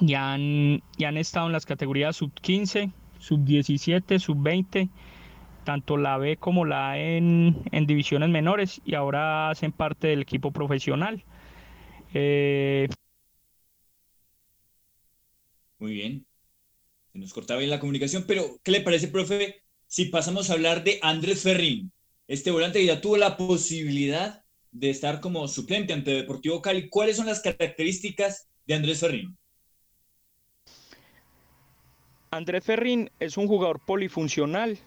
Y, 0.00 0.14
han, 0.14 0.82
y 0.96 1.04
han 1.04 1.16
estado 1.16 1.46
en 1.46 1.52
las 1.52 1.66
categorías 1.66 2.16
sub 2.16 2.32
15, 2.40 2.90
sub 3.18 3.44
17, 3.44 4.18
sub 4.18 4.42
20 4.42 4.88
tanto 5.68 5.98
la 5.98 6.16
B 6.16 6.38
como 6.38 6.64
la 6.64 6.92
A 6.92 6.98
en, 6.98 7.62
divisiones 7.86 8.30
menores 8.30 8.80
y 8.86 8.94
ahora 8.94 9.50
hacen 9.50 9.70
parte 9.70 10.06
del 10.08 10.22
equipo 10.22 10.50
profesional. 10.50 11.22
Eh, 12.14 12.88
Muy 15.78 15.92
bien. 15.92 16.26
Se 17.12 17.18
nos 17.18 17.34
cortaba 17.34 17.58
bien 17.58 17.68
la 17.68 17.80
comunicación, 17.80 18.24
pero 18.26 18.58
¿qué 18.62 18.70
le 18.70 18.80
parece, 18.80 19.08
profe, 19.08 19.62
si 19.86 20.06
pasamos 20.06 20.48
a 20.48 20.54
hablar 20.54 20.84
de 20.84 21.00
Andrés 21.02 21.42
Ferrín? 21.42 21.92
Este 22.28 22.50
volante 22.50 22.82
ya 22.82 23.02
tuvo 23.02 23.18
la 23.18 23.36
posibilidad 23.36 24.42
de 24.70 24.88
estar 24.88 25.20
como 25.20 25.48
suplente 25.48 25.92
ante 25.92 26.12
Deportivo 26.12 26.62
Cali. 26.62 26.88
¿Cuáles 26.88 27.18
son 27.18 27.26
las 27.26 27.40
características 27.40 28.48
de 28.64 28.74
Andrés 28.74 29.00
Ferrín? 29.00 29.36
Andrés 32.30 32.62
Ferrín 32.62 33.10
es 33.20 33.38
un 33.38 33.48
jugador 33.48 33.80
polifuncional 33.80 34.78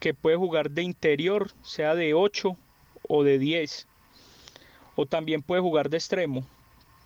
que 0.00 0.14
puede 0.14 0.36
jugar 0.36 0.72
de 0.72 0.82
interior, 0.82 1.52
sea 1.62 1.94
de 1.94 2.12
8 2.12 2.56
o 3.08 3.22
de 3.22 3.38
10, 3.38 3.86
o 4.96 5.06
también 5.06 5.42
puede 5.42 5.62
jugar 5.62 5.90
de 5.90 5.98
extremo, 5.98 6.44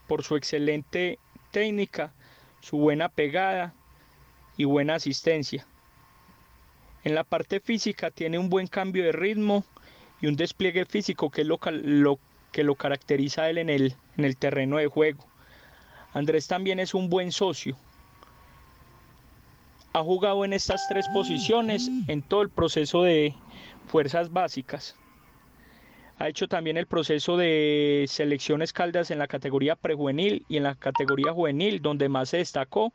por 0.06 0.24
su 0.24 0.34
excelente 0.36 1.18
técnica, 1.50 2.14
su 2.60 2.78
buena 2.78 3.10
pegada 3.10 3.74
y 4.56 4.64
buena 4.64 4.94
asistencia. 4.94 5.66
En 7.04 7.14
la 7.14 7.24
parte 7.24 7.60
física 7.60 8.10
tiene 8.10 8.38
un 8.38 8.48
buen 8.48 8.68
cambio 8.68 9.04
de 9.04 9.12
ritmo 9.12 9.62
y 10.22 10.26
un 10.26 10.36
despliegue 10.36 10.86
físico 10.86 11.30
que 11.30 11.44
lo, 11.44 11.58
que 12.50 12.64
lo 12.64 12.74
caracteriza 12.76 13.42
a 13.42 13.50
él 13.50 13.58
en 13.58 13.68
el, 13.68 13.94
en 14.16 14.24
el 14.24 14.38
terreno 14.38 14.78
de 14.78 14.86
juego. 14.86 15.26
Andrés 16.14 16.46
también 16.46 16.80
es 16.80 16.94
un 16.94 17.10
buen 17.10 17.30
socio, 17.30 17.76
ha 19.96 20.02
jugado 20.02 20.44
en 20.44 20.52
estas 20.52 20.86
tres 20.88 21.08
posiciones 21.08 21.90
en 22.06 22.20
todo 22.20 22.42
el 22.42 22.50
proceso 22.50 23.02
de 23.02 23.34
fuerzas 23.86 24.30
básicas. 24.30 24.94
Ha 26.18 26.28
hecho 26.28 26.48
también 26.48 26.76
el 26.76 26.86
proceso 26.86 27.38
de 27.38 28.04
selecciones 28.06 28.74
caldas 28.74 29.10
en 29.10 29.18
la 29.18 29.26
categoría 29.26 29.74
prejuvenil 29.74 30.44
y 30.50 30.58
en 30.58 30.64
la 30.64 30.74
categoría 30.74 31.32
juvenil, 31.32 31.80
donde 31.80 32.10
más 32.10 32.28
se 32.28 32.36
destacó 32.36 32.92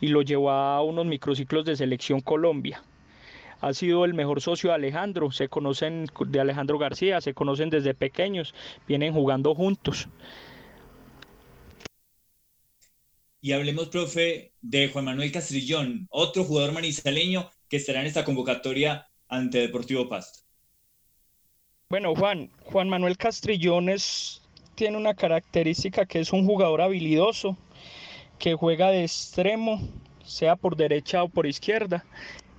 y 0.00 0.08
lo 0.08 0.22
llevó 0.22 0.50
a 0.50 0.82
unos 0.82 1.06
microciclos 1.06 1.64
de 1.64 1.76
selección 1.76 2.20
Colombia. 2.20 2.82
Ha 3.60 3.72
sido 3.72 4.04
el 4.04 4.12
mejor 4.12 4.40
socio 4.40 4.70
de 4.70 4.74
Alejandro, 4.74 5.30
se 5.30 5.48
conocen 5.48 6.06
de 6.26 6.40
Alejandro 6.40 6.76
García, 6.76 7.20
se 7.20 7.34
conocen 7.34 7.70
desde 7.70 7.94
pequeños, 7.94 8.52
vienen 8.88 9.14
jugando 9.14 9.54
juntos. 9.54 10.08
Y 13.44 13.50
hablemos, 13.50 13.88
profe, 13.88 14.52
de 14.60 14.88
Juan 14.88 15.04
Manuel 15.04 15.32
Castrillón, 15.32 16.06
otro 16.10 16.44
jugador 16.44 16.72
manizaleño 16.72 17.50
que 17.68 17.78
estará 17.78 18.00
en 18.00 18.06
esta 18.06 18.24
convocatoria 18.24 19.08
ante 19.28 19.58
Deportivo 19.58 20.08
Pasto. 20.08 20.44
Bueno, 21.90 22.14
Juan, 22.14 22.52
Juan 22.62 22.88
Manuel 22.88 23.16
Castrillón 23.16 23.90
tiene 24.76 24.96
una 24.96 25.14
característica 25.14 26.06
que 26.06 26.20
es 26.20 26.32
un 26.32 26.46
jugador 26.46 26.82
habilidoso, 26.82 27.58
que 28.38 28.54
juega 28.54 28.90
de 28.90 29.02
extremo, 29.02 29.80
sea 30.24 30.54
por 30.54 30.76
derecha 30.76 31.24
o 31.24 31.28
por 31.28 31.46
izquierda. 31.46 32.04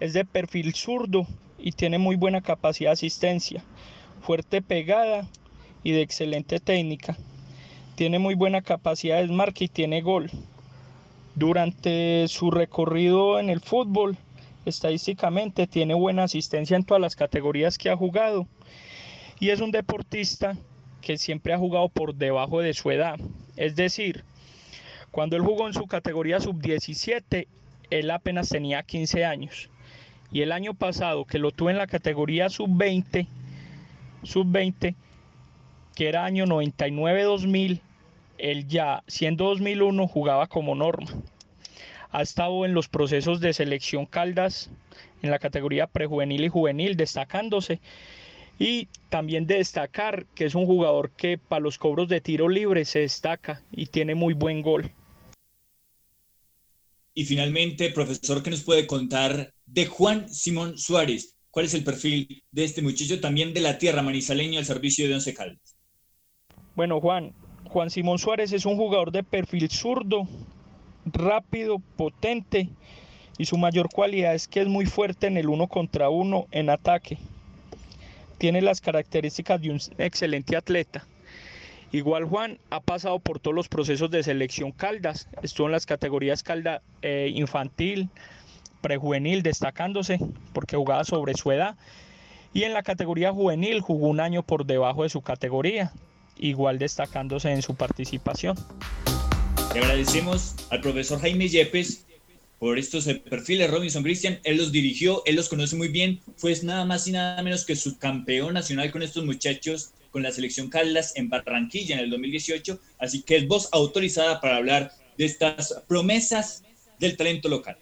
Es 0.01 0.11
de 0.11 0.25
perfil 0.25 0.75
zurdo 0.75 1.25
y 1.57 1.71
tiene 1.71 1.97
muy 1.97 2.17
buena 2.17 2.41
capacidad 2.41 2.89
de 2.89 2.95
asistencia, 2.95 3.63
fuerte 4.21 4.61
pegada 4.61 5.29
y 5.81 5.93
de 5.93 6.01
excelente 6.01 6.59
técnica. 6.59 7.17
Tiene 7.95 8.19
muy 8.19 8.35
buena 8.35 8.61
capacidad 8.61 9.15
de 9.15 9.27
desmarque 9.27 9.63
y 9.63 9.69
tiene 9.69 10.01
gol. 10.01 10.29
Durante 11.35 12.27
su 12.27 12.51
recorrido 12.51 13.39
en 13.39 13.49
el 13.49 13.59
fútbol, 13.59 14.17
estadísticamente 14.65 15.67
tiene 15.67 15.93
buena 15.93 16.23
asistencia 16.23 16.77
en 16.77 16.85
todas 16.85 17.01
las 17.01 17.15
categorías 17.15 17.77
que 17.77 17.89
ha 17.89 17.97
jugado 17.97 18.47
y 19.39 19.49
es 19.49 19.59
un 19.59 19.71
deportista 19.71 20.55
que 21.01 21.17
siempre 21.17 21.53
ha 21.53 21.57
jugado 21.57 21.89
por 21.89 22.15
debajo 22.15 22.61
de 22.61 22.73
su 22.73 22.91
edad. 22.91 23.19
Es 23.57 23.75
decir, 23.75 24.23
cuando 25.11 25.35
él 25.35 25.41
jugó 25.41 25.67
en 25.67 25.73
su 25.73 25.85
categoría 25.85 26.39
sub-17, 26.39 27.47
él 27.89 28.11
apenas 28.11 28.49
tenía 28.49 28.83
15 28.83 29.25
años. 29.25 29.69
Y 30.31 30.41
el 30.41 30.51
año 30.51 30.73
pasado, 30.73 31.25
que 31.25 31.39
lo 31.39 31.51
tuve 31.51 31.71
en 31.71 31.77
la 31.77 31.87
categoría 31.87 32.49
sub-20, 32.49 33.27
sub-20, 34.23 34.95
que 35.93 36.07
era 36.07 36.25
año 36.25 36.45
99-2000, 36.45 37.81
él 38.37 38.67
ya, 38.67 39.03
siendo 39.07 39.45
2001, 39.45 40.07
jugaba 40.07 40.47
como 40.47 40.75
norma. 40.75 41.07
Ha 42.11 42.21
estado 42.21 42.65
en 42.65 42.73
los 42.73 42.89
procesos 42.89 43.39
de 43.39 43.53
selección 43.53 44.05
Caldas 44.05 44.69
en 45.21 45.31
la 45.31 45.39
categoría 45.39 45.87
prejuvenil 45.87 46.43
y 46.43 46.49
juvenil, 46.49 46.95
destacándose. 46.95 47.79
Y 48.59 48.87
también 49.09 49.47
de 49.47 49.55
destacar 49.55 50.27
que 50.35 50.45
es 50.45 50.53
un 50.53 50.65
jugador 50.65 51.11
que 51.11 51.37
para 51.37 51.61
los 51.61 51.79
cobros 51.79 52.07
de 52.07 52.21
tiro 52.21 52.49
libre 52.49 52.85
se 52.85 52.99
destaca 52.99 53.63
y 53.71 53.87
tiene 53.87 54.13
muy 54.13 54.33
buen 54.35 54.61
gol. 54.61 54.91
Y 57.15 57.25
finalmente, 57.25 57.89
profesor, 57.89 58.43
¿qué 58.43 58.49
nos 58.49 58.63
puede 58.63 58.85
contar 58.85 59.53
de 59.65 59.85
Juan 59.85 60.29
Simón 60.29 60.77
Suárez? 60.77 61.35
¿Cuál 61.49 61.65
es 61.65 61.73
el 61.73 61.83
perfil 61.83 62.43
de 62.51 62.63
este 62.63 62.81
muchacho 62.81 63.19
también 63.19 63.53
de 63.53 63.61
la 63.61 63.77
tierra 63.77 64.01
manizaleña 64.01 64.59
al 64.59 64.65
servicio 64.65 65.07
de 65.07 65.13
Once 65.13 65.33
Caldas? 65.33 65.77
Bueno, 66.75 66.99
Juan, 66.99 67.33
Juan 67.73 67.89
Simón 67.89 68.19
Suárez 68.19 68.53
es 68.53 68.67
un 68.67 68.77
jugador 68.77 69.11
de 69.11 69.23
perfil 69.23 69.67
zurdo, 69.67 70.27
rápido, 71.05 71.81
potente 71.97 72.69
y 73.39 73.45
su 73.45 73.57
mayor 73.57 73.89
cualidad 73.89 74.35
es 74.35 74.47
que 74.47 74.61
es 74.61 74.67
muy 74.67 74.85
fuerte 74.85 75.25
en 75.25 75.37
el 75.37 75.49
uno 75.49 75.65
contra 75.65 76.09
uno 76.09 76.45
en 76.51 76.69
ataque. 76.69 77.17
Tiene 78.37 78.61
las 78.61 78.79
características 78.79 79.59
de 79.59 79.71
un 79.71 79.79
excelente 79.97 80.55
atleta. 80.55 81.07
Igual 81.91 82.25
Juan 82.25 82.59
ha 82.69 82.79
pasado 82.79 83.17
por 83.17 83.39
todos 83.39 83.55
los 83.55 83.69
procesos 83.69 84.11
de 84.11 84.21
selección 84.21 84.71
Caldas, 84.71 85.27
estuvo 85.41 85.65
en 85.65 85.71
las 85.71 85.87
categorías 85.87 86.43
Calda 86.43 86.83
eh, 87.01 87.31
infantil, 87.33 88.07
prejuvenil, 88.81 89.41
destacándose 89.41 90.19
porque 90.53 90.77
jugaba 90.77 91.05
sobre 91.05 91.33
su 91.33 91.51
edad. 91.51 91.75
Y 92.53 92.65
en 92.65 92.73
la 92.73 92.83
categoría 92.83 93.31
juvenil 93.31 93.81
jugó 93.81 94.09
un 94.09 94.19
año 94.19 94.43
por 94.43 94.63
debajo 94.63 95.01
de 95.01 95.09
su 95.09 95.21
categoría 95.21 95.91
igual 96.37 96.79
destacándose 96.79 97.51
en 97.51 97.61
su 97.61 97.75
participación. 97.75 98.57
Le 99.73 99.79
agradecemos 99.79 100.55
al 100.69 100.81
profesor 100.81 101.19
Jaime 101.19 101.47
Yepes 101.47 102.05
por 102.59 102.77
estos 102.77 103.05
perfiles 103.29 103.69
Robinson 103.69 104.03
Christian. 104.03 104.39
Él 104.43 104.57
los 104.57 104.71
dirigió, 104.71 105.21
él 105.25 105.35
los 105.35 105.49
conoce 105.49 105.75
muy 105.75 105.87
bien. 105.87 106.21
Fue 106.37 106.55
nada 106.63 106.85
más 106.85 107.07
y 107.07 107.11
nada 107.11 107.41
menos 107.43 107.65
que 107.65 107.75
subcampeón 107.75 108.53
nacional 108.53 108.91
con 108.91 109.01
estos 109.01 109.25
muchachos, 109.25 109.91
con 110.11 110.23
la 110.23 110.31
selección 110.31 110.69
Caldas 110.69 111.13
en 111.15 111.29
Barranquilla 111.29 111.95
en 111.95 112.03
el 112.03 112.09
2018. 112.09 112.79
Así 112.99 113.23
que 113.23 113.35
es 113.35 113.47
voz 113.47 113.67
autorizada 113.71 114.39
para 114.39 114.57
hablar 114.57 114.91
de 115.17 115.25
estas 115.25 115.81
promesas 115.87 116.63
del 116.99 117.17
talento 117.17 117.49
local. 117.49 117.77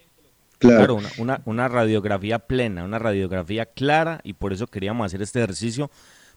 Claro, 0.58 0.96
una, 0.96 1.12
una, 1.18 1.42
una 1.46 1.68
radiografía 1.68 2.40
plena, 2.40 2.84
una 2.84 3.00
radiografía 3.00 3.66
clara 3.66 4.22
y 4.24 4.34
por 4.34 4.54
eso 4.54 4.68
queríamos 4.68 5.06
hacer 5.06 5.22
este 5.22 5.40
ejercicio 5.40 5.92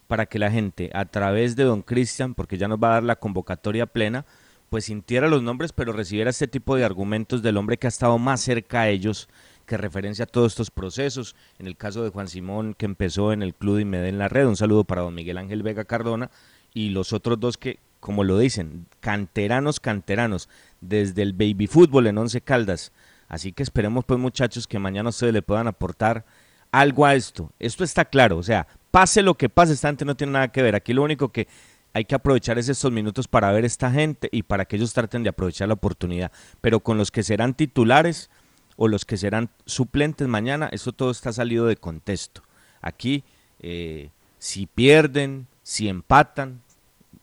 para 0.07 0.27
que 0.27 0.39
la 0.39 0.51
gente 0.51 0.91
a 0.95 1.05
través 1.07 1.57
de 1.57 1.65
Don 1.65 1.83
Cristian, 1.83 2.35
porque 2.35 2.59
ya 2.59 2.69
nos 2.69 2.79
va 2.79 2.89
a 2.89 2.95
dar 2.95 3.03
la 3.05 3.17
convocatoria 3.17 3.87
plena, 3.87 4.25
pues 4.71 4.87
sintiera 4.87 5.29
los 5.29 5.43
nombres, 5.43 5.73
pero 5.73 5.93
recibiera 5.93 6.31
este 6.31 6.49
tipo 6.49 6.77
de 6.77 6.85
argumentos 6.85 7.43
del 7.43 7.57
hombre 7.57 7.77
que 7.77 7.87
ha 7.87 7.89
estado 7.89 8.19
más 8.19 8.41
cerca 8.41 8.83
a 8.83 8.89
ellos, 8.89 9.29
que 9.67 9.77
referencia 9.77 10.25
a 10.25 10.27
todos 10.27 10.53
estos 10.53 10.71
procesos. 10.71 11.37
En 11.59 11.67
el 11.67 11.77
caso 11.77 12.03
de 12.03 12.11
Juan 12.11 12.29
Simón, 12.29 12.75
que 12.75 12.87
empezó 12.87 13.33
en 13.33 13.43
el 13.43 13.55
Club 13.55 13.79
de 13.79 13.85
Medellín 13.85 14.15
en 14.15 14.19
la 14.19 14.29
red, 14.29 14.47
un 14.47 14.57
saludo 14.57 14.85
para 14.85 15.03
don 15.03 15.15
Miguel 15.15 15.39
Ángel 15.39 15.63
Vega 15.63 15.85
Cardona, 15.85 16.31
y 16.73 16.91
los 16.91 17.13
otros 17.13 17.39
dos 17.39 17.57
que 17.57 17.79
como 18.05 18.23
lo 18.23 18.39
dicen, 18.39 18.85
canteranos, 19.01 19.81
canteranos, 19.81 20.51
desde 20.83 21.23
el 21.23 21.33
baby 21.33 21.67
fútbol 21.67 22.07
en 22.07 22.19
Once 22.19 22.39
Caldas. 22.43 22.93
Así 23.29 23.53
que 23.53 23.63
esperemos 23.63 24.05
pues 24.05 24.21
muchachos 24.21 24.67
que 24.67 24.79
mañana 24.79 25.09
ustedes 25.09 25.33
le 25.33 25.41
puedan 25.41 25.69
aportar 25.69 26.27
algo 26.71 27.07
a 27.07 27.15
esto. 27.15 27.51
Esto 27.59 27.83
está 27.83 28.05
claro, 28.05 28.37
o 28.37 28.43
sea, 28.43 28.67
pase 28.95 29.23
lo 29.23 29.35
que 29.35 29.49
pase, 29.49 29.73
esta 29.73 29.89
gente 29.89 30.05
no 30.05 30.17
tiene 30.17 30.35
nada 30.35 30.53
que 30.53 30.63
ver. 30.63 30.77
Aquí 30.77 30.93
lo 30.93 31.03
único 31.03 31.31
que 31.31 31.49
hay 31.95 32.05
que 32.05 32.15
aprovechar 32.15 32.61
es 32.61 32.69
estos 32.69 32.93
minutos 32.93 33.27
para 33.27 33.51
ver 33.51 33.65
esta 33.65 33.91
gente 33.91 34.29
y 34.31 34.45
para 34.45 34.67
que 34.67 34.77
ellos 34.77 34.93
traten 34.93 35.25
de 35.25 35.31
aprovechar 35.31 35.67
la 35.67 35.75
oportunidad. 35.75 36.31
Pero 36.61 36.79
con 36.79 36.97
los 36.97 37.11
que 37.11 37.25
serán 37.25 37.55
titulares 37.55 38.31
o 38.77 38.87
los 38.87 39.05
que 39.05 39.17
serán 39.17 39.51
suplentes 39.67 40.29
mañana, 40.29 40.69
eso 40.71 40.93
todo 40.93 41.11
está 41.11 41.33
salido 41.33 41.67
de 41.67 41.75
contexto. 41.75 42.43
Aquí, 42.83 43.25
eh, 43.59 44.11
si 44.39 44.67
pierden, 44.67 45.49
si 45.65 45.89
empatan, 45.89 46.63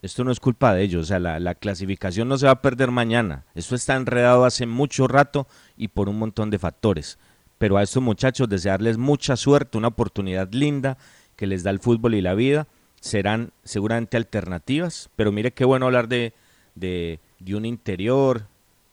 esto 0.01 0.25
no 0.25 0.31
es 0.33 0.41
culpa 0.41 0.73
de 0.73 0.83
ellos, 0.83 1.03
o 1.03 1.05
sea, 1.05 1.19
la, 1.19 1.39
la, 1.39 1.55
clasificación 1.55 2.27
no 2.27 2.37
se 2.37 2.47
va 2.47 2.51
a 2.51 2.61
perder 2.61 2.91
mañana. 2.91 3.45
Esto 3.55 3.75
está 3.75 3.95
enredado 3.95 4.43
hace 4.43 4.65
mucho 4.65 5.07
rato 5.07 5.47
y 5.77 5.87
por 5.87 6.09
un 6.09 6.19
montón 6.19 6.49
de 6.49 6.59
factores. 6.59 7.17
Pero 7.57 7.77
a 7.77 7.83
estos 7.83 8.03
muchachos 8.03 8.49
desearles 8.49 8.97
mucha 8.97 9.37
suerte, 9.37 9.77
una 9.77 9.87
oportunidad 9.87 10.51
linda 10.51 10.97
que 11.41 11.47
les 11.47 11.63
da 11.63 11.71
el 11.71 11.79
fútbol 11.79 12.13
y 12.13 12.21
la 12.21 12.35
vida. 12.35 12.67
Serán 12.99 13.51
seguramente 13.63 14.15
alternativas, 14.15 15.09
pero 15.15 15.31
mire 15.31 15.51
qué 15.51 15.65
bueno 15.65 15.87
hablar 15.87 16.07
de, 16.07 16.33
de, 16.75 17.19
de 17.39 17.55
un 17.55 17.65
interior 17.65 18.45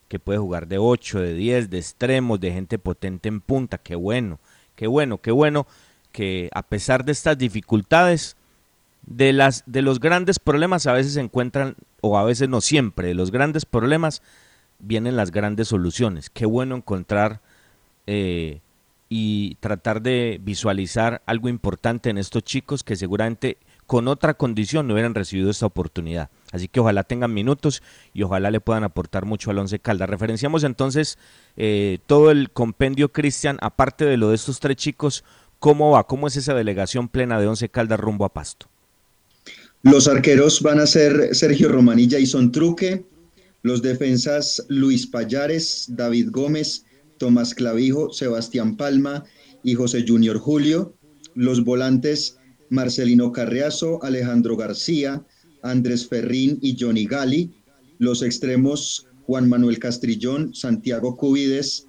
que 0.09 0.19
puede 0.19 0.39
jugar 0.39 0.67
de 0.67 0.79
8, 0.79 1.21
de 1.21 1.35
10, 1.35 1.69
de 1.69 1.77
extremos, 1.77 2.41
de 2.41 2.51
gente 2.51 2.79
potente 2.79 3.29
en 3.29 3.43
punta. 3.43 3.77
Qué 3.77 3.97
bueno, 3.97 4.41
qué 4.77 4.87
bueno, 4.87 5.19
qué 5.19 5.31
bueno 5.31 5.67
que 6.11 6.49
a 6.55 6.63
pesar 6.63 7.05
de 7.05 7.13
estas 7.13 7.37
dificultades, 7.37 8.35
de, 9.03 9.35
las, 9.35 9.63
de 9.67 9.83
los 9.83 10.01
grandes 10.01 10.39
problemas 10.39 10.87
a 10.87 10.95
veces 10.95 11.13
se 11.13 11.21
encuentran, 11.21 11.75
o 12.01 12.17
a 12.17 12.25
veces 12.25 12.49
no 12.49 12.63
siempre, 12.63 13.09
de 13.09 13.15
los 13.15 13.31
grandes 13.31 13.67
problemas 13.67 14.23
vienen 14.79 15.17
las 15.17 15.33
grandes 15.33 15.69
soluciones. 15.69 16.31
Qué 16.31 16.47
bueno 16.47 16.77
encontrar 16.77 17.43
eh, 18.07 18.61
y 19.09 19.57
tratar 19.57 20.03
de 20.03 20.39
visualizar 20.43 21.23
algo 21.27 21.49
importante 21.49 22.11
en 22.11 22.19
estos 22.19 22.43
chicos 22.43 22.85
que 22.85 22.97
seguramente 22.97 23.59
con 23.87 24.07
otra 24.07 24.35
condición 24.35 24.87
no 24.87 24.93
hubieran 24.93 25.15
recibido 25.15 25.51
esta 25.51 25.65
oportunidad. 25.65 26.29
Así 26.53 26.69
que 26.69 26.81
ojalá 26.81 27.05
tengan 27.05 27.33
minutos 27.33 27.83
y 28.13 28.23
ojalá 28.23 28.51
le 28.51 28.61
puedan 28.61 28.85
aportar 28.85 29.25
mucho 29.25 29.51
al 29.51 29.59
Once 29.59 29.79
Caldas. 29.79 30.11
Referenciamos 30.11 30.63
entonces 30.63 31.17
eh, 31.57 31.99
todo 32.07 32.31
el 32.31 32.51
compendio, 32.51 33.13
Cristian, 33.13 33.57
aparte 33.63 34.05
de 34.05 34.19
lo 34.19 34.29
de 34.29 34.35
estos 34.35 34.61
tres 34.61 34.77
chicos, 34.77 35.25
¿cómo 35.59 35.93
va? 35.93 36.07
¿Cómo 36.07 36.27
es 36.27 36.37
esa 36.37 36.53
delegación 36.53 37.09
plena 37.09 37.41
de 37.41 37.47
Once 37.47 37.67
Caldas 37.71 37.99
rumbo 37.99 38.27
a 38.27 38.33
Pasto? 38.35 38.67
Los 39.83 40.07
arqueros 40.07 40.61
van 40.61 40.81
a 40.81 40.87
ser 40.87 41.35
Sergio 41.35 41.71
Román 41.71 41.99
y 41.99 42.11
Jason 42.11 42.53
Truque, 42.53 43.05
los 43.63 43.81
defensas 43.81 44.67
Luis 44.69 45.07
Payares, 45.07 45.87
David 45.89 46.29
Gómez, 46.31 46.85
Tomás 47.19 47.55
Clavijo, 47.55 48.13
Sebastián 48.13 48.77
Palma 48.77 49.25
y 49.63 49.75
José 49.75 50.05
Junior 50.07 50.39
Julio, 50.39 50.95
los 51.35 51.65
volantes 51.65 52.39
Marcelino 52.71 53.33
Carreazo, 53.33 54.03
Alejandro 54.03 54.57
García, 54.57 55.25
Andrés 55.63 56.07
Ferrín 56.07 56.59
y 56.63 56.77
Johnny 56.79 57.07
Gali, 57.07 57.53
los 57.99 58.23
extremos 58.23 59.07
Juan 59.27 59.49
Manuel 59.49 59.79
Castrillón, 59.79 60.55
Santiago 60.55 61.17
Cubides, 61.17 61.87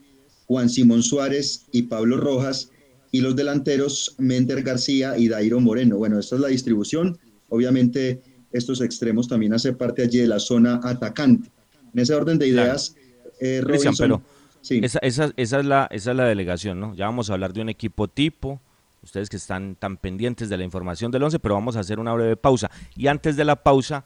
Juan 0.47 0.69
Simón 0.69 1.03
Suárez 1.03 1.65
y 1.71 1.83
Pablo 1.83 2.17
Rojas, 2.17 2.71
y 3.11 3.21
los 3.21 3.35
delanteros 3.35 4.15
Mender 4.17 4.61
García 4.61 5.17
y 5.17 5.27
Dairo 5.27 5.59
Moreno. 5.59 5.97
Bueno, 5.97 6.19
esta 6.19 6.35
es 6.35 6.41
la 6.41 6.47
distribución. 6.49 7.17
Obviamente, 7.49 8.21
estos 8.51 8.81
extremos 8.81 9.27
también 9.27 9.53
hacen 9.53 9.75
parte 9.75 10.03
allí 10.03 10.19
de 10.19 10.27
la 10.27 10.39
zona 10.39 10.79
atacante. 10.83 11.51
En 11.93 11.99
ese 11.99 12.13
orden 12.13 12.37
de 12.37 12.47
ideas, 12.47 12.95
eh, 13.39 13.61
Robinson, 13.63 13.95
pero 13.97 14.21
esa, 14.61 14.99
esa, 14.99 15.31
esa, 15.35 15.59
es 15.59 15.65
la, 15.65 15.87
esa 15.91 16.11
es 16.11 16.17
la 16.17 16.25
delegación, 16.25 16.79
¿no? 16.79 16.93
Ya 16.95 17.05
vamos 17.05 17.29
a 17.29 17.33
hablar 17.33 17.53
de 17.53 17.61
un 17.61 17.69
equipo 17.69 18.07
tipo, 18.07 18.59
ustedes 19.03 19.29
que 19.29 19.37
están 19.37 19.75
tan 19.75 19.97
pendientes 19.97 20.49
de 20.49 20.57
la 20.57 20.63
información 20.63 21.11
del 21.11 21.23
11, 21.23 21.39
pero 21.39 21.55
vamos 21.55 21.75
a 21.75 21.79
hacer 21.79 21.99
una 21.99 22.13
breve 22.13 22.35
pausa. 22.35 22.69
Y 22.95 23.07
antes 23.07 23.35
de 23.35 23.45
la 23.45 23.57
pausa, 23.57 24.05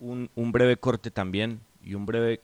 un, 0.00 0.30
un 0.34 0.52
breve 0.52 0.76
corte 0.76 1.10
también 1.10 1.60
y 1.84 1.94
un 1.94 2.06
breve 2.06 2.40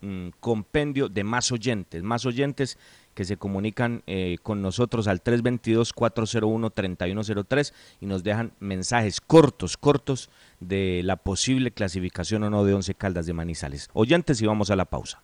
mm, 0.00 0.28
compendio 0.40 1.08
de 1.08 1.24
más 1.24 1.52
oyentes, 1.52 2.02
más 2.02 2.26
oyentes 2.26 2.78
que 3.16 3.24
se 3.24 3.36
comunican 3.38 4.04
eh, 4.06 4.36
con 4.42 4.60
nosotros 4.60 5.08
al 5.08 5.24
322-401-3103 5.24 7.72
y 8.02 8.06
nos 8.06 8.22
dejan 8.22 8.52
mensajes 8.60 9.22
cortos, 9.22 9.78
cortos 9.78 10.28
de 10.60 11.00
la 11.02 11.16
posible 11.16 11.70
clasificación 11.70 12.42
o 12.42 12.50
no 12.50 12.64
de 12.64 12.74
Once 12.74 12.94
Caldas 12.94 13.24
de 13.24 13.32
Manizales. 13.32 13.88
Oyentes 13.94 14.42
y 14.42 14.46
vamos 14.46 14.70
a 14.70 14.76
la 14.76 14.84
pausa. 14.84 15.22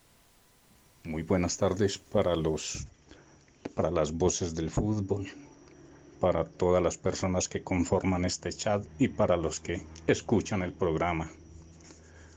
Muy 1.04 1.22
buenas 1.22 1.56
tardes 1.56 1.98
para 1.98 2.36
los 2.36 2.86
para 3.74 3.90
las 3.90 4.12
voces 4.12 4.54
del 4.54 4.70
fútbol, 4.70 5.26
para 6.20 6.44
todas 6.44 6.82
las 6.82 6.98
personas 6.98 7.48
que 7.48 7.62
conforman 7.62 8.24
este 8.24 8.52
chat 8.52 8.84
y 8.98 9.08
para 9.08 9.36
los 9.36 9.60
que 9.60 9.82
escuchan 10.06 10.62
el 10.62 10.72
programa. 10.72 11.30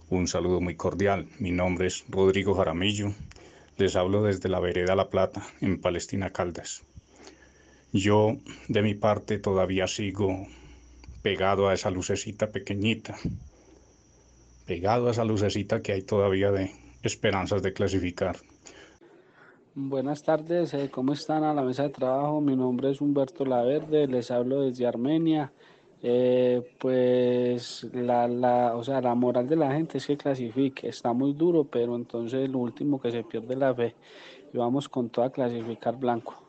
Un 0.10 0.28
saludo 0.28 0.62
muy 0.62 0.76
cordial. 0.76 1.28
Mi 1.40 1.52
nombre 1.52 1.88
es 1.88 2.06
Rodrigo 2.10 2.56
Jaramillo 2.56 3.14
les 3.78 3.96
hablo 3.98 4.24
desde 4.24 4.48
la 4.48 4.62
vereda 4.62 4.96
La 4.96 5.10
Plata, 5.10 5.46
en 5.60 5.82
Palestina 5.82 6.32
Caldas. 6.32 6.84
Yo, 7.92 8.38
de 8.70 8.82
mi 8.82 8.94
parte, 8.94 9.38
todavía 9.38 9.88
sigo 9.88 10.48
pegado 11.22 11.68
a 11.68 11.74
esa 11.74 11.92
lucecita 11.92 12.52
pequeñita, 12.52 13.18
pegado 14.66 15.08
a 15.08 15.12
esa 15.12 15.26
lucecita 15.26 15.82
que 15.82 15.92
hay 15.92 16.02
todavía 16.04 16.52
de 16.52 16.72
esperanzas 17.04 17.64
de 17.64 17.74
clasificar. 17.74 18.38
Buenas 19.78 20.24
tardes, 20.24 20.74
eh, 20.74 20.90
¿cómo 20.90 21.12
están 21.12 21.44
a 21.44 21.54
la 21.54 21.62
mesa 21.62 21.84
de 21.84 21.90
trabajo? 21.90 22.40
Mi 22.40 22.56
nombre 22.56 22.92
es 22.92 23.02
Humberto 23.02 23.44
Laverde, 23.44 24.08
les 24.08 24.32
hablo 24.32 24.62
desde 24.62 24.88
Armenia. 24.88 25.52
Eh, 26.02 26.76
pues 26.80 27.86
la, 27.92 28.26
la, 28.26 28.74
o 28.78 28.86
sea, 28.86 29.02
la 29.02 29.14
moral 29.16 29.50
de 29.50 29.58
la 29.58 29.74
gente 29.74 29.98
es 29.98 30.08
que 30.08 30.16
clasifique, 30.16 30.88
está 30.88 31.12
muy 31.12 31.34
duro, 31.34 31.66
pero 31.66 31.98
entonces 31.98 32.50
lo 32.50 32.60
último 32.60 33.02
que 33.02 33.12
se 33.12 33.26
pierde 33.26 33.58
la 33.58 33.76
fe 33.76 33.94
y 34.54 34.58
vamos 34.58 34.88
con 34.88 35.10
toda 35.10 35.28
a 35.28 35.30
clasificar 35.30 35.98
blanco. 35.98 36.42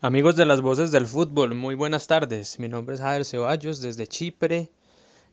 Amigos 0.00 0.36
de 0.36 0.46
las 0.46 0.62
voces 0.62 0.90
del 0.90 1.06
fútbol, 1.06 1.54
muy 1.54 1.74
buenas 1.74 2.06
tardes. 2.06 2.58
Mi 2.58 2.70
nombre 2.70 2.94
es 2.94 3.02
Jader 3.02 3.26
Ceballos 3.26 3.82
desde 3.82 4.06
Chipre. 4.06 4.70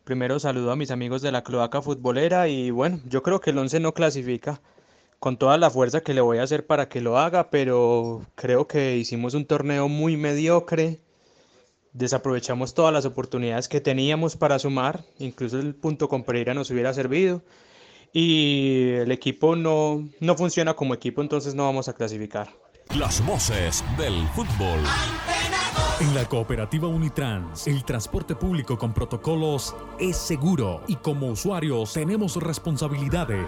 Primero 0.03 0.37
saludo 0.37 0.71
a 0.71 0.75
mis 0.75 0.91
amigos 0.91 1.21
de 1.21 1.31
la 1.31 1.43
cloaca 1.43 1.81
futbolera 1.81 2.49
y 2.49 2.71
bueno, 2.71 2.99
yo 3.07 3.23
creo 3.23 3.39
que 3.39 3.51
el 3.51 3.57
11 3.57 3.79
no 3.79 3.93
clasifica 3.93 4.59
con 5.23 5.37
toda 5.37 5.57
la 5.57 5.69
fuerza 5.69 6.01
que 6.01 6.13
le 6.13 6.19
voy 6.19 6.39
a 6.39 6.43
hacer 6.43 6.67
para 6.67 6.89
que 6.89 6.99
lo 6.99 7.17
haga, 7.17 7.49
pero 7.49 8.23
creo 8.35 8.67
que 8.67 8.97
hicimos 8.97 9.33
un 9.35 9.45
torneo 9.45 9.87
muy 9.87 10.17
mediocre 10.17 10.99
desaprovechamos 11.93 12.73
todas 12.73 12.91
las 12.91 13.05
oportunidades 13.05 13.69
que 13.69 13.79
teníamos 13.79 14.35
para 14.35 14.59
sumar, 14.59 15.05
incluso 15.19 15.61
el 15.61 15.75
punto 15.75 16.09
con 16.09 16.25
Pereira 16.25 16.53
nos 16.53 16.69
hubiera 16.71 16.93
servido 16.93 17.41
y 18.11 18.89
el 18.95 19.13
equipo 19.13 19.55
no, 19.55 20.09
no 20.19 20.35
funciona 20.35 20.73
como 20.73 20.93
equipo, 20.93 21.21
entonces 21.21 21.55
no 21.55 21.63
vamos 21.63 21.87
a 21.87 21.93
clasificar. 21.93 22.49
Las 22.93 23.25
voces 23.25 23.81
del 23.97 24.27
fútbol. 24.35 24.81
En 26.01 26.13
la 26.13 26.25
cooperativa 26.25 26.89
Unitrans, 26.89 27.65
el 27.67 27.85
transporte 27.85 28.35
público 28.35 28.77
con 28.77 28.93
protocolos 28.93 29.73
es 30.01 30.17
seguro 30.17 30.81
y 30.89 30.97
como 30.97 31.27
usuarios 31.27 31.93
tenemos 31.93 32.35
responsabilidades. 32.35 33.47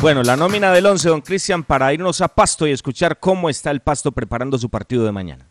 Bueno, 0.00 0.22
la 0.22 0.36
nómina 0.36 0.72
del 0.72 0.86
11, 0.86 1.08
don 1.08 1.20
Cristian, 1.20 1.64
para 1.64 1.92
irnos 1.92 2.20
a 2.20 2.28
Pasto 2.28 2.68
y 2.68 2.70
escuchar 2.70 3.18
cómo 3.18 3.50
está 3.50 3.72
el 3.72 3.80
Pasto 3.80 4.12
preparando 4.12 4.56
su 4.56 4.70
partido 4.70 5.04
de 5.04 5.10
mañana. 5.10 5.50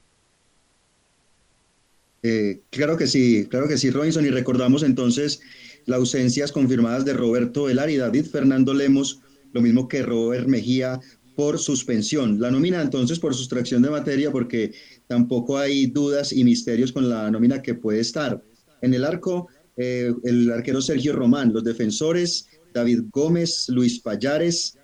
Eh, 2.24 2.62
claro 2.70 2.96
que 2.96 3.08
sí, 3.08 3.48
claro 3.50 3.68
que 3.68 3.78
sí, 3.78 3.92
Robinson. 3.92 4.26
Y 4.26 4.30
recordamos 4.30 4.84
entonces 4.84 5.42
las 5.86 6.00
ausencias 6.00 6.54
confirmadas 6.54 7.04
de 7.04 7.14
Roberto 7.14 7.66
Velar 7.66 7.90
y 7.90 7.98
David 7.98 8.26
Fernando 8.26 8.74
Lemos, 8.74 9.20
lo 9.52 9.62
mismo 9.62 9.90
que 9.90 10.02
Robert 10.02 10.48
Mejía 10.48 11.00
por 11.36 11.60
suspensión. 11.60 12.40
La 12.40 12.50
nómina 12.50 12.82
entonces 12.82 13.20
por 13.20 13.36
sustracción 13.36 13.82
de 13.82 13.90
materia, 13.90 14.32
porque 14.32 14.74
tampoco 15.08 15.58
hay 15.58 15.88
dudas 15.88 16.32
y 16.32 16.46
misterios 16.46 16.94
con 16.94 17.10
la 17.10 17.30
nómina 17.30 17.62
que 17.62 17.76
puede 17.76 18.00
estar. 18.00 18.42
En 18.82 18.94
el 18.94 19.04
arco, 19.04 19.50
eh, 19.76 20.14
el 20.24 20.52
arquero 20.52 20.82
Sergio 20.82 21.14
Román, 21.14 21.52
los 21.54 21.66
defensores, 21.66 22.48
David 22.78 23.06
Gómez, 23.12 23.70
Luis 23.70 24.00
Payares, 24.00 24.78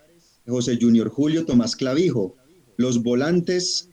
José 0.46 0.76
Junior 0.80 1.08
Julio, 1.08 1.44
Tomás 1.44 1.76
Clavijo. 1.76 2.34
Los 2.76 3.02
volantes, 3.02 3.88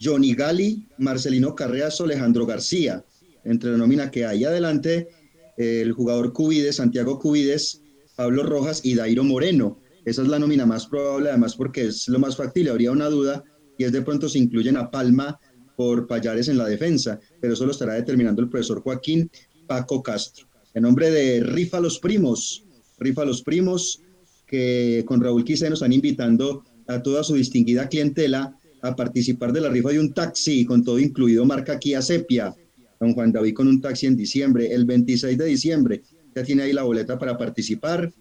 Johnny 0.00 0.34
Gali, 0.34 0.86
Marcelino 0.98 1.56
Carreazo, 1.56 2.04
Alejandro 2.04 2.46
García, 2.46 3.04
entre 3.44 3.72
la 3.72 3.78
nómina 3.78 4.10
que 4.12 4.24
hay. 4.24 4.44
Adelante, 4.44 5.08
el 5.56 5.90
jugador 5.92 6.32
Cubides, 6.32 6.76
Santiago 6.76 7.18
Cubides, 7.18 7.82
Pablo 8.14 8.44
Rojas 8.44 8.80
y 8.84 8.94
Dairo 8.94 9.24
Moreno. 9.24 9.80
Esa 10.04 10.22
es 10.22 10.28
la 10.28 10.38
nómina 10.38 10.64
más 10.64 10.86
probable, 10.86 11.30
además 11.30 11.56
porque 11.56 11.86
es 11.86 12.06
lo 12.06 12.20
más 12.20 12.36
factible. 12.36 12.70
Habría 12.70 12.92
una 12.92 13.08
duda 13.08 13.42
y 13.76 13.84
es 13.84 13.90
de 13.90 14.02
pronto 14.02 14.28
se 14.28 14.38
incluyen 14.38 14.76
a 14.76 14.90
Palma 14.92 15.40
por 15.76 16.06
Payares 16.06 16.46
en 16.46 16.58
la 16.58 16.66
defensa, 16.66 17.18
pero 17.40 17.54
eso 17.54 17.66
lo 17.66 17.72
estará 17.72 17.94
determinando 17.94 18.40
el 18.40 18.48
profesor 18.48 18.80
Joaquín 18.80 19.28
Paco 19.66 20.04
Castro. 20.04 20.46
En 20.72 20.82
nombre 20.82 21.10
de 21.10 21.40
Rifa 21.40 21.80
los 21.80 21.98
Primos, 21.98 22.64
Rifa 23.04 23.24
los 23.24 23.42
Primos, 23.42 24.00
que 24.46 25.04
con 25.06 25.20
Raúl 25.20 25.44
Quise 25.44 25.70
nos 25.70 25.78
están 25.78 25.92
invitando 25.92 26.64
a 26.86 27.02
toda 27.02 27.22
su 27.22 27.34
distinguida 27.34 27.88
clientela 27.88 28.58
a 28.82 28.94
participar 28.94 29.52
de 29.52 29.60
la 29.60 29.70
rifa 29.70 29.90
de 29.90 30.00
un 30.00 30.12
taxi, 30.12 30.64
con 30.64 30.84
todo 30.84 30.98
incluido 30.98 31.44
marca 31.44 31.78
Kia 31.78 32.02
Sepia. 32.02 32.54
Don 33.00 33.14
Juan 33.14 33.32
David 33.32 33.54
con 33.54 33.68
un 33.68 33.80
taxi 33.80 34.06
en 34.06 34.16
diciembre, 34.16 34.72
el 34.72 34.84
26 34.84 35.38
de 35.38 35.44
diciembre. 35.46 36.02
Ya 36.34 36.42
tiene 36.42 36.62
ahí 36.62 36.72
la 36.72 36.82
boleta 36.82 37.18
para 37.18 37.36
participar. 37.38 38.12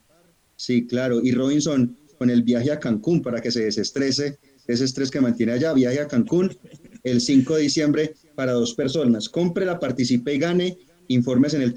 Sí, 0.56 0.86
claro. 0.86 1.22
Y 1.22 1.32
Robinson 1.32 1.98
con 2.18 2.30
el 2.30 2.44
viaje 2.44 2.72
a 2.72 2.80
Cancún 2.80 3.22
para 3.22 3.42
que 3.42 3.52
se 3.52 3.66
desestrese, 3.66 4.38
ese 4.68 4.86
estrés 4.86 5.12
que 5.12 5.20
mantiene 5.20 5.52
allá, 5.52 5.74
viaje 5.74 6.00
a 6.00 6.08
Cancún 6.08 6.56
el 7.04 7.20
5 7.20 7.56
de 7.56 7.62
diciembre 7.64 8.14
para 8.36 8.54
dos 8.54 8.74
personas. 8.74 9.28
Cómprela, 9.28 9.80
participe 9.80 10.34
y 10.34 10.40
gane. 10.40 10.78
Informes 11.10 11.54
en 11.54 11.62
el 11.62 11.74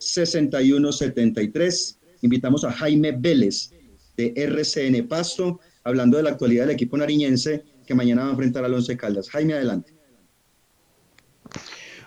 311-314-6173. 0.00 1.96
Invitamos 2.22 2.64
a 2.64 2.72
Jaime 2.72 3.12
Vélez 3.12 3.70
de 4.16 4.32
RCN 4.36 5.06
Pasto, 5.06 5.60
hablando 5.84 6.16
de 6.16 6.24
la 6.24 6.30
actualidad 6.30 6.64
del 6.64 6.74
equipo 6.74 6.96
nariñense 6.96 7.62
que 7.86 7.94
mañana 7.94 8.22
va 8.22 8.28
a 8.28 8.32
enfrentar 8.32 8.64
al 8.64 8.74
Once 8.74 8.96
Caldas. 8.96 9.30
Jaime, 9.30 9.54
adelante. 9.54 9.94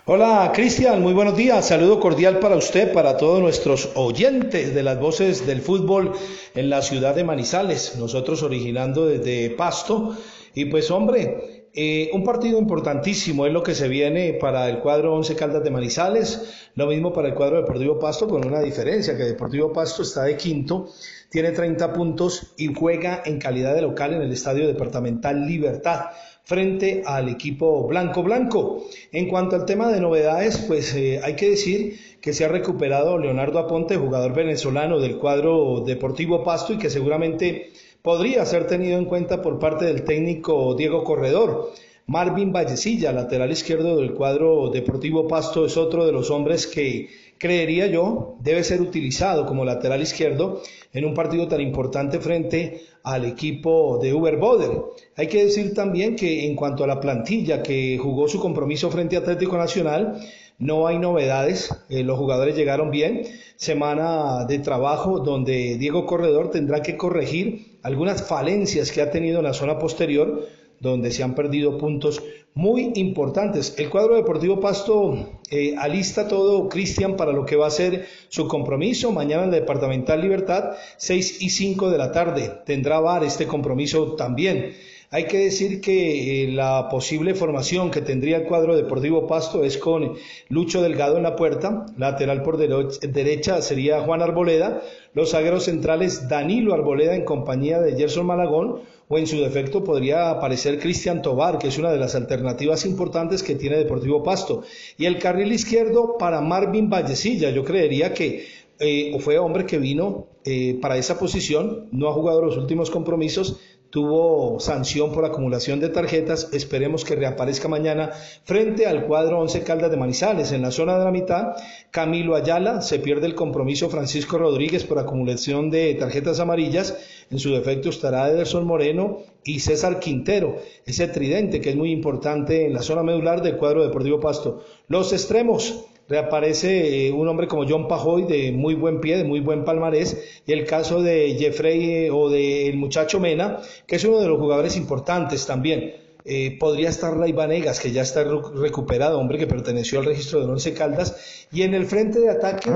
Hola 0.06 0.52
Cristian, 0.54 1.00
muy 1.00 1.14
buenos 1.14 1.34
días. 1.34 1.66
Saludo 1.66 1.98
cordial 1.98 2.38
para 2.38 2.56
usted, 2.56 2.92
para 2.92 3.16
todos 3.16 3.40
nuestros 3.40 3.88
oyentes 3.94 4.74
de 4.74 4.82
las 4.82 5.00
voces 5.00 5.46
del 5.46 5.62
fútbol 5.62 6.12
en 6.54 6.68
la 6.68 6.82
ciudad 6.82 7.14
de 7.14 7.24
Manizales. 7.24 7.96
Nosotros 7.98 8.42
originando 8.42 9.06
desde 9.06 9.48
Pasto. 9.48 10.14
Y 10.54 10.66
pues 10.66 10.90
hombre, 10.90 11.53
eh, 11.76 12.10
un 12.12 12.22
partido 12.22 12.56
importantísimo 12.58 13.46
es 13.46 13.52
lo 13.52 13.64
que 13.64 13.74
se 13.74 13.88
viene 13.88 14.34
para 14.34 14.68
el 14.70 14.78
cuadro 14.78 15.12
11 15.14 15.34
Caldas 15.34 15.64
de 15.64 15.70
Manizales. 15.70 16.70
Lo 16.76 16.86
mismo 16.86 17.12
para 17.12 17.28
el 17.28 17.34
cuadro 17.34 17.56
Deportivo 17.56 17.98
Pasto, 17.98 18.28
con 18.28 18.46
una 18.46 18.60
diferencia, 18.60 19.16
que 19.16 19.24
Deportivo 19.24 19.72
Pasto 19.72 20.02
está 20.02 20.22
de 20.22 20.36
quinto, 20.36 20.88
tiene 21.30 21.50
30 21.50 21.92
puntos 21.92 22.54
y 22.56 22.72
juega 22.72 23.22
en 23.24 23.40
calidad 23.40 23.74
de 23.74 23.82
local 23.82 24.14
en 24.14 24.22
el 24.22 24.32
Estadio 24.32 24.68
Departamental 24.68 25.46
Libertad 25.46 26.10
frente 26.44 27.02
al 27.06 27.28
equipo 27.28 27.88
blanco 27.88 28.22
blanco. 28.22 28.84
En 29.10 29.28
cuanto 29.28 29.56
al 29.56 29.64
tema 29.64 29.90
de 29.90 30.00
novedades, 30.00 30.58
pues 30.58 30.94
eh, 30.94 31.20
hay 31.24 31.34
que 31.34 31.50
decir 31.50 31.98
que 32.20 32.32
se 32.32 32.44
ha 32.44 32.48
recuperado 32.48 33.18
Leonardo 33.18 33.58
Aponte, 33.58 33.96
jugador 33.96 34.32
venezolano 34.32 35.00
del 35.00 35.18
cuadro 35.18 35.82
Deportivo 35.84 36.44
Pasto 36.44 36.72
y 36.72 36.78
que 36.78 36.90
seguramente 36.90 37.72
podría 38.04 38.44
ser 38.44 38.66
tenido 38.66 38.98
en 38.98 39.06
cuenta 39.06 39.40
por 39.40 39.58
parte 39.58 39.86
del 39.86 40.04
técnico 40.04 40.74
Diego 40.74 41.04
Corredor. 41.04 41.72
Marvin 42.06 42.52
Vallecilla, 42.52 43.12
lateral 43.12 43.50
izquierdo 43.50 43.96
del 43.96 44.12
cuadro 44.12 44.68
Deportivo 44.68 45.26
Pasto, 45.26 45.64
es 45.64 45.78
otro 45.78 46.04
de 46.04 46.12
los 46.12 46.30
hombres 46.30 46.66
que 46.66 47.08
creería 47.38 47.86
yo 47.86 48.36
debe 48.40 48.62
ser 48.62 48.82
utilizado 48.82 49.46
como 49.46 49.64
lateral 49.64 50.02
izquierdo 50.02 50.60
en 50.92 51.06
un 51.06 51.14
partido 51.14 51.48
tan 51.48 51.62
importante 51.62 52.20
frente 52.20 52.82
al 53.04 53.24
equipo 53.24 53.98
de 54.02 54.12
Uber 54.12 54.36
Boder. 54.36 54.82
Hay 55.16 55.28
que 55.28 55.44
decir 55.44 55.72
también 55.72 56.14
que 56.14 56.44
en 56.44 56.56
cuanto 56.56 56.84
a 56.84 56.86
la 56.86 57.00
plantilla 57.00 57.62
que 57.62 57.96
jugó 57.96 58.28
su 58.28 58.38
compromiso 58.38 58.90
frente 58.90 59.16
a 59.16 59.20
Atlético 59.20 59.56
Nacional, 59.56 60.20
no 60.58 60.86
hay 60.86 60.98
novedades, 60.98 61.74
eh, 61.88 62.02
los 62.02 62.18
jugadores 62.18 62.54
llegaron 62.54 62.90
bien, 62.90 63.22
semana 63.56 64.44
de 64.44 64.58
trabajo 64.58 65.20
donde 65.20 65.78
Diego 65.78 66.04
Corredor 66.04 66.50
tendrá 66.50 66.82
que 66.82 66.98
corregir 66.98 67.73
algunas 67.84 68.26
falencias 68.26 68.90
que 68.90 69.02
ha 69.02 69.10
tenido 69.10 69.38
en 69.38 69.44
la 69.44 69.52
zona 69.52 69.78
posterior, 69.78 70.48
donde 70.80 71.12
se 71.12 71.22
han 71.22 71.34
perdido 71.34 71.78
puntos 71.78 72.22
muy 72.54 72.92
importantes. 72.94 73.74
El 73.78 73.90
cuadro 73.90 74.14
deportivo 74.14 74.58
Pasto 74.58 75.40
eh, 75.50 75.74
alista 75.78 76.26
todo, 76.26 76.68
Cristian, 76.68 77.16
para 77.16 77.32
lo 77.32 77.44
que 77.44 77.56
va 77.56 77.66
a 77.66 77.70
ser 77.70 78.06
su 78.28 78.48
compromiso 78.48 79.12
mañana 79.12 79.44
en 79.44 79.50
la 79.50 79.56
Departamental 79.56 80.20
Libertad, 80.20 80.72
6 80.96 81.42
y 81.42 81.50
5 81.50 81.90
de 81.90 81.98
la 81.98 82.10
tarde. 82.10 82.52
Tendrá 82.64 83.00
VAR 83.00 83.22
este 83.22 83.46
compromiso 83.46 84.14
también. 84.14 84.74
Hay 85.14 85.26
que 85.28 85.38
decir 85.38 85.80
que 85.80 86.42
eh, 86.42 86.48
la 86.50 86.88
posible 86.88 87.36
formación 87.36 87.92
que 87.92 88.00
tendría 88.00 88.38
el 88.38 88.48
cuadro 88.48 88.74
deportivo 88.74 89.28
Pasto 89.28 89.62
es 89.62 89.78
con 89.78 90.14
Lucho 90.48 90.82
Delgado 90.82 91.18
en 91.18 91.22
la 91.22 91.36
puerta, 91.36 91.86
lateral 91.96 92.42
por 92.42 92.56
derecha 92.56 93.62
sería 93.62 94.00
Juan 94.00 94.22
Arboleda, 94.22 94.82
los 95.12 95.30
zagueros 95.30 95.66
centrales 95.66 96.28
Danilo 96.28 96.74
Arboleda 96.74 97.14
en 97.14 97.24
compañía 97.24 97.80
de 97.80 97.94
Gerson 97.96 98.26
Malagón, 98.26 98.80
o 99.06 99.16
en 99.16 99.28
su 99.28 99.38
defecto 99.38 99.84
podría 99.84 100.30
aparecer 100.30 100.80
Cristian 100.80 101.22
Tobar, 101.22 101.58
que 101.58 101.68
es 101.68 101.78
una 101.78 101.92
de 101.92 101.98
las 101.98 102.16
alternativas 102.16 102.84
importantes 102.84 103.44
que 103.44 103.54
tiene 103.54 103.76
Deportivo 103.76 104.24
Pasto. 104.24 104.62
Y 104.98 105.04
el 105.04 105.20
carril 105.20 105.52
izquierdo 105.52 106.18
para 106.18 106.40
Marvin 106.40 106.90
Vallecilla, 106.90 107.50
yo 107.50 107.62
creería 107.62 108.12
que 108.12 108.46
eh, 108.80 109.16
fue 109.20 109.38
hombre 109.38 109.64
que 109.64 109.78
vino 109.78 110.26
eh, 110.44 110.76
para 110.82 110.96
esa 110.96 111.18
posición, 111.18 111.88
no 111.92 112.08
ha 112.08 112.12
jugado 112.12 112.42
los 112.42 112.56
últimos 112.56 112.90
compromisos, 112.90 113.60
tuvo 113.94 114.58
sanción 114.58 115.12
por 115.12 115.24
acumulación 115.24 115.78
de 115.78 115.88
tarjetas, 115.88 116.48
esperemos 116.52 117.04
que 117.04 117.14
reaparezca 117.14 117.68
mañana 117.68 118.10
frente 118.42 118.88
al 118.88 119.06
cuadro 119.06 119.38
11 119.38 119.62
Caldas 119.62 119.88
de 119.88 119.96
Manizales. 119.96 120.50
En 120.50 120.62
la 120.62 120.72
zona 120.72 120.98
de 120.98 121.04
la 121.04 121.12
mitad, 121.12 121.54
Camilo 121.92 122.34
Ayala, 122.34 122.82
se 122.82 122.98
pierde 122.98 123.28
el 123.28 123.36
compromiso 123.36 123.88
Francisco 123.90 124.36
Rodríguez 124.36 124.82
por 124.82 124.98
acumulación 124.98 125.70
de 125.70 125.94
tarjetas 125.94 126.40
amarillas, 126.40 126.96
en 127.30 127.38
su 127.38 127.52
defecto 127.52 127.88
estará 127.88 128.28
Ederson 128.28 128.66
Moreno 128.66 129.18
y 129.44 129.60
César 129.60 130.00
Quintero, 130.00 130.56
ese 130.86 131.06
tridente 131.06 131.60
que 131.60 131.70
es 131.70 131.76
muy 131.76 131.92
importante 131.92 132.66
en 132.66 132.72
la 132.72 132.82
zona 132.82 133.04
medular 133.04 133.42
del 133.42 133.58
cuadro 133.58 133.84
Deportivo 133.84 134.18
Pasto. 134.18 134.64
Los 134.88 135.12
extremos, 135.12 135.84
reaparece 136.08 137.08
eh, 137.08 137.12
un 137.12 137.28
hombre 137.28 137.48
como 137.48 137.66
John 137.68 137.88
Pajoy 137.88 138.24
de 138.24 138.52
muy 138.52 138.74
buen 138.74 139.00
pie, 139.00 139.16
de 139.16 139.24
muy 139.24 139.40
buen 139.40 139.64
palmarés, 139.64 140.42
y 140.46 140.52
el 140.52 140.66
caso 140.66 141.02
de 141.02 141.36
Jeffrey 141.38 142.06
eh, 142.06 142.10
o 142.10 142.28
del 142.28 142.76
muchacho 142.76 143.20
Mena, 143.20 143.60
que 143.86 143.96
es 143.96 144.04
uno 144.04 144.20
de 144.20 144.28
los 144.28 144.38
jugadores 144.38 144.76
importantes 144.76 145.46
también. 145.46 145.94
Eh, 146.26 146.56
podría 146.58 146.88
estar 146.88 147.16
Ray 147.16 147.32
Vanegas, 147.32 147.80
que 147.80 147.92
ya 147.92 148.02
está 148.02 148.24
recuperado, 148.24 149.20
hombre 149.20 149.38
que 149.38 149.46
perteneció 149.46 149.98
al 149.98 150.06
registro 150.06 150.40
de 150.40 150.46
Once 150.46 150.72
Caldas, 150.72 151.46
y 151.52 151.62
en 151.62 151.74
el 151.74 151.84
frente 151.84 152.18
de 152.20 152.30
ataque 152.30 152.70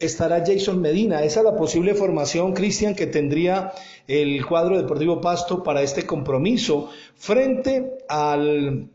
estará 0.00 0.42
Jason 0.44 0.80
Medina. 0.80 1.22
Esa 1.22 1.40
es 1.40 1.44
la 1.44 1.56
posible 1.56 1.94
formación, 1.94 2.54
Cristian, 2.54 2.94
que 2.94 3.06
tendría 3.06 3.72
el 4.08 4.44
cuadro 4.46 4.76
deportivo 4.76 5.20
Pasto 5.20 5.62
para 5.62 5.82
este 5.82 6.06
compromiso 6.06 6.90
frente 7.16 7.98
al 8.08 8.88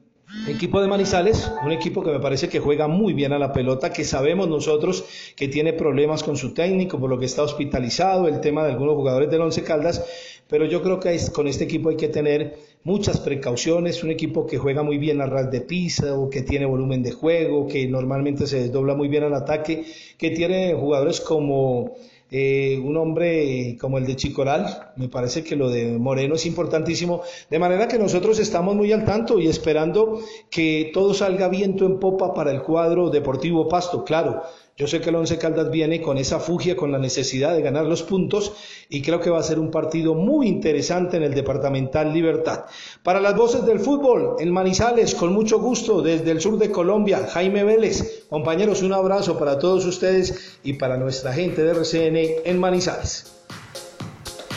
Equipo 0.48 0.80
de 0.80 0.88
Manizales, 0.88 1.52
un 1.66 1.72
equipo 1.72 2.04
que 2.04 2.12
me 2.12 2.20
parece 2.20 2.50
que 2.50 2.60
juega 2.60 2.88
muy 2.88 3.14
bien 3.14 3.34
a 3.34 3.40
la 3.40 3.52
pelota, 3.52 3.92
que 3.92 4.04
sabemos 4.04 4.48
nosotros 4.48 5.04
que 5.36 5.48
tiene 5.48 5.74
problemas 5.74 6.22
con 6.22 6.38
su 6.38 6.54
técnico, 6.54 7.00
por 7.00 7.10
lo 7.10 7.18
que 7.18 7.26
está 7.26 7.42
hospitalizado, 7.42 8.28
el 8.28 8.40
tema 8.40 8.64
de 8.64 8.74
algunos 8.74 8.94
jugadores 8.94 9.32
del 9.32 9.42
Once 9.42 9.64
Caldas, 9.64 10.06
pero 10.48 10.66
yo 10.66 10.84
creo 10.84 11.00
que 11.00 11.20
con 11.34 11.48
este 11.48 11.64
equipo 11.64 11.90
hay 11.90 11.98
que 11.98 12.10
tener 12.10 12.60
muchas 12.84 13.20
precauciones, 13.20 14.04
un 14.04 14.12
equipo 14.12 14.46
que 14.46 14.60
juega 14.60 14.84
muy 14.84 15.00
bien 15.00 15.20
a 15.20 15.26
ras 15.26 15.50
de 15.50 15.62
piso, 15.62 16.30
que 16.30 16.44
tiene 16.44 16.68
volumen 16.68 17.02
de 17.02 17.12
juego, 17.12 17.66
que 17.66 17.88
normalmente 17.88 18.46
se 18.46 18.62
desdobla 18.62 18.94
muy 18.94 19.08
bien 19.08 19.24
al 19.24 19.34
ataque, 19.34 19.84
que 20.16 20.30
tiene 20.30 20.76
jugadores 20.76 21.22
como 21.22 21.96
eh, 22.32 22.80
un 22.84 22.96
hombre 22.98 23.78
como 23.80 23.98
el 23.98 24.06
de 24.06 24.16
Chicoral, 24.16 24.92
me 24.96 25.10
parece 25.10 25.44
que 25.44 25.56
lo 25.56 25.70
de 25.70 25.98
Moreno 25.98 26.36
es 26.36 26.46
importantísimo, 26.46 27.22
de 27.50 27.60
manera 27.60 27.88
que 27.88 27.98
nosotros 27.98 28.40
estamos 28.40 28.76
muy 28.76 28.92
al 28.92 29.06
tanto 29.06 29.40
y 29.40 29.48
esperando 29.48 30.20
que 30.50 30.92
todo 30.94 31.14
salga 31.14 31.48
viento 31.48 31.86
en 31.86 32.00
popa 32.00 32.34
para 32.34 32.52
el 32.52 32.62
cuadro 32.62 33.10
Deportivo 33.10 33.68
Pasto, 33.68 34.04
claro. 34.04 34.44
Yo 34.80 34.88
sé 34.88 35.02
que 35.02 35.10
el 35.10 35.16
Once 35.18 35.38
Caldas 35.38 35.70
viene 35.70 36.02
con 36.02 36.18
esa 36.18 36.40
fugia, 36.40 36.78
con 36.78 36.90
la 36.90 37.00
necesidad 37.00 37.54
de 37.54 37.62
ganar 37.62 37.86
los 37.86 38.02
puntos 38.02 38.54
y 38.88 39.02
creo 39.02 39.20
que 39.20 39.30
va 39.30 39.38
a 39.38 39.44
ser 39.44 39.60
un 39.60 39.72
partido 39.72 40.16
muy 40.16 40.48
interesante 40.48 41.18
en 41.18 41.24
el 41.24 41.34
Departamental 41.34 42.14
Libertad. 42.14 42.64
Para 43.04 43.20
las 43.20 43.36
voces 43.36 43.66
del 43.66 43.82
fútbol, 43.82 44.38
en 44.40 44.54
Manizales, 44.54 45.16
con 45.16 45.34
mucho 45.34 45.60
gusto, 45.60 46.02
desde 46.02 46.32
el 46.32 46.40
sur 46.40 46.58
de 46.58 46.72
Colombia, 46.72 47.28
Jaime 47.30 47.66
Vélez. 47.66 48.26
Compañeros, 48.30 48.82
un 48.82 48.94
abrazo 48.94 49.38
para 49.38 49.60
todos 49.60 49.86
ustedes 49.86 50.58
y 50.64 50.72
para 50.72 50.96
nuestra 50.96 51.34
gente 51.34 51.62
de 51.62 51.72
RCN 51.72 52.50
en 52.50 52.58
Manizales. 52.58 53.36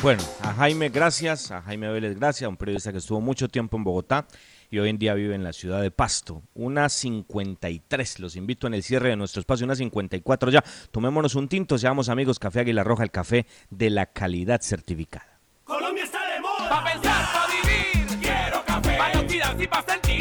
Bueno, 0.05 0.23
a 0.43 0.55
Jaime 0.55 0.89
gracias, 0.91 1.51
a 1.51 1.63
Jaime 1.63 1.89
Vélez 1.89 2.17
gracias, 2.17 2.49
un 2.49 2.57
periodista 2.57 2.93
que 2.93 2.99
estuvo 2.99 3.21
mucho 3.21 3.49
tiempo 3.49 3.77
en 3.77 3.83
Bogotá 3.83 4.29
y 4.73 4.79
hoy 4.79 4.89
en 4.89 4.99
día 4.99 5.13
vive 5.13 5.35
en 5.35 5.45
la 5.45 5.53
ciudad 5.53 5.83
de 5.83 5.91
Pasto. 5.91 6.43
Una 6.55 6.89
53, 6.89 8.21
los 8.21 8.37
invito 8.37 8.67
en 8.67 8.73
el 8.73 8.83
cierre 8.83 9.11
de 9.11 9.17
nuestro 9.17 9.41
espacio, 9.41 9.67
una 9.67 9.77
54 9.77 10.51
ya. 10.51 10.65
Tomémonos 10.91 11.35
un 11.35 11.47
tinto, 11.47 11.77
seamos 11.77 12.09
amigos, 12.09 12.39
Café 12.39 12.61
Águila 12.61 12.83
Roja, 12.83 13.05
el 13.05 13.11
café 13.11 13.47
de 13.69 13.91
la 13.91 14.07
calidad 14.07 14.63
certificada. 14.63 15.39
Colombia 15.65 16.05
está 16.05 16.21
de 16.35 16.41
moda. 16.41 16.71
Pa' 16.71 16.85
pensar, 16.91 17.25
pa' 17.33 17.47
vivir. 17.49 18.19
Quiero 18.19 18.65
café. 18.65 18.97
Pa' 18.97 19.63
y 19.63 19.67
pa'. 19.67 20.12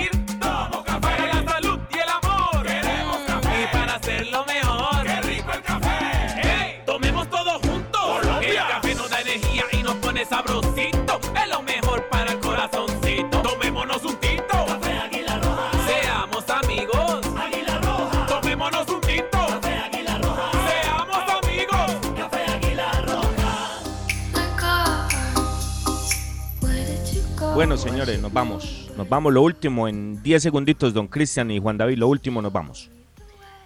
Bueno, 27.62 27.78
señores, 27.78 28.20
nos 28.20 28.34
vamos. 28.34 28.90
Nos 28.98 29.08
vamos 29.08 29.32
lo 29.32 29.44
último 29.44 29.88
en 29.88 30.20
10 30.24 30.42
segunditos, 30.42 30.96
don 30.96 31.08
Cristian 31.08 31.52
y 31.52 31.60
Juan 31.60 31.78
David, 31.78 32.00
lo 32.00 32.08
último, 32.08 32.42
nos 32.42 32.52
vamos. 32.52 32.90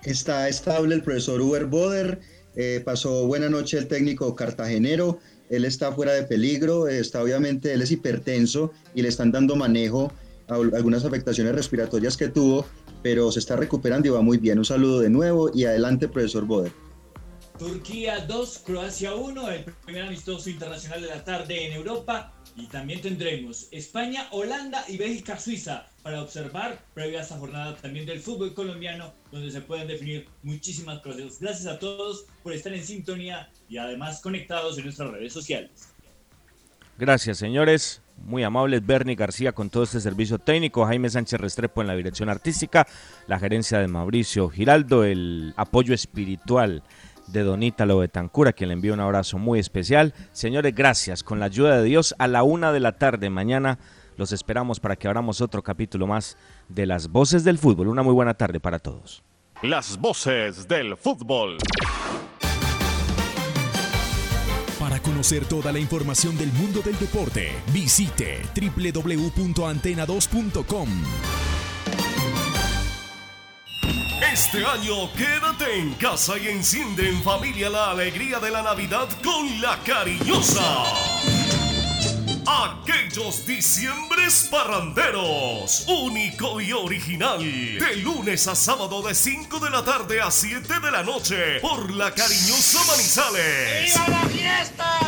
Está 0.04 0.50
estable 0.50 0.96
el 0.96 1.02
profesor 1.02 1.40
Uber 1.40 1.64
Boder. 1.64 2.20
eh, 2.58 2.82
pasó 2.84 3.26
buena 3.26 3.48
noche 3.50 3.78
el 3.78 3.88
técnico 3.88 4.36
cartagenero. 4.36 5.20
Él 5.50 5.64
está 5.64 5.94
fuera 5.94 6.12
de 6.12 6.24
peligro. 6.24 6.90
eh, 6.90 7.00
está 7.00 7.24
obviamente, 7.24 7.72
él 7.74 7.84
es 7.84 7.92
hipertenso 7.92 8.74
y 8.94 9.02
le 9.02 9.08
están 9.08 9.32
dando 9.32 9.56
manejo 9.56 10.12
a 10.50 10.56
al- 10.56 10.76
algunas 10.76 11.06
afectaciones 11.06 11.56
respiratorias 11.56 12.18
que 12.18 12.28
tuvo, 12.28 12.66
pero 13.02 13.32
se 13.32 13.40
está 13.40 13.56
recuperando 13.56 14.10
y 14.10 14.12
va 14.12 14.20
muy 14.20 14.38
bien. 14.40 14.58
Un 14.58 14.66
saludo 14.66 15.00
de 15.00 15.10
nuevo 15.10 15.52
y 15.54 15.64
adelante, 15.64 16.10
profesor 16.10 16.44
Boder. 16.44 16.74
Turquía 17.58 18.20
2, 18.20 18.64
Croacia 18.66 19.16
1, 19.16 19.50
el 19.50 19.64
primer 19.86 20.04
amistoso 20.04 20.50
internacional 20.50 21.02
de 21.02 21.08
la 21.08 21.24
tarde 21.24 21.68
en 21.68 21.74
Europa. 21.74 22.34
Y 22.58 22.68
también 22.68 23.02
tendremos 23.02 23.68
España, 23.72 24.28
Holanda 24.32 24.84
y 24.88 24.98
Bélgica, 24.98 25.38
Suiza 25.38 25.88
para 26.04 26.22
observar 26.22 26.80
previa 26.94 27.20
a 27.20 27.22
esta 27.24 27.38
jornada 27.38 27.76
también 27.78 28.06
del 28.06 28.20
fútbol 28.20 28.54
colombiano, 28.54 29.14
donde 29.32 29.52
se 29.52 29.62
pueden 29.62 29.88
definir 29.88 30.28
muchísimas 30.44 31.00
cosas. 31.00 31.40
Gracias 31.40 31.68
a 31.68 31.80
todos 31.80 32.26
por 32.44 32.54
estar 32.54 32.74
en 32.74 32.84
sintonía 32.84 33.50
y 33.70 33.78
además 33.78 34.22
conectados 34.22 34.78
en 34.78 34.86
nuestras 34.86 35.12
redes 35.12 35.34
sociales. 35.34 35.90
Gracias, 36.98 37.38
señores. 37.38 38.02
Muy 38.18 38.44
amables. 38.44 38.86
Bernie 38.86 39.16
García 39.16 39.52
con 39.52 39.70
todo 39.70 39.84
este 39.84 40.00
servicio 40.00 40.40
técnico. 40.40 40.86
Jaime 40.86 41.10
Sánchez 41.10 41.40
Restrepo 41.40 41.82
en 41.82 41.88
la 41.88 41.96
dirección 41.96 42.30
artística. 42.30 42.88
La 43.28 43.40
gerencia 43.40 43.80
de 43.80 43.88
Mauricio 43.88 44.50
Giraldo. 44.50 45.04
El 45.04 45.54
apoyo 45.58 45.94
espiritual 45.94 46.84
de 47.28 47.44
Donita 47.44 47.86
Lobetancura, 47.86 48.54
quien 48.54 48.70
le 48.70 48.74
envío 48.74 48.94
un 48.94 49.00
abrazo 49.00 49.38
muy 49.38 49.60
especial. 49.60 50.14
Señores, 50.32 50.74
gracias. 50.76 51.24
Con 51.24 51.40
la 51.40 51.46
ayuda 51.46 51.78
de 51.78 51.84
Dios, 51.84 52.16
a 52.18 52.28
la 52.28 52.44
una 52.44 52.72
de 52.72 52.80
la 52.80 52.94
tarde 52.94 53.30
mañana 53.30 53.80
los 54.18 54.32
esperamos 54.32 54.80
para 54.80 54.96
que 54.96 55.08
abramos 55.08 55.42
otro 55.42 55.62
capítulo 55.62 56.08
más 56.08 56.38
de 56.70 56.86
Las 56.86 57.10
Voces 57.10 57.44
del 57.44 57.58
Fútbol. 57.58 57.90
Una 57.90 58.04
muy 58.04 58.14
buena 58.14 58.34
tarde 58.34 58.60
para 58.60 58.80
todos. 58.80 59.24
Las 59.62 59.98
voces 59.98 60.68
del 60.68 60.98
fútbol. 60.98 61.58
Para 64.80 65.00
conocer 65.00 65.46
toda 65.46 65.72
la 65.72 65.80
información 65.80 66.38
del 66.38 66.52
mundo 66.54 66.82
del 66.82 66.98
deporte, 67.00 67.52
visite 67.74 68.42
www.antena2.com. 68.56 71.45
Este 74.22 74.66
año 74.66 75.12
quédate 75.14 75.80
en 75.80 75.94
casa 75.96 76.38
y 76.38 76.48
enciende 76.48 77.10
en 77.10 77.22
familia 77.22 77.70
la 77.70 77.92
alegría 77.92 78.40
de 78.40 78.50
la 78.50 78.62
Navidad 78.62 79.08
con 79.24 79.62
la 79.62 79.78
cariñosa. 79.84 80.84
Aquellos 82.48 83.46
diciembres 83.46 84.48
parranderos, 84.50 85.86
único 85.88 86.62
y 86.62 86.72
original, 86.72 87.40
de 87.40 87.96
lunes 87.98 88.48
a 88.48 88.56
sábado 88.56 89.02
de 89.02 89.14
5 89.14 89.60
de 89.60 89.70
la 89.70 89.84
tarde 89.84 90.22
a 90.22 90.32
7 90.32 90.80
de 90.80 90.92
la 90.92 91.04
noche 91.04 91.60
por 91.60 91.92
la 91.92 92.12
cariñosa 92.12 92.80
Manizales. 92.86 93.94
¡Viva 93.94 94.08
la 94.08 94.30
fiesta! 94.30 95.00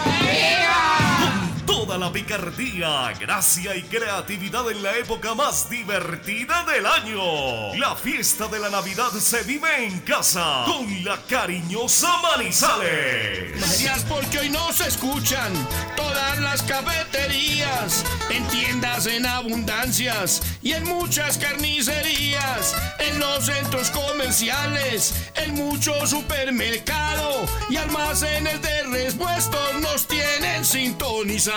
Con 1.28 1.57
toda 1.68 1.98
la 1.98 2.12
picardía, 2.12 3.14
gracia 3.20 3.76
y 3.76 3.84
creatividad 3.84 4.72
en 4.72 4.82
la 4.82 4.98
época 4.98 5.36
más 5.36 5.70
divertida 5.70 6.64
del 6.64 6.86
año. 6.86 7.76
La 7.76 7.96
fiesta 7.96 8.48
de 8.48 8.58
la 8.58 8.70
Navidad 8.70 9.12
se 9.12 9.44
vive 9.44 9.86
en 9.86 10.00
casa 10.00 10.64
con 10.66 11.04
la 11.04 11.22
cariñosa 11.28 12.10
Manizales. 12.22 13.52
Gracias 13.58 14.06
porque 14.06 14.40
hoy 14.40 14.50
nos 14.50 14.80
escuchan 14.80 15.52
todas 15.98 16.40
las 16.40 16.64
cafeterías, 16.64 18.06
en 18.32 18.48
tiendas 18.48 19.06
en 19.06 19.26
abundancias 19.26 20.42
y 20.64 20.72
en 20.72 20.86
muchas 20.86 21.38
carnicerías, 21.38 22.76
en 23.00 23.20
los 23.20 23.46
centros 23.46 23.92
comerciales, 23.92 25.14
en 25.36 25.54
muchos 25.54 26.12
supermercados 26.12 27.50
y 27.70 27.76
almacenes 27.76 28.62
de 28.62 28.84
respuestos 28.84 29.82
nos 29.82 30.08
tienen 30.08 30.64
sintonizados. 30.64 31.57